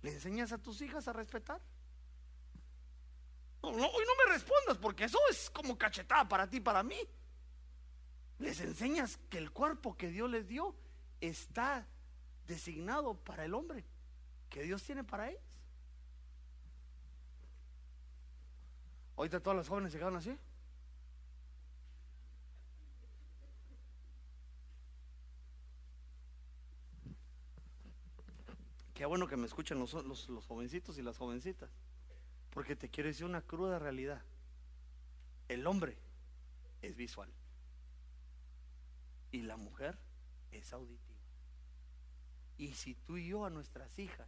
¿Le 0.02 0.14
enseñas 0.14 0.52
a 0.52 0.58
tus 0.58 0.82
hijas 0.82 1.08
a 1.08 1.14
respetar? 1.14 1.62
No, 3.62 3.70
hoy 3.70 4.06
no 4.06 4.26
me 4.26 4.34
respondas 4.34 4.78
porque 4.78 5.06
eso 5.06 5.18
es 5.30 5.50
como 5.50 5.78
cachetada 5.78 6.28
para 6.28 6.50
ti, 6.50 6.60
para 6.60 6.84
mí. 6.84 7.00
Les 8.40 8.60
enseñas 8.60 9.18
que 9.30 9.38
el 9.38 9.52
cuerpo 9.52 9.96
que 9.96 10.10
Dios 10.10 10.30
les 10.30 10.48
dio 10.48 10.76
está 11.22 11.88
designado 12.46 13.16
para 13.24 13.46
el 13.46 13.54
hombre 13.54 13.86
que 14.50 14.64
Dios 14.64 14.84
tiene 14.84 15.04
para 15.04 15.30
ellos. 15.30 15.42
Ahorita 19.18 19.40
todas 19.40 19.58
las 19.58 19.68
jóvenes 19.68 19.92
se 19.92 19.98
quedan 19.98 20.16
así. 20.16 20.38
Qué 28.94 29.06
bueno 29.06 29.28
que 29.28 29.38
me 29.38 29.46
escuchan 29.46 29.80
los, 29.80 29.94
los, 29.94 30.30
los 30.30 30.46
jovencitos 30.46 30.98
y 30.98 31.02
las 31.02 31.18
jovencitas. 31.18 31.70
Porque 32.50 32.76
te 32.76 32.90
quiero 32.90 33.10
decir 33.10 33.26
una 33.26 33.42
cruda 33.42 33.80
realidad. 33.80 34.22
El 35.48 35.68
hombre 35.68 35.98
es 36.82 36.96
visual. 36.96 37.30
Y 39.32 39.42
la 39.42 39.58
mujer 39.58 39.98
es 40.52 40.72
auditiva. 40.72 41.20
Y 42.58 42.74
si 42.74 42.96
tú 42.96 43.18
y 43.18 43.28
yo 43.28 43.46
a 43.46 43.50
nuestras 43.50 44.00
hijas 44.00 44.28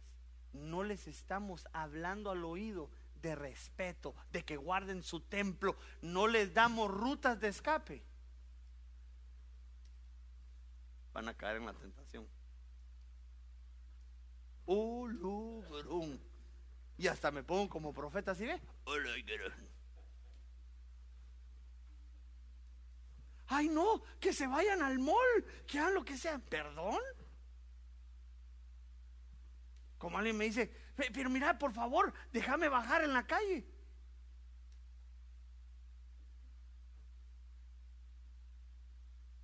no 0.52 0.82
les 0.82 1.06
estamos 1.08 1.66
hablando 1.72 2.30
al 2.30 2.44
oído 2.44 2.90
de 3.20 3.34
respeto, 3.34 4.14
de 4.32 4.44
que 4.44 4.56
guarden 4.56 5.02
su 5.02 5.20
templo, 5.20 5.76
no 6.02 6.26
les 6.26 6.54
damos 6.54 6.90
rutas 6.90 7.40
de 7.40 7.48
escape, 7.48 8.02
van 11.12 11.28
a 11.28 11.36
caer 11.36 11.56
en 11.56 11.66
la 11.66 11.74
tentación. 11.74 12.26
Y 16.96 17.06
hasta 17.06 17.30
me 17.30 17.42
pongo 17.42 17.68
como 17.68 17.92
profeta, 17.92 18.34
¿sí 18.34 18.44
ve? 18.44 18.60
Ay, 23.46 23.68
no, 23.68 24.02
que 24.20 24.32
se 24.32 24.46
vayan 24.46 24.82
al 24.82 24.98
mall, 24.98 25.44
que 25.66 25.78
hagan 25.78 25.94
lo 25.94 26.04
que 26.04 26.18
sea. 26.18 26.38
¿Perdón? 26.38 27.00
Como 29.96 30.18
alguien 30.18 30.36
me 30.36 30.44
dice, 30.44 30.70
pero 31.12 31.30
mira, 31.30 31.58
por 31.58 31.72
favor, 31.72 32.12
déjame 32.32 32.68
bajar 32.68 33.04
en 33.04 33.12
la 33.12 33.26
calle. 33.26 33.64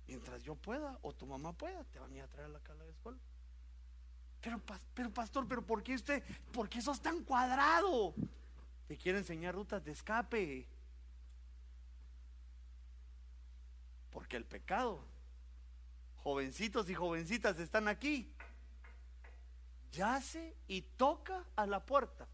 Mientras 0.07 0.43
yo 0.43 0.55
pueda 0.55 0.99
o 1.01 1.13
tu 1.13 1.25
mamá 1.25 1.53
pueda, 1.53 1.83
te 1.85 1.99
van 1.99 2.11
a 2.11 2.15
ir 2.15 2.21
a 2.21 2.27
traer 2.27 2.49
a 2.49 2.53
la 2.53 2.59
cala 2.59 2.83
de 2.83 2.91
escuela. 2.91 3.17
Pero, 4.41 4.61
pero 4.93 5.11
pastor, 5.11 5.47
pero 5.47 5.65
¿por 5.65 5.81
qué 5.81 5.95
usted, 5.95 6.23
por 6.51 6.69
qué 6.69 6.81
sos 6.81 7.01
tan 7.01 7.23
cuadrado? 7.23 8.13
Te 8.87 8.97
quiere 8.97 9.17
enseñar 9.17 9.55
rutas 9.55 9.83
de 9.83 9.91
escape. 9.91 10.67
Porque 14.11 14.37
el 14.37 14.45
pecado, 14.45 15.03
jovencitos 16.17 16.89
y 16.89 16.93
jovencitas 16.93 17.57
están 17.59 17.87
aquí, 17.87 18.34
yace 19.95 20.55
y 20.67 20.81
toca 20.81 21.43
a 21.55 21.65
la 21.65 21.85
puerta. 21.85 22.27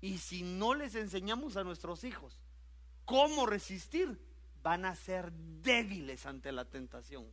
Y 0.00 0.18
si 0.18 0.42
no 0.42 0.74
les 0.74 0.94
enseñamos 0.94 1.56
a 1.56 1.64
nuestros 1.64 2.04
hijos 2.04 2.40
cómo 3.04 3.46
resistir, 3.46 4.20
van 4.62 4.84
a 4.84 4.94
ser 4.94 5.32
débiles 5.32 6.26
ante 6.26 6.52
la 6.52 6.64
tentación. 6.64 7.26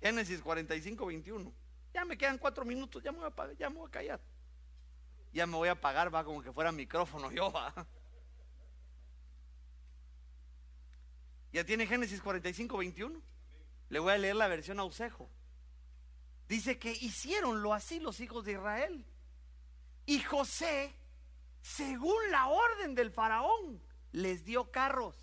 Génesis 0.00 0.40
45, 0.40 1.06
21. 1.06 1.52
Ya 1.94 2.04
me 2.04 2.16
quedan 2.18 2.38
cuatro 2.38 2.64
minutos, 2.64 3.02
ya 3.02 3.12
me 3.12 3.18
voy 3.18 3.30
a, 3.36 3.52
ya 3.54 3.70
me 3.70 3.78
voy 3.78 3.88
a 3.88 3.90
callar. 3.90 4.20
Ya 5.32 5.46
me 5.46 5.56
voy 5.56 5.68
a 5.68 5.72
apagar, 5.72 6.14
va 6.14 6.24
como 6.24 6.42
que 6.42 6.52
fuera 6.52 6.70
micrófono 6.72 7.30
yo, 7.30 7.50
va. 7.52 7.72
Ya 11.56 11.64
tiene 11.64 11.86
Génesis 11.86 12.20
45, 12.20 12.76
21. 12.76 13.18
Le 13.88 13.98
voy 13.98 14.12
a 14.12 14.18
leer 14.18 14.36
la 14.36 14.46
versión 14.46 14.78
Ausejo. 14.78 15.30
Dice 16.50 16.78
que 16.78 16.92
hicieronlo 16.92 17.72
así 17.72 17.98
los 17.98 18.20
hijos 18.20 18.44
de 18.44 18.52
Israel. 18.52 19.06
Y 20.04 20.20
José, 20.20 20.92
según 21.62 22.30
la 22.30 22.48
orden 22.48 22.94
del 22.94 23.10
faraón, 23.10 23.82
les 24.12 24.44
dio 24.44 24.70
carros 24.70 25.16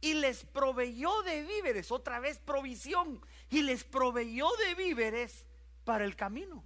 y 0.00 0.14
les 0.14 0.44
proveyó 0.44 1.22
de 1.22 1.44
víveres, 1.44 1.92
otra 1.92 2.18
vez 2.18 2.40
provisión, 2.40 3.24
y 3.48 3.62
les 3.62 3.84
proveyó 3.84 4.48
de 4.66 4.74
víveres 4.74 5.46
para 5.84 6.04
el 6.04 6.16
camino. 6.16 6.64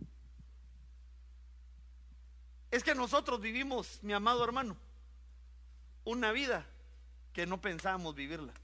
Es 2.70 2.82
que 2.82 2.94
nosotros 2.94 3.42
vivimos, 3.42 4.02
mi 4.02 4.14
amado 4.14 4.42
hermano, 4.42 4.74
una 6.04 6.32
vida 6.32 6.66
que 7.34 7.44
no 7.44 7.60
pensábamos 7.60 8.14
vivirla. 8.14 8.54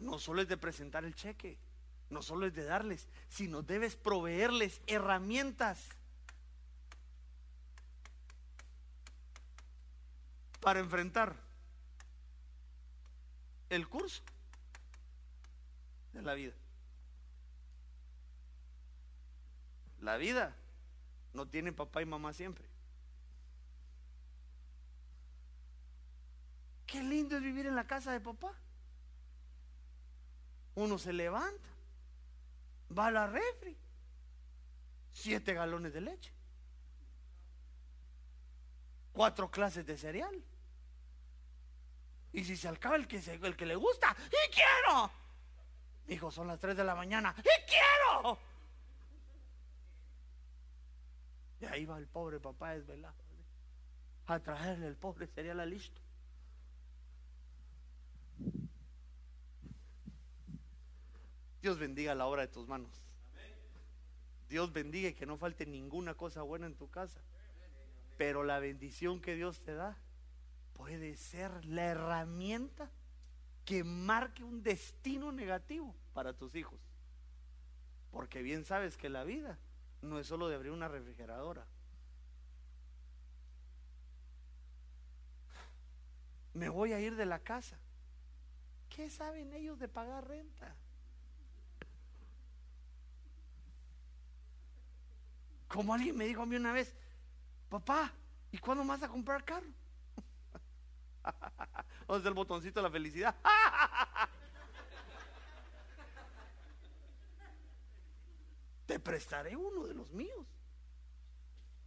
No 0.00 0.18
solo 0.18 0.42
es 0.42 0.48
de 0.48 0.56
presentar 0.56 1.04
el 1.04 1.14
cheque, 1.14 1.58
no 2.08 2.22
solo 2.22 2.46
es 2.46 2.54
de 2.54 2.64
darles, 2.64 3.06
sino 3.28 3.62
debes 3.62 3.96
proveerles 3.96 4.80
herramientas 4.86 5.86
para 10.60 10.80
enfrentar 10.80 11.36
el 13.68 13.88
curso 13.88 14.22
de 16.12 16.22
la 16.22 16.34
vida. 16.34 16.54
La 20.00 20.16
vida 20.16 20.56
no 21.34 21.46
tiene 21.46 21.72
papá 21.72 22.02
y 22.02 22.06
mamá 22.06 22.32
siempre. 22.32 22.64
Qué 26.86 27.02
lindo 27.02 27.36
es 27.36 27.42
vivir 27.42 27.66
en 27.66 27.76
la 27.76 27.86
casa 27.86 28.12
de 28.12 28.20
papá. 28.20 28.52
Uno 30.80 30.98
se 30.98 31.12
levanta, 31.12 31.68
va 32.96 33.08
a 33.08 33.10
la 33.10 33.26
refri, 33.26 33.76
siete 35.12 35.52
galones 35.52 35.92
de 35.92 36.00
leche, 36.00 36.32
cuatro 39.12 39.50
clases 39.50 39.84
de 39.84 39.98
cereal. 39.98 40.42
Y 42.32 42.44
si 42.44 42.56
se 42.56 42.68
acaba 42.68 42.96
el 42.96 43.06
que, 43.06 43.18
el 43.18 43.56
que 43.56 43.66
le 43.66 43.74
gusta, 43.76 44.16
¡y 44.26 44.54
quiero! 44.54 45.10
Dijo, 46.06 46.30
son 46.30 46.46
las 46.46 46.58
3 46.58 46.74
de 46.74 46.84
la 46.84 46.94
mañana, 46.94 47.34
¡y 47.36 47.70
quiero! 47.70 48.38
Y 51.60 51.66
ahí 51.66 51.84
va 51.84 51.98
el 51.98 52.06
pobre 52.06 52.40
papá 52.40 52.70
desvelado 52.70 53.14
a 54.28 54.38
traerle 54.38 54.86
el 54.86 54.96
pobre 54.96 55.26
cereal 55.26 55.68
listo. 55.68 56.00
Dios 61.62 61.78
bendiga 61.78 62.14
la 62.14 62.26
obra 62.26 62.42
de 62.42 62.48
tus 62.48 62.66
manos. 62.66 63.02
Dios 64.48 64.72
bendiga 64.72 65.08
y 65.08 65.14
que 65.14 65.26
no 65.26 65.36
falte 65.36 65.66
ninguna 65.66 66.14
cosa 66.14 66.42
buena 66.42 66.66
en 66.66 66.74
tu 66.74 66.90
casa. 66.90 67.20
Pero 68.16 68.42
la 68.42 68.58
bendición 68.58 69.20
que 69.20 69.34
Dios 69.34 69.60
te 69.60 69.74
da 69.74 69.96
puede 70.74 71.16
ser 71.16 71.64
la 71.64 71.84
herramienta 71.84 72.90
que 73.64 73.84
marque 73.84 74.42
un 74.42 74.62
destino 74.62 75.30
negativo 75.30 75.94
para 76.14 76.32
tus 76.32 76.54
hijos. 76.54 76.80
Porque 78.10 78.42
bien 78.42 78.64
sabes 78.64 78.96
que 78.96 79.08
la 79.08 79.24
vida 79.24 79.58
no 80.02 80.18
es 80.18 80.26
solo 80.26 80.48
de 80.48 80.56
abrir 80.56 80.72
una 80.72 80.88
refrigeradora. 80.88 81.66
Me 86.54 86.68
voy 86.68 86.92
a 86.92 87.00
ir 87.00 87.14
de 87.14 87.26
la 87.26 87.38
casa. 87.38 87.78
¿Qué 88.88 89.08
saben 89.08 89.52
ellos 89.52 89.78
de 89.78 89.86
pagar 89.86 90.26
renta? 90.26 90.74
Como 95.80 95.94
alguien 95.94 96.14
me 96.14 96.26
dijo 96.26 96.42
a 96.42 96.46
mí 96.46 96.56
una 96.56 96.74
vez, 96.74 96.94
papá, 97.70 98.12
¿y 98.52 98.58
cuándo 98.58 98.84
vas 98.84 99.02
a 99.02 99.08
comprar 99.08 99.46
carro? 99.46 99.72
¿Dónde 102.06 102.28
el 102.28 102.34
botoncito 102.34 102.80
de 102.80 102.82
la 102.82 102.90
felicidad? 102.90 103.34
Te 108.86 109.00
prestaré 109.00 109.56
uno 109.56 109.86
de 109.86 109.94
los 109.94 110.12
míos. 110.12 110.46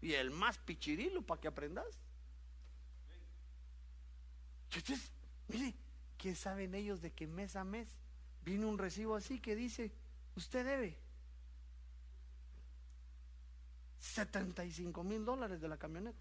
Y 0.02 0.14
el 0.14 0.32
más 0.32 0.58
pichirilo 0.58 1.22
para 1.22 1.40
que 1.40 1.50
aprendas. 1.50 1.86
Entonces, 4.72 5.12
mire, 5.50 5.76
¿qué 6.18 6.34
saben 6.34 6.74
ellos 6.74 7.00
de 7.00 7.14
que 7.14 7.28
mes 7.28 7.56
a 7.56 7.64
mes 7.64 7.90
viene 8.42 8.66
un 8.66 8.80
recibo 8.80 9.16
así 9.16 9.40
que 9.40 9.56
dice, 9.56 9.94
usted 10.36 10.66
debe 10.66 11.03
75 14.04 15.02
mil 15.06 15.24
dólares 15.24 15.62
de 15.62 15.68
la 15.70 15.78
camioneta? 15.78 16.20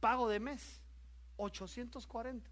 Pago 0.00 0.26
de 0.28 0.40
mes. 0.40 0.80
840. 1.36 2.48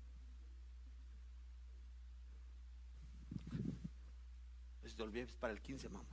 Pues 4.80 4.94
te 4.94 5.02
olvides 5.02 5.32
para 5.36 5.54
el 5.54 5.62
15, 5.62 5.88
mamá. 5.88 6.04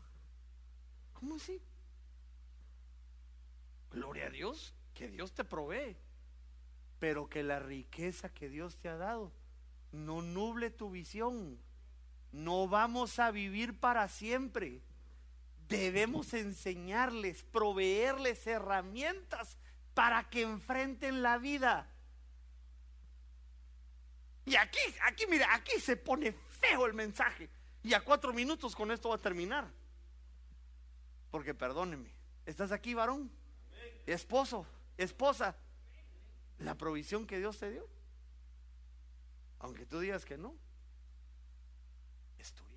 ¿Cómo 1.14 1.36
así? 1.36 1.62
Gloria 3.92 4.28
a 4.28 4.30
Dios, 4.30 4.74
que 4.94 5.10
Dios 5.10 5.34
te 5.34 5.44
provee, 5.44 5.98
pero 7.00 7.28
que 7.28 7.44
la 7.44 7.60
riqueza 7.60 8.34
que 8.34 8.48
Dios 8.48 8.78
te 8.78 8.88
ha 8.88 8.96
dado 8.96 9.34
no 9.92 10.22
nuble 10.22 10.70
tu 10.70 10.92
visión. 10.92 11.60
No 12.32 12.70
vamos 12.70 13.20
a 13.20 13.32
vivir 13.32 13.78
para 13.78 14.08
siempre. 14.08 14.82
Debemos 15.70 16.34
enseñarles, 16.34 17.44
proveerles 17.44 18.46
herramientas 18.48 19.58
para 19.94 20.28
que 20.30 20.42
enfrenten 20.42 21.22
la 21.22 21.38
vida. 21.38 21.88
Y 24.46 24.56
aquí, 24.56 24.80
aquí, 25.04 25.26
mira, 25.30 25.54
aquí 25.54 25.80
se 25.80 25.96
pone 25.96 26.32
feo 26.32 26.88
el 26.88 26.94
mensaje. 26.96 27.50
Y 27.84 27.94
a 27.94 28.02
cuatro 28.02 28.34
minutos 28.34 28.76
con 28.76 28.92
esto 28.92 29.10
va 29.10 29.16
a 29.16 29.20
terminar. 29.20 29.68
Porque 31.30 31.54
perdóneme, 31.54 32.12
¿estás 32.48 32.72
aquí, 32.72 32.96
varón? 32.96 33.32
Esposo, 34.08 34.66
esposa, 34.98 35.56
la 36.58 36.76
provisión 36.76 37.28
que 37.28 37.38
Dios 37.38 37.60
te 37.60 37.70
dio. 37.70 37.88
Aunque 39.60 39.86
tú 39.86 40.00
digas 40.00 40.26
que 40.26 40.38
no, 40.38 40.56
es 42.40 42.54
tuya. 42.54 42.70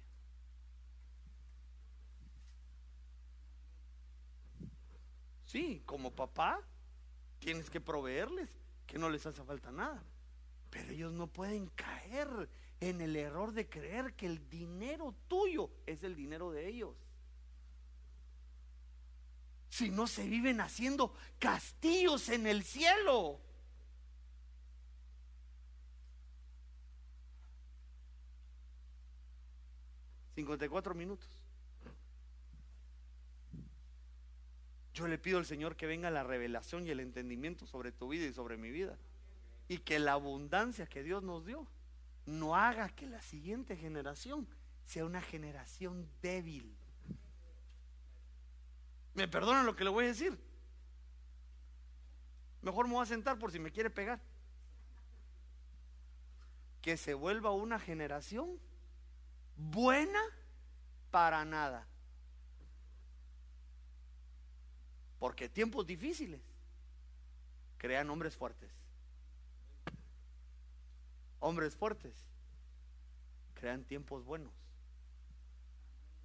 Sí, 5.53 5.83
como 5.85 6.11
papá, 6.11 6.59
tienes 7.39 7.69
que 7.69 7.79
proveerles, 7.79 8.49
que 8.87 8.97
no 8.97 9.11
les 9.11 9.27
hace 9.27 9.45
falta 9.45 9.71
nada. 9.71 10.03
Pero 10.71 10.93
ellos 10.93 11.13
no 11.13 11.27
pueden 11.27 11.67
caer 11.67 12.49
en 12.81 13.03
el 13.03 13.15
error 13.17 13.53
de 13.53 13.69
creer 13.69 14.15
que 14.15 14.25
el 14.25 14.49
dinero 14.49 15.15
tuyo 15.29 15.69
es 15.85 16.05
el 16.05 16.17
dinero 16.17 16.51
de 16.53 16.69
ellos. 16.69 16.97
Si 19.69 19.91
no 19.91 20.07
se 20.07 20.27
viven 20.27 20.63
haciendo 20.63 21.13
castillos 21.39 22.31
en 22.31 22.47
el 22.47 22.65
cielo. 22.65 23.39
54 30.35 30.95
minutos. 30.95 31.42
Yo 34.95 35.09
le 35.09 35.19
pido 35.19 35.39
al 35.39 35.47
Señor 35.47 35.77
que 35.77 35.87
venga 35.87 36.11
la 36.11 36.23
revelación 36.23 36.87
y 36.87 36.91
el 36.91 37.01
entendimiento 37.01 37.67
sobre 37.67 37.93
tu 37.93 38.09
vida 38.09 38.27
y 38.27 38.33
sobre 38.33 38.57
mi 38.57 38.71
vida. 38.71 38.99
Y 39.69 39.79
que 39.79 39.99
la 39.99 40.13
abundancia 40.13 40.87
que 40.87 41.03
Dios 41.03 41.23
nos 41.23 41.47
dio 41.47 41.67
no 42.27 42.57
haga 42.57 42.89
que 42.91 43.07
la 43.07 43.23
siguiente 43.23 43.77
generación 43.77 44.47
sea 44.85 45.05
una 45.05 45.23
generación 45.23 46.09
débil. 46.21 46.77
¿Me 49.15 49.29
perdonan 49.29 49.67
lo 49.67 49.77
que 49.77 49.85
le 49.85 49.91
voy 49.91 50.05
a 50.05 50.09
decir? 50.09 50.39
Mejor 52.61 52.87
me 52.87 52.95
voy 52.95 53.03
a 53.03 53.07
sentar 53.07 53.39
por 53.39 53.51
si 53.51 53.59
me 53.59 53.73
quiere 53.73 53.91
pegar. 53.91 54.21
Que 56.81 56.97
se 56.97 57.15
vuelva 57.15 57.51
una 57.51 57.79
generación 57.79 58.59
buena 59.57 60.21
para 61.11 61.45
nada. 61.45 61.87
Porque 65.23 65.49
tiempos 65.49 65.87
difíciles 65.87 66.41
crean 67.79 68.11
hombres 68.11 68.35
fuertes. 68.37 68.73
Hombres 71.39 71.77
fuertes 71.77 72.13
crean 73.55 73.85
tiempos 73.85 74.25
buenos. 74.25 74.53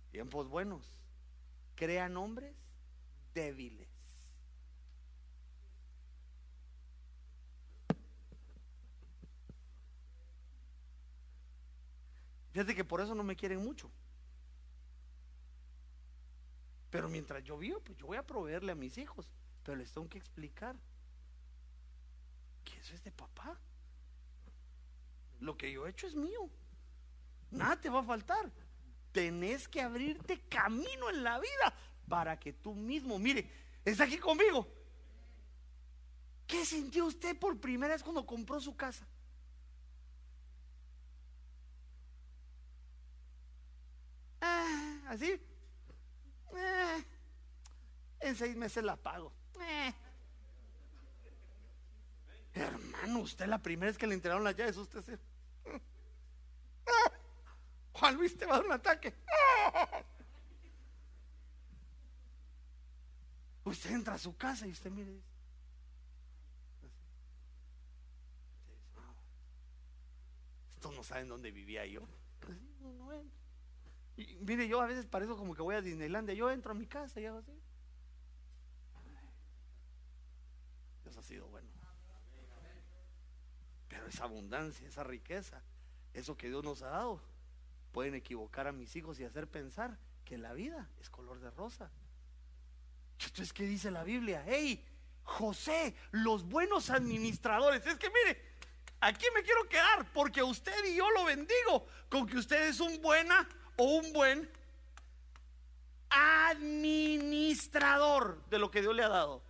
Tiempos 0.09 0.49
buenos 0.49 0.83
crean 1.75 2.17
hombres 2.17 2.55
débiles. 3.35 3.87
Fíjate 12.51 12.73
que 12.73 12.83
por 12.83 13.01
eso 13.01 13.13
no 13.13 13.21
me 13.21 13.35
quieren 13.35 13.63
mucho. 13.63 13.91
Pero 16.89 17.09
mientras 17.09 17.43
yo 17.43 17.57
vivo, 17.57 17.79
pues 17.81 17.97
yo 17.97 18.07
voy 18.07 18.17
a 18.17 18.25
proveerle 18.25 18.71
a 18.71 18.75
mis 18.75 18.97
hijos. 18.97 19.29
Pero 19.63 19.77
les 19.77 19.91
tengo 19.91 20.07
que 20.07 20.17
explicar 20.17 20.75
que 22.63 22.77
eso 22.79 22.95
es 22.95 23.03
de 23.03 23.11
papá. 23.11 23.59
Lo 25.39 25.57
que 25.57 25.71
yo 25.71 25.85
he 25.85 25.89
hecho 25.89 26.07
es 26.07 26.15
mío. 26.15 26.49
Nada 27.51 27.79
te 27.79 27.89
va 27.89 27.99
a 27.99 28.03
faltar. 28.03 28.51
Tenés 29.11 29.67
que 29.67 29.81
abrirte 29.81 30.41
camino 30.47 31.09
en 31.09 31.23
la 31.23 31.39
vida 31.39 31.73
para 32.07 32.39
que 32.39 32.53
tú 32.53 32.73
mismo, 32.73 33.19
mire, 33.19 33.49
está 33.83 34.05
aquí 34.05 34.17
conmigo. 34.17 34.67
¿Qué 36.45 36.65
sintió 36.65 37.05
usted 37.05 37.38
por 37.38 37.59
primera 37.59 37.93
vez 37.93 38.03
cuando 38.03 38.25
compró 38.25 38.59
su 38.59 38.75
casa? 38.75 39.05
así. 45.07 45.39
En 48.20 48.36
seis 48.36 48.55
meses 48.55 48.84
la 48.84 48.95
pago. 48.95 49.32
Eh. 49.59 49.93
Hermano, 52.53 53.20
usted 53.20 53.47
la 53.47 53.61
primera 53.61 53.91
vez 53.91 53.97
que 53.97 54.07
le 54.07 54.15
entregaron 54.15 54.43
las 54.43 54.55
llaves, 54.55 54.78
usted 54.78 55.01
se. 55.01 55.20
Juan 57.93 58.15
Luis 58.15 58.38
te 58.38 58.45
va 58.45 58.55
a 58.55 58.57
dar 58.57 58.65
un 58.65 58.74
ataque. 58.74 59.13
Usted 63.68 63.91
entra 63.91 64.13
a 64.13 64.18
su 64.18 64.38
casa 64.38 64.65
y 64.65 64.72
usted 64.72 64.89
mire. 64.89 65.22
Estos 70.72 70.95
no 70.95 71.03
saben 71.03 71.28
dónde 71.28 71.51
vivía 71.51 71.86
yo. 71.86 72.07
Y 74.15 74.38
mire, 74.38 74.70
yo 74.70 74.80
a 74.80 74.88
veces 74.88 75.05
parezco 75.05 75.36
como 75.36 75.53
que 75.53 75.61
voy 75.61 75.76
a 75.76 75.82
Disneylandia. 75.82 76.34
Yo 76.34 76.49
entro 76.49 76.72
a 76.72 76.76
mi 76.76 76.88
casa 76.88 77.20
y 77.20 77.26
hago 77.26 77.39
así. 77.39 77.51
Dios 81.08 81.18
ha 81.18 81.24
sido 81.24 81.47
bueno. 81.47 81.70
Pero 83.88 84.08
esa 84.08 84.26
abundancia, 84.26 84.86
esa 84.86 85.05
riqueza, 85.05 85.64
eso 86.14 86.36
que 86.36 86.49
Dios 86.49 86.66
nos 86.66 86.82
ha 86.82 86.89
dado, 86.89 87.22
pueden 87.93 88.14
equivocar 88.14 88.68
a 88.68 88.74
mis 88.74 88.93
hijos 88.97 89.18
y 89.20 89.24
hacer 89.24 89.47
pensar 89.47 89.97
que 90.26 90.38
la 90.38 90.51
vida 90.51 90.89
es 90.99 91.10
color 91.10 91.39
de 91.39 91.49
rosa. 91.51 91.89
Entonces, 93.20 93.53
¿qué 93.53 93.64
dice 93.64 93.89
la 93.89 94.03
Biblia? 94.03 94.43
Hey, 94.45 94.84
José, 95.24 95.95
los 96.12 96.43
buenos 96.43 96.89
administradores. 96.89 97.86
Es 97.86 97.97
que 97.97 98.10
mire, 98.10 98.41
aquí 98.99 99.26
me 99.34 99.43
quiero 99.43 99.66
quedar 99.70 100.12
porque 100.12 100.43
usted 100.43 100.84
y 100.86 100.97
yo 100.97 101.10
lo 101.12 101.24
bendigo 101.24 101.88
con 102.10 102.28
que 102.28 102.38
usted 102.38 102.68
es 102.68 102.82
un 102.82 103.01
buena 103.01 103.47
o 103.78 103.86
un 103.86 104.12
buen 104.12 104.51
administrador 106.10 108.43
de 108.49 108.60
lo 108.60 108.70
que 108.70 108.82
Dios 108.82 108.93
le 108.93 109.03
ha 109.03 109.10
dado. 109.10 109.46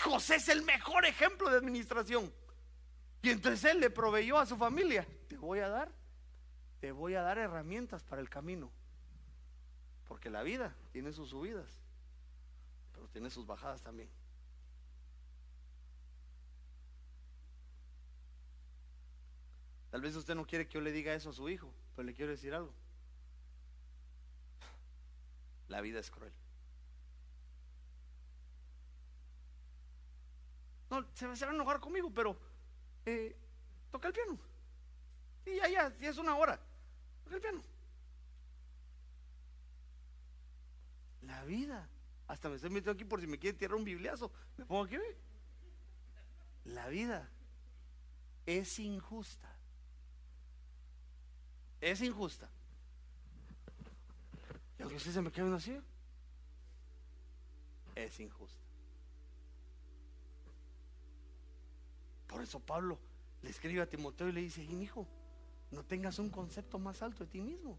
José 0.00 0.36
es 0.36 0.48
el 0.48 0.62
mejor 0.62 1.04
ejemplo 1.04 1.50
de 1.50 1.58
administración. 1.58 2.32
Y 3.22 3.30
entonces 3.30 3.64
él 3.70 3.80
le 3.80 3.90
proveyó 3.90 4.38
a 4.38 4.46
su 4.46 4.56
familia. 4.56 5.06
Te 5.28 5.36
voy 5.36 5.60
a 5.60 5.68
dar, 5.68 5.92
te 6.80 6.92
voy 6.92 7.14
a 7.14 7.22
dar 7.22 7.38
herramientas 7.38 8.02
para 8.02 8.20
el 8.20 8.28
camino. 8.28 8.70
Porque 10.08 10.30
la 10.30 10.42
vida 10.42 10.74
tiene 10.92 11.12
sus 11.12 11.30
subidas, 11.30 11.70
pero 12.92 13.08
tiene 13.08 13.30
sus 13.30 13.46
bajadas 13.46 13.82
también. 13.82 14.10
Tal 19.90 20.00
vez 20.00 20.16
usted 20.16 20.34
no 20.34 20.46
quiere 20.46 20.66
que 20.66 20.74
yo 20.74 20.80
le 20.80 20.90
diga 20.90 21.14
eso 21.14 21.30
a 21.30 21.34
su 21.34 21.48
hijo. 21.50 21.72
Pero 21.94 22.06
le 22.06 22.14
quiero 22.14 22.30
decir 22.30 22.54
algo. 22.54 22.72
La 25.68 25.80
vida 25.80 26.00
es 26.00 26.10
cruel. 26.10 26.32
No, 30.92 31.06
se, 31.14 31.26
va 31.26 31.50
a 31.50 31.54
enojar 31.54 31.80
conmigo, 31.80 32.12
pero 32.14 32.36
eh, 33.06 33.34
toca 33.90 34.08
el 34.08 34.14
piano. 34.14 34.38
Y 35.46 35.56
ya, 35.56 35.68
ya, 35.68 35.96
ya 35.98 36.10
es 36.10 36.18
una 36.18 36.36
hora. 36.36 36.60
Toca 37.24 37.36
el 37.36 37.42
piano. 37.42 37.62
La 41.22 41.44
vida. 41.44 41.88
Hasta 42.28 42.48
me 42.48 42.56
estoy 42.56 42.70
metiendo 42.70 42.92
aquí 42.92 43.04
por 43.04 43.20
si 43.20 43.26
me 43.26 43.38
quiere 43.38 43.58
tirar 43.58 43.74
un 43.74 43.84
bibliazo. 43.84 44.30
Me 44.56 44.64
pongo 44.64 44.84
aquí. 44.84 44.96
La 46.64 46.88
vida 46.88 47.28
es 48.46 48.78
injusta 48.78 49.52
es 51.82 52.00
injusta. 52.00 52.48
Y 54.78 54.82
aunque 54.82 54.96
usted 54.96 55.12
se 55.12 55.20
me 55.20 55.30
quede 55.30 55.54
así, 55.54 55.78
es 57.94 58.20
injusta. 58.20 58.61
Por 62.32 62.42
eso 62.42 62.60
Pablo 62.60 62.98
le 63.42 63.50
escribe 63.50 63.82
a 63.82 63.88
Timoteo 63.88 64.28
y 64.28 64.32
le 64.32 64.40
dice, 64.40 64.62
hijo, 64.62 65.06
no 65.70 65.84
tengas 65.84 66.18
un 66.18 66.30
concepto 66.30 66.78
más 66.78 67.02
alto 67.02 67.24
de 67.24 67.30
ti 67.30 67.42
mismo. 67.42 67.78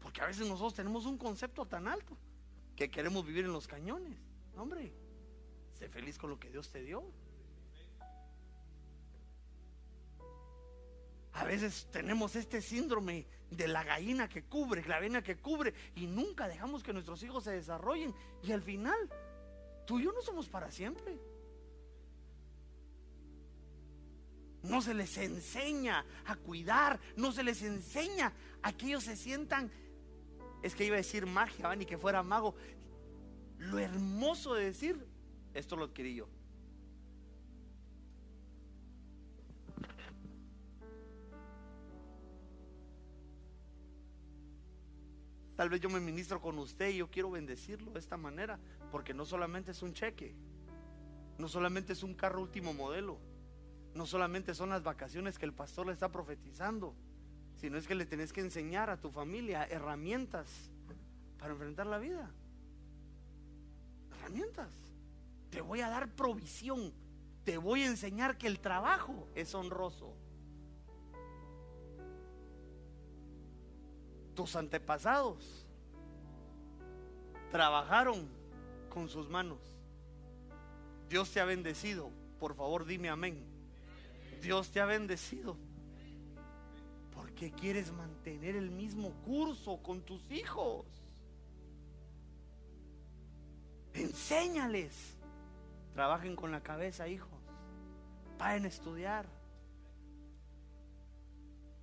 Porque 0.00 0.20
a 0.20 0.26
veces 0.26 0.46
nosotros 0.46 0.74
tenemos 0.74 1.04
un 1.04 1.18
concepto 1.18 1.66
tan 1.66 1.88
alto 1.88 2.16
que 2.76 2.90
queremos 2.90 3.26
vivir 3.26 3.46
en 3.46 3.52
los 3.52 3.66
cañones. 3.66 4.16
Hombre, 4.56 4.92
sé 5.72 5.88
feliz 5.88 6.18
con 6.18 6.30
lo 6.30 6.38
que 6.38 6.50
Dios 6.50 6.70
te 6.70 6.82
dio. 6.82 7.02
A 11.32 11.42
veces 11.42 11.88
tenemos 11.90 12.36
este 12.36 12.62
síndrome 12.62 13.26
de 13.50 13.66
la 13.66 13.82
gallina 13.82 14.28
que 14.28 14.44
cubre, 14.44 14.84
la 14.84 14.96
avena 14.96 15.20
que 15.20 15.36
cubre, 15.36 15.74
y 15.96 16.06
nunca 16.06 16.46
dejamos 16.46 16.84
que 16.84 16.92
nuestros 16.92 17.20
hijos 17.24 17.42
se 17.42 17.50
desarrollen. 17.50 18.14
Y 18.44 18.52
al 18.52 18.62
final, 18.62 19.10
tú 19.84 19.98
y 19.98 20.04
yo 20.04 20.12
no 20.12 20.22
somos 20.22 20.48
para 20.48 20.70
siempre. 20.70 21.18
No 24.64 24.80
se 24.80 24.94
les 24.94 25.16
enseña 25.18 26.04
a 26.24 26.36
cuidar, 26.36 26.98
no 27.16 27.32
se 27.32 27.42
les 27.42 27.62
enseña 27.62 28.32
a 28.62 28.72
que 28.72 28.86
ellos 28.86 29.04
se 29.04 29.16
sientan, 29.16 29.70
es 30.62 30.74
que 30.74 30.86
iba 30.86 30.94
a 30.94 30.98
decir 30.98 31.26
magia, 31.26 31.76
ni 31.76 31.84
que 31.84 31.98
fuera 31.98 32.22
mago. 32.22 32.54
Lo 33.58 33.78
hermoso 33.78 34.54
de 34.54 34.64
decir, 34.64 35.06
esto 35.52 35.76
lo 35.76 35.84
adquirí 35.84 36.14
yo. 36.14 36.28
Tal 45.56 45.68
vez 45.68 45.80
yo 45.80 45.90
me 45.90 46.00
ministro 46.00 46.40
con 46.40 46.58
usted 46.58 46.88
y 46.88 46.96
yo 46.96 47.10
quiero 47.10 47.30
bendecirlo 47.30 47.92
de 47.92 48.00
esta 48.00 48.16
manera, 48.16 48.58
porque 48.90 49.12
no 49.12 49.26
solamente 49.26 49.72
es 49.72 49.82
un 49.82 49.92
cheque, 49.92 50.34
no 51.38 51.48
solamente 51.48 51.92
es 51.92 52.02
un 52.02 52.14
carro 52.14 52.40
último 52.40 52.72
modelo, 52.72 53.20
no 53.94 54.06
solamente 54.06 54.54
son 54.54 54.70
las 54.70 54.82
vacaciones 54.82 55.38
que 55.38 55.46
el 55.46 55.52
pastor 55.52 55.86
le 55.86 55.92
está 55.92 56.10
profetizando, 56.10 56.94
sino 57.56 57.78
es 57.78 57.86
que 57.86 57.94
le 57.94 58.06
tenés 58.06 58.32
que 58.32 58.40
enseñar 58.40 58.90
a 58.90 59.00
tu 59.00 59.10
familia 59.10 59.64
herramientas 59.64 60.70
para 61.38 61.52
enfrentar 61.52 61.86
la 61.86 61.98
vida. 61.98 62.30
Herramientas. 64.18 64.70
Te 65.50 65.60
voy 65.60 65.80
a 65.80 65.88
dar 65.88 66.08
provisión, 66.08 66.92
te 67.44 67.58
voy 67.58 67.82
a 67.82 67.86
enseñar 67.86 68.36
que 68.36 68.48
el 68.48 68.58
trabajo 68.58 69.28
es 69.34 69.54
honroso. 69.54 70.16
tus 74.34 74.56
antepasados 74.56 75.66
trabajaron 77.50 78.28
con 78.90 79.08
sus 79.08 79.28
manos. 79.28 79.58
Dios 81.08 81.30
te 81.30 81.40
ha 81.40 81.44
bendecido. 81.44 82.10
Por 82.38 82.54
favor, 82.54 82.84
dime 82.84 83.08
amén. 83.08 83.53
Dios 84.44 84.70
te 84.70 84.80
ha 84.80 84.84
bendecido. 84.84 85.56
Porque 87.14 87.50
quieres 87.50 87.90
mantener 87.92 88.56
el 88.56 88.70
mismo 88.70 89.10
curso 89.24 89.82
con 89.82 90.02
tus 90.02 90.30
hijos. 90.30 90.84
Enséñales. 93.94 95.16
Trabajen 95.94 96.36
con 96.36 96.52
la 96.52 96.62
cabeza, 96.62 97.08
hijos. 97.08 97.30
Vayan 98.38 98.66
a 98.66 98.68
estudiar. 98.68 99.26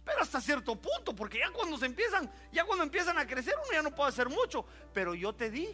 Pero 0.05 0.21
hasta 0.21 0.39
cierto 0.41 0.75
punto, 0.75 1.15
porque 1.15 1.39
ya 1.39 1.51
cuando 1.51 1.77
se 1.77 1.85
empiezan, 1.85 2.29
ya 2.51 2.65
cuando 2.65 2.83
empiezan 2.83 3.17
a 3.17 3.25
crecer, 3.25 3.55
uno 3.63 3.73
ya 3.73 3.81
no 3.81 3.95
puede 3.95 4.09
hacer 4.09 4.29
mucho. 4.29 4.65
Pero 4.93 5.15
yo 5.15 5.33
te 5.33 5.49
di 5.49 5.69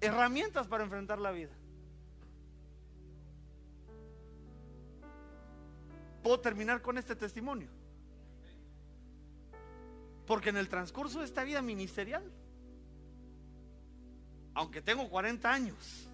herramientas 0.00 0.66
para 0.66 0.82
enfrentar 0.82 1.18
la 1.18 1.30
vida. 1.30 1.59
¿Puedo 6.22 6.40
terminar 6.40 6.82
con 6.82 6.98
este 6.98 7.16
testimonio? 7.16 7.68
Porque 10.26 10.50
en 10.50 10.56
el 10.56 10.68
transcurso 10.68 11.20
de 11.20 11.24
esta 11.24 11.44
vida 11.44 11.62
ministerial, 11.62 12.22
aunque 14.54 14.82
tengo 14.82 15.08
40 15.08 15.52
años, 15.52 16.08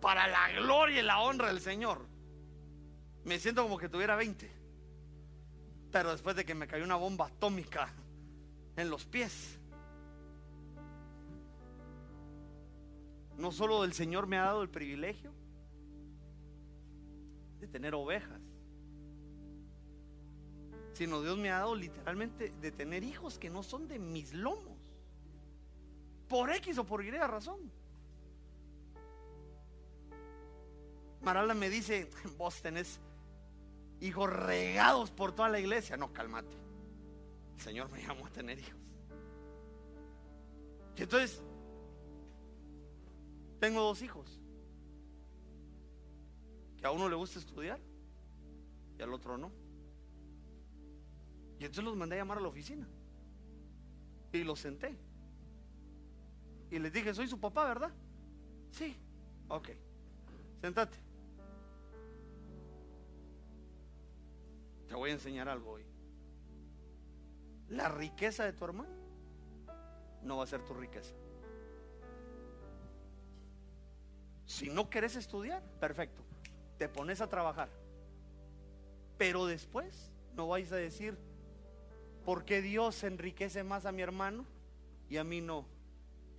para 0.00 0.26
la 0.26 0.50
gloria 0.52 1.00
y 1.00 1.04
la 1.04 1.20
honra 1.20 1.48
del 1.48 1.60
Señor, 1.60 2.06
me 3.24 3.38
siento 3.38 3.62
como 3.62 3.78
que 3.78 3.88
tuviera 3.88 4.16
20. 4.16 4.50
Pero 5.92 6.10
después 6.10 6.34
de 6.34 6.44
que 6.44 6.54
me 6.54 6.66
cayó 6.66 6.84
una 6.84 6.96
bomba 6.96 7.26
atómica 7.26 7.88
en 8.76 8.90
los 8.90 9.06
pies. 9.06 9.58
No 13.36 13.52
solo 13.52 13.84
el 13.84 13.92
Señor 13.92 14.26
me 14.26 14.38
ha 14.38 14.44
dado 14.44 14.62
el 14.62 14.68
privilegio 14.68 15.32
de 17.60 17.68
tener 17.68 17.94
ovejas, 17.94 18.41
sino 20.92 21.22
Dios 21.22 21.38
me 21.38 21.50
ha 21.50 21.58
dado 21.58 21.74
literalmente 21.74 22.52
de 22.60 22.72
tener 22.72 23.02
hijos 23.02 23.38
que 23.38 23.50
no 23.50 23.62
son 23.62 23.88
de 23.88 23.98
mis 23.98 24.32
lomos. 24.32 24.78
Por 26.28 26.50
X 26.50 26.78
o 26.78 26.84
por 26.84 27.04
Y 27.04 27.10
razón. 27.10 27.70
Marala 31.22 31.54
me 31.54 31.70
dice, 31.70 32.10
vos 32.38 32.60
tenés 32.60 33.00
hijos 34.00 34.30
regados 34.30 35.10
por 35.10 35.32
toda 35.32 35.48
la 35.48 35.60
iglesia. 35.60 35.96
No, 35.96 36.12
cálmate. 36.12 36.56
El 37.56 37.60
Señor 37.60 37.90
me 37.90 38.02
llamó 38.02 38.26
a 38.26 38.30
tener 38.30 38.58
hijos. 38.58 38.80
Y 40.96 41.02
entonces, 41.02 41.42
tengo 43.60 43.80
dos 43.80 44.02
hijos. 44.02 44.40
Que 46.76 46.86
a 46.86 46.90
uno 46.90 47.08
le 47.08 47.14
gusta 47.14 47.38
estudiar 47.38 47.80
y 48.98 49.02
al 49.02 49.14
otro 49.14 49.38
no. 49.38 49.52
Y 51.62 51.64
entonces 51.64 51.84
los 51.84 51.96
mandé 51.96 52.16
a 52.16 52.18
llamar 52.18 52.38
a 52.38 52.40
la 52.40 52.48
oficina. 52.48 52.88
Y 54.32 54.42
los 54.42 54.58
senté. 54.58 54.96
Y 56.72 56.80
les 56.80 56.92
dije, 56.92 57.14
soy 57.14 57.28
su 57.28 57.38
papá, 57.38 57.66
¿verdad? 57.66 57.92
Sí. 58.72 58.96
Ok. 59.46 59.68
Sentate. 60.60 60.98
Te 64.88 64.96
voy 64.96 65.10
a 65.10 65.12
enseñar 65.12 65.48
algo 65.48 65.70
hoy. 65.70 65.84
La 67.68 67.88
riqueza 67.88 68.42
de 68.44 68.54
tu 68.54 68.64
hermano 68.64 68.96
no 70.24 70.38
va 70.38 70.42
a 70.42 70.48
ser 70.48 70.64
tu 70.64 70.74
riqueza. 70.74 71.14
Si 74.46 74.68
no 74.68 74.90
quieres 74.90 75.14
estudiar, 75.14 75.62
perfecto. 75.78 76.24
Te 76.76 76.88
pones 76.88 77.20
a 77.20 77.28
trabajar. 77.28 77.68
Pero 79.16 79.46
después 79.46 80.10
no 80.34 80.48
vais 80.48 80.72
a 80.72 80.76
decir, 80.76 81.16
¿por 82.24 82.44
qué 82.44 82.62
Dios 82.62 83.02
enriquece 83.04 83.64
más 83.64 83.86
a 83.86 83.92
mi 83.92 84.02
hermano 84.02 84.44
y 85.08 85.16
a 85.16 85.24
mí 85.24 85.40
no? 85.40 85.66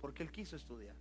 Porque 0.00 0.22
él 0.22 0.32
quiso 0.32 0.56
estudiar. 0.56 0.94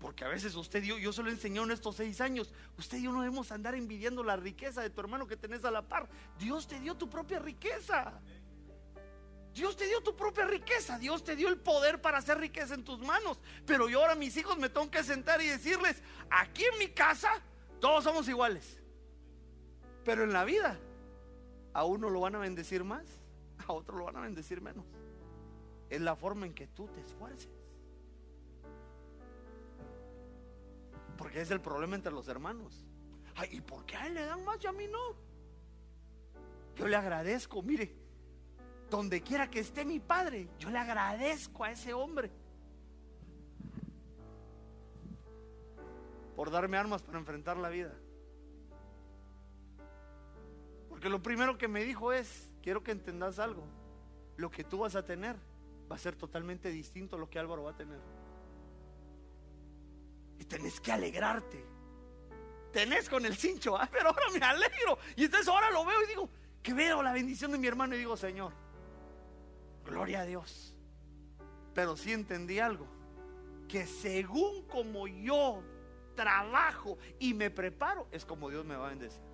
Porque 0.00 0.24
a 0.24 0.28
veces 0.28 0.54
usted 0.54 0.82
dio, 0.82 0.96
yo 0.98 1.12
se 1.12 1.22
lo 1.22 1.30
enseñó 1.30 1.64
en 1.64 1.72
estos 1.72 1.96
seis 1.96 2.20
años, 2.20 2.52
usted 2.76 2.98
y 2.98 3.02
yo 3.02 3.12
no 3.12 3.22
debemos 3.22 3.50
andar 3.50 3.74
envidiando 3.74 4.22
la 4.22 4.36
riqueza 4.36 4.80
de 4.80 4.90
tu 4.90 5.00
hermano 5.00 5.26
que 5.26 5.36
tenés 5.36 5.64
a 5.64 5.70
la 5.70 5.82
par. 5.82 6.08
Dios 6.38 6.68
te 6.68 6.78
dio 6.78 6.96
tu 6.96 7.10
propia 7.10 7.40
riqueza. 7.40 8.20
Dios 9.52 9.76
te 9.76 9.86
dio 9.86 10.00
tu 10.00 10.14
propia 10.14 10.44
riqueza, 10.44 11.00
Dios 11.00 11.24
te 11.24 11.34
dio 11.34 11.48
el 11.48 11.58
poder 11.58 12.00
para 12.00 12.18
hacer 12.18 12.38
riqueza 12.38 12.74
en 12.74 12.84
tus 12.84 13.00
manos. 13.00 13.40
Pero 13.66 13.88
yo 13.88 14.00
ahora 14.00 14.14
mis 14.14 14.36
hijos 14.36 14.56
me 14.56 14.68
tengo 14.68 14.88
que 14.88 15.02
sentar 15.02 15.42
y 15.42 15.48
decirles, 15.48 16.00
aquí 16.30 16.64
en 16.64 16.78
mi 16.78 16.88
casa 16.88 17.28
todos 17.80 18.04
somos 18.04 18.28
iguales. 18.28 18.78
Pero 20.04 20.22
en 20.22 20.32
la 20.32 20.44
vida, 20.44 20.78
a 21.78 21.84
uno 21.84 22.10
lo 22.10 22.20
van 22.20 22.34
a 22.34 22.38
bendecir 22.38 22.82
más, 22.82 23.06
a 23.68 23.72
otro 23.72 23.96
lo 23.96 24.06
van 24.06 24.16
a 24.16 24.20
bendecir 24.20 24.60
menos. 24.60 24.84
Es 25.88 26.00
la 26.00 26.16
forma 26.16 26.44
en 26.44 26.52
que 26.52 26.66
tú 26.66 26.88
te 26.88 27.00
esfuerces. 27.00 27.48
Porque 31.16 31.40
es 31.40 31.50
el 31.52 31.60
problema 31.60 31.94
entre 31.94 32.12
los 32.12 32.26
hermanos. 32.28 32.84
¿y 33.52 33.60
por 33.60 33.86
qué 33.86 33.94
a 33.94 34.08
él 34.08 34.14
le 34.14 34.24
dan 34.24 34.44
más 34.44 34.58
y 34.64 34.66
a 34.66 34.72
mí 34.72 34.88
no? 34.88 35.14
Yo 36.74 36.88
le 36.88 36.96
agradezco, 36.96 37.62
mire, 37.62 37.94
donde 38.90 39.20
quiera 39.22 39.48
que 39.48 39.60
esté 39.60 39.84
mi 39.84 40.00
padre, 40.00 40.48
yo 40.58 40.70
le 40.70 40.78
agradezco 40.78 41.62
a 41.62 41.70
ese 41.70 41.94
hombre 41.94 42.32
por 46.34 46.50
darme 46.50 46.76
armas 46.76 47.02
para 47.02 47.18
enfrentar 47.18 47.56
la 47.56 47.68
vida. 47.68 47.94
Porque 50.98 51.10
lo 51.10 51.22
primero 51.22 51.56
que 51.56 51.68
me 51.68 51.84
dijo 51.84 52.12
es, 52.12 52.50
quiero 52.60 52.82
que 52.82 52.90
entendas 52.90 53.38
algo, 53.38 53.62
lo 54.36 54.50
que 54.50 54.64
tú 54.64 54.78
vas 54.78 54.96
a 54.96 55.04
tener 55.04 55.36
va 55.88 55.94
a 55.94 55.98
ser 56.00 56.16
totalmente 56.16 56.70
distinto 56.70 57.14
a 57.14 57.20
lo 57.20 57.30
que 57.30 57.38
Álvaro 57.38 57.62
va 57.62 57.70
a 57.70 57.76
tener. 57.76 58.00
Y 60.40 60.44
tenés 60.44 60.80
que 60.80 60.90
alegrarte. 60.90 61.64
Tenés 62.72 63.08
con 63.08 63.24
el 63.24 63.36
cincho, 63.36 63.76
ah, 63.76 63.88
pero 63.92 64.08
ahora 64.08 64.24
me 64.32 64.44
alegro. 64.44 64.98
Y 65.14 65.26
entonces 65.26 65.46
ahora 65.46 65.70
lo 65.70 65.84
veo 65.84 66.02
y 66.02 66.08
digo, 66.08 66.28
que 66.64 66.74
veo 66.74 67.00
la 67.00 67.12
bendición 67.12 67.52
de 67.52 67.58
mi 67.58 67.68
hermano 67.68 67.94
y 67.94 67.98
digo, 67.98 68.16
Señor, 68.16 68.52
gloria 69.84 70.22
a 70.22 70.26
Dios. 70.26 70.74
Pero 71.74 71.96
sí 71.96 72.12
entendí 72.12 72.58
algo, 72.58 72.88
que 73.68 73.86
según 73.86 74.66
como 74.66 75.06
yo 75.06 75.62
trabajo 76.16 76.98
y 77.20 77.34
me 77.34 77.52
preparo, 77.52 78.08
es 78.10 78.24
como 78.24 78.50
Dios 78.50 78.64
me 78.64 78.74
va 78.74 78.86
a 78.86 78.90
bendecir. 78.90 79.27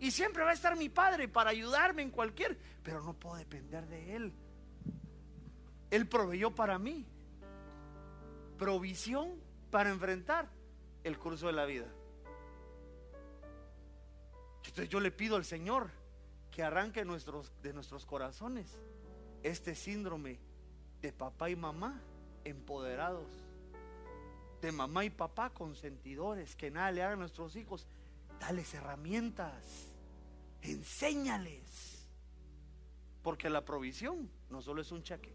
Y 0.00 0.10
siempre 0.10 0.42
va 0.42 0.50
a 0.50 0.54
estar 0.54 0.76
mi 0.76 0.88
padre 0.88 1.28
para 1.28 1.50
ayudarme 1.50 2.02
en 2.02 2.10
cualquier, 2.10 2.58
pero 2.82 3.02
no 3.02 3.14
puedo 3.14 3.36
depender 3.36 3.86
de 3.86 4.16
él. 4.16 4.32
Él 5.90 6.08
proveyó 6.08 6.54
para 6.54 6.78
mí 6.78 7.06
provisión 8.58 9.40
para 9.70 9.90
enfrentar 9.90 10.48
el 11.04 11.18
curso 11.18 11.46
de 11.46 11.52
la 11.52 11.64
vida. 11.64 11.86
Entonces 14.64 14.88
yo 14.88 15.00
le 15.00 15.10
pido 15.10 15.36
al 15.36 15.44
Señor 15.44 15.90
que 16.50 16.62
arranque 16.62 17.04
nuestros, 17.04 17.52
de 17.62 17.72
nuestros 17.72 18.06
corazones 18.06 18.78
este 19.42 19.74
síndrome 19.74 20.38
de 21.00 21.12
papá 21.12 21.50
y 21.50 21.56
mamá 21.56 22.00
empoderados, 22.44 23.26
de 24.60 24.72
mamá 24.72 25.04
y 25.04 25.10
papá 25.10 25.50
consentidores, 25.50 26.54
que 26.54 26.70
nada 26.70 26.92
le 26.92 27.02
hagan 27.02 27.14
a 27.14 27.20
nuestros 27.20 27.56
hijos. 27.56 27.86
Dales 28.38 28.72
herramientas, 28.74 29.89
enséñales, 30.62 32.06
porque 33.22 33.50
la 33.50 33.64
provisión 33.64 34.30
no 34.48 34.62
solo 34.62 34.82
es 34.82 34.92
un 34.92 35.02
cheque, 35.02 35.32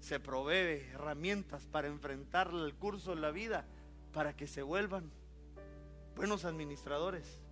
se 0.00 0.20
provee 0.20 0.88
herramientas 0.92 1.66
para 1.66 1.88
enfrentar 1.88 2.50
el 2.52 2.74
curso 2.76 3.14
de 3.14 3.20
la 3.20 3.32
vida, 3.32 3.66
para 4.12 4.36
que 4.36 4.46
se 4.46 4.62
vuelvan 4.62 5.10
buenos 6.14 6.44
administradores. 6.44 7.42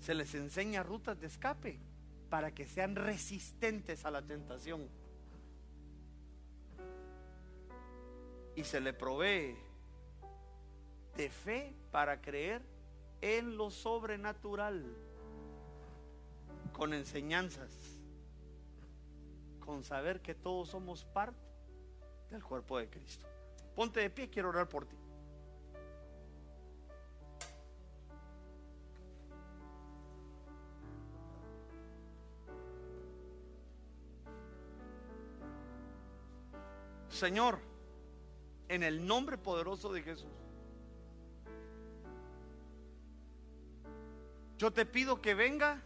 Se 0.00 0.14
les 0.14 0.34
enseña 0.34 0.82
rutas 0.82 1.18
de 1.18 1.28
escape 1.28 1.80
para 2.28 2.52
que 2.52 2.66
sean 2.66 2.94
resistentes 2.94 4.04
a 4.04 4.10
la 4.10 4.20
tentación. 4.20 4.88
Y 8.54 8.64
se 8.64 8.80
le 8.80 8.92
provee 8.92 9.56
de 11.16 11.30
fe 11.30 11.74
para 11.90 12.20
creer 12.20 12.60
en 13.24 13.56
lo 13.56 13.70
sobrenatural, 13.70 14.84
con 16.74 16.92
enseñanzas, 16.92 17.70
con 19.64 19.82
saber 19.82 20.20
que 20.20 20.34
todos 20.34 20.68
somos 20.68 21.06
parte 21.06 21.40
del 22.30 22.44
cuerpo 22.44 22.76
de 22.78 22.90
Cristo. 22.90 23.24
Ponte 23.74 24.00
de 24.00 24.10
pie, 24.10 24.28
quiero 24.28 24.50
orar 24.50 24.68
por 24.68 24.84
ti. 24.84 24.96
Señor, 37.08 37.58
en 38.68 38.82
el 38.82 39.06
nombre 39.06 39.38
poderoso 39.38 39.90
de 39.94 40.02
Jesús, 40.02 40.28
yo 44.64 44.72
te 44.72 44.86
pido 44.86 45.20
que 45.20 45.34
venga 45.34 45.82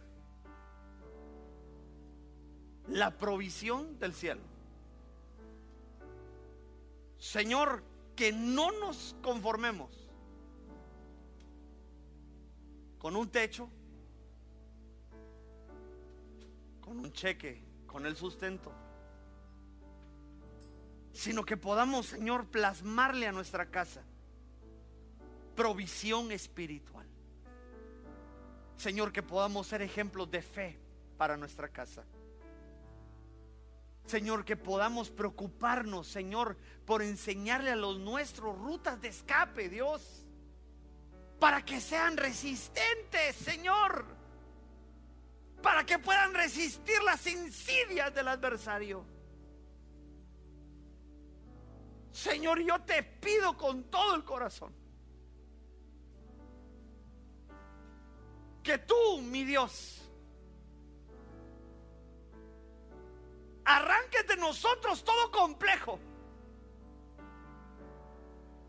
la 2.87 3.17
provisión 3.17 3.99
del 3.99 4.13
cielo. 4.13 4.39
Señor, 7.17 7.83
que 8.15 8.31
no 8.31 8.71
nos 8.71 9.17
conformemos 9.21 10.09
con 12.99 13.17
un 13.17 13.29
techo, 13.29 13.69
con 16.79 16.99
un 16.99 17.11
cheque, 17.11 17.61
con 17.85 18.05
el 18.05 18.15
sustento 18.15 18.71
sino 21.11 21.43
que 21.43 21.57
podamos, 21.57 22.05
Señor, 22.05 22.47
plasmarle 22.47 23.27
a 23.27 23.33
nuestra 23.33 23.69
casa 23.69 24.01
provisión 25.53 26.31
espiritual. 26.31 26.98
Señor, 28.79 29.11
que 29.11 29.21
podamos 29.21 29.67
ser 29.67 29.81
ejemplos 29.81 30.31
de 30.31 30.41
fe 30.41 30.79
para 31.17 31.35
nuestra 31.35 31.67
casa. 31.67 32.05
Señor, 34.05 34.45
que 34.45 34.55
podamos 34.55 35.09
preocuparnos, 35.09 36.07
Señor, 36.07 36.55
por 36.85 37.01
enseñarle 37.01 37.71
a 37.71 37.75
los 37.75 37.99
nuestros 37.99 38.57
rutas 38.57 39.01
de 39.01 39.09
escape, 39.09 39.67
Dios, 39.67 40.25
para 41.41 41.63
que 41.65 41.81
sean 41.81 42.15
resistentes, 42.15 43.35
Señor, 43.35 44.05
para 45.61 45.85
que 45.85 45.99
puedan 45.99 46.33
resistir 46.33 47.03
las 47.03 47.27
insidias 47.27 48.15
del 48.15 48.29
adversario. 48.29 49.03
Señor, 52.13 52.61
yo 52.61 52.79
te 52.83 53.03
pido 53.03 53.57
con 53.57 53.83
todo 53.91 54.15
el 54.15 54.23
corazón 54.23 54.73
que 58.69 58.77
tú, 58.77 59.19
mi 59.23 59.43
Dios, 59.45 59.99
arranques 63.65 64.27
de 64.27 64.37
nosotros 64.37 65.03
todo 65.03 65.31
complejo. 65.31 65.99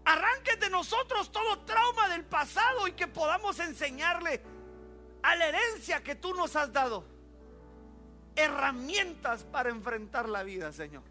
Arranques 0.07 0.59
de 0.59 0.71
nosotros 0.71 1.31
todo 1.31 1.67
trauma 1.67 2.09
del 2.09 2.25
pasado 2.25 2.89
y 2.89 2.93
que 2.93 3.09
podamos 3.09 3.61
enseñarle 3.61 4.43
a 5.23 5.37
la 5.37 5.49
herencia 5.49 6.03
que 6.03 6.15
tú 6.15 6.33
nos 6.33 6.57
has 6.57 6.73
dado 6.73 7.05
herramientas 8.37 9.45
para 9.45 9.69
enfrentar 9.69 10.31
la 10.31 10.43
vida, 10.45 10.73
Señor 10.73 11.03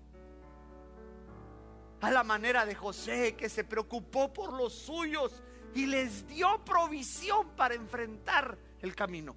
a 2.01 2.09
la 2.09 2.23
manera 2.23 2.65
de 2.65 2.73
José 2.73 3.35
que 3.35 3.49
se 3.49 3.65
preocupó 3.65 4.31
por 4.31 4.53
los 4.53 4.73
suyos 4.73 5.43
y 5.75 5.85
les 5.85 6.25
dio 6.27 6.63
provisión 6.63 7.49
para 7.57 7.75
enfrentar 7.75 8.57
el 8.81 8.95
camino, 8.95 9.35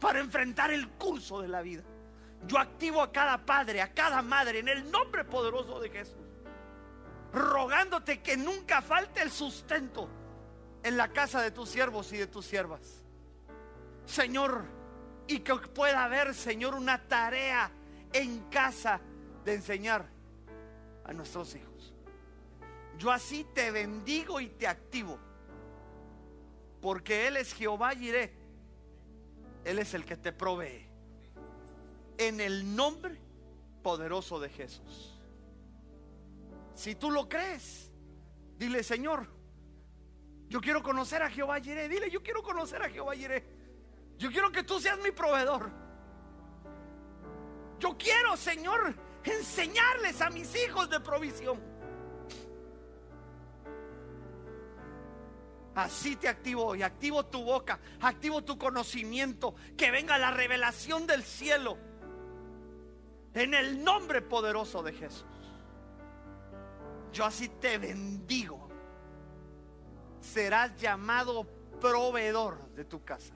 para 0.00 0.20
enfrentar 0.20 0.70
el 0.70 0.88
curso 0.90 1.40
de 1.40 1.48
la 1.48 1.62
vida. 1.62 1.82
Yo 2.46 2.58
activo 2.58 3.02
a 3.02 3.10
cada 3.10 3.44
padre, 3.44 3.80
a 3.80 3.92
cada 3.92 4.22
madre 4.22 4.60
en 4.60 4.68
el 4.68 4.90
nombre 4.90 5.24
poderoso 5.24 5.80
de 5.80 5.90
Jesús, 5.90 6.26
rogándote 7.32 8.20
que 8.22 8.36
nunca 8.36 8.82
falte 8.82 9.22
el 9.22 9.30
sustento 9.30 10.08
en 10.82 10.96
la 10.96 11.08
casa 11.08 11.42
de 11.42 11.50
tus 11.50 11.68
siervos 11.68 12.12
y 12.12 12.18
de 12.18 12.26
tus 12.26 12.46
siervas. 12.46 13.04
Señor, 14.04 14.64
y 15.26 15.40
que 15.40 15.54
pueda 15.56 16.04
haber, 16.04 16.34
Señor, 16.34 16.74
una 16.74 17.08
tarea 17.08 17.70
en 18.12 18.48
casa 18.50 19.00
de 19.44 19.54
enseñar 19.54 20.06
a 21.04 21.12
nuestros 21.12 21.54
hijos. 21.54 21.94
Yo 22.98 23.10
así 23.10 23.44
te 23.54 23.70
bendigo 23.70 24.40
y 24.40 24.48
te 24.48 24.66
activo. 24.66 25.18
Porque 26.80 27.26
Él 27.26 27.36
es 27.36 27.52
Jehová 27.52 27.94
iré 27.94 28.32
Él 29.66 29.80
es 29.80 29.94
el 29.94 30.04
que 30.04 30.16
te 30.16 30.32
provee. 30.32 30.88
En 32.18 32.40
el 32.40 32.76
nombre 32.76 33.20
poderoso 33.82 34.38
de 34.38 34.48
Jesús. 34.48 35.20
Si 36.74 36.94
tú 36.94 37.10
lo 37.10 37.28
crees, 37.28 37.90
dile, 38.56 38.84
Señor, 38.84 39.26
yo 40.48 40.60
quiero 40.60 40.84
conocer 40.84 41.20
a 41.22 41.28
Jehová 41.28 41.58
iré 41.58 41.88
Dile, 41.88 42.08
yo 42.08 42.22
quiero 42.22 42.44
conocer 42.44 42.80
a 42.80 42.88
Jehová 42.88 43.16
iré 43.16 43.44
Yo 44.16 44.30
quiero 44.30 44.52
que 44.52 44.62
tú 44.62 44.78
seas 44.78 44.98
mi 45.00 45.10
proveedor. 45.10 45.72
Yo 47.80 47.98
quiero, 47.98 48.36
Señor, 48.36 48.94
enseñarles 49.24 50.20
a 50.20 50.30
mis 50.30 50.54
hijos 50.54 50.88
de 50.88 51.00
provisión. 51.00 51.60
Así 55.76 56.16
te 56.16 56.26
activo 56.26 56.74
y 56.74 56.82
activo 56.82 57.26
tu 57.26 57.44
boca, 57.44 57.78
activo 58.00 58.42
tu 58.42 58.56
conocimiento, 58.56 59.54
que 59.76 59.90
venga 59.90 60.16
la 60.16 60.30
revelación 60.30 61.06
del 61.06 61.22
cielo 61.22 61.76
en 63.34 63.52
el 63.52 63.84
nombre 63.84 64.22
poderoso 64.22 64.82
de 64.82 64.94
Jesús. 64.94 65.26
Yo 67.12 67.26
así 67.26 67.48
te 67.48 67.76
bendigo. 67.76 68.70
Serás 70.18 70.74
llamado 70.76 71.44
proveedor 71.78 72.70
de 72.70 72.86
tu 72.86 73.04
casa. 73.04 73.34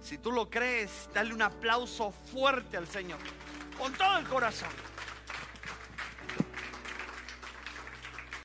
Si 0.00 0.18
tú 0.18 0.32
lo 0.32 0.50
crees, 0.50 1.08
dale 1.14 1.32
un 1.32 1.42
aplauso 1.42 2.10
fuerte 2.10 2.76
al 2.76 2.88
Señor 2.88 3.20
con 3.78 3.92
todo 3.92 4.18
el 4.18 4.26
corazón. 4.26 4.70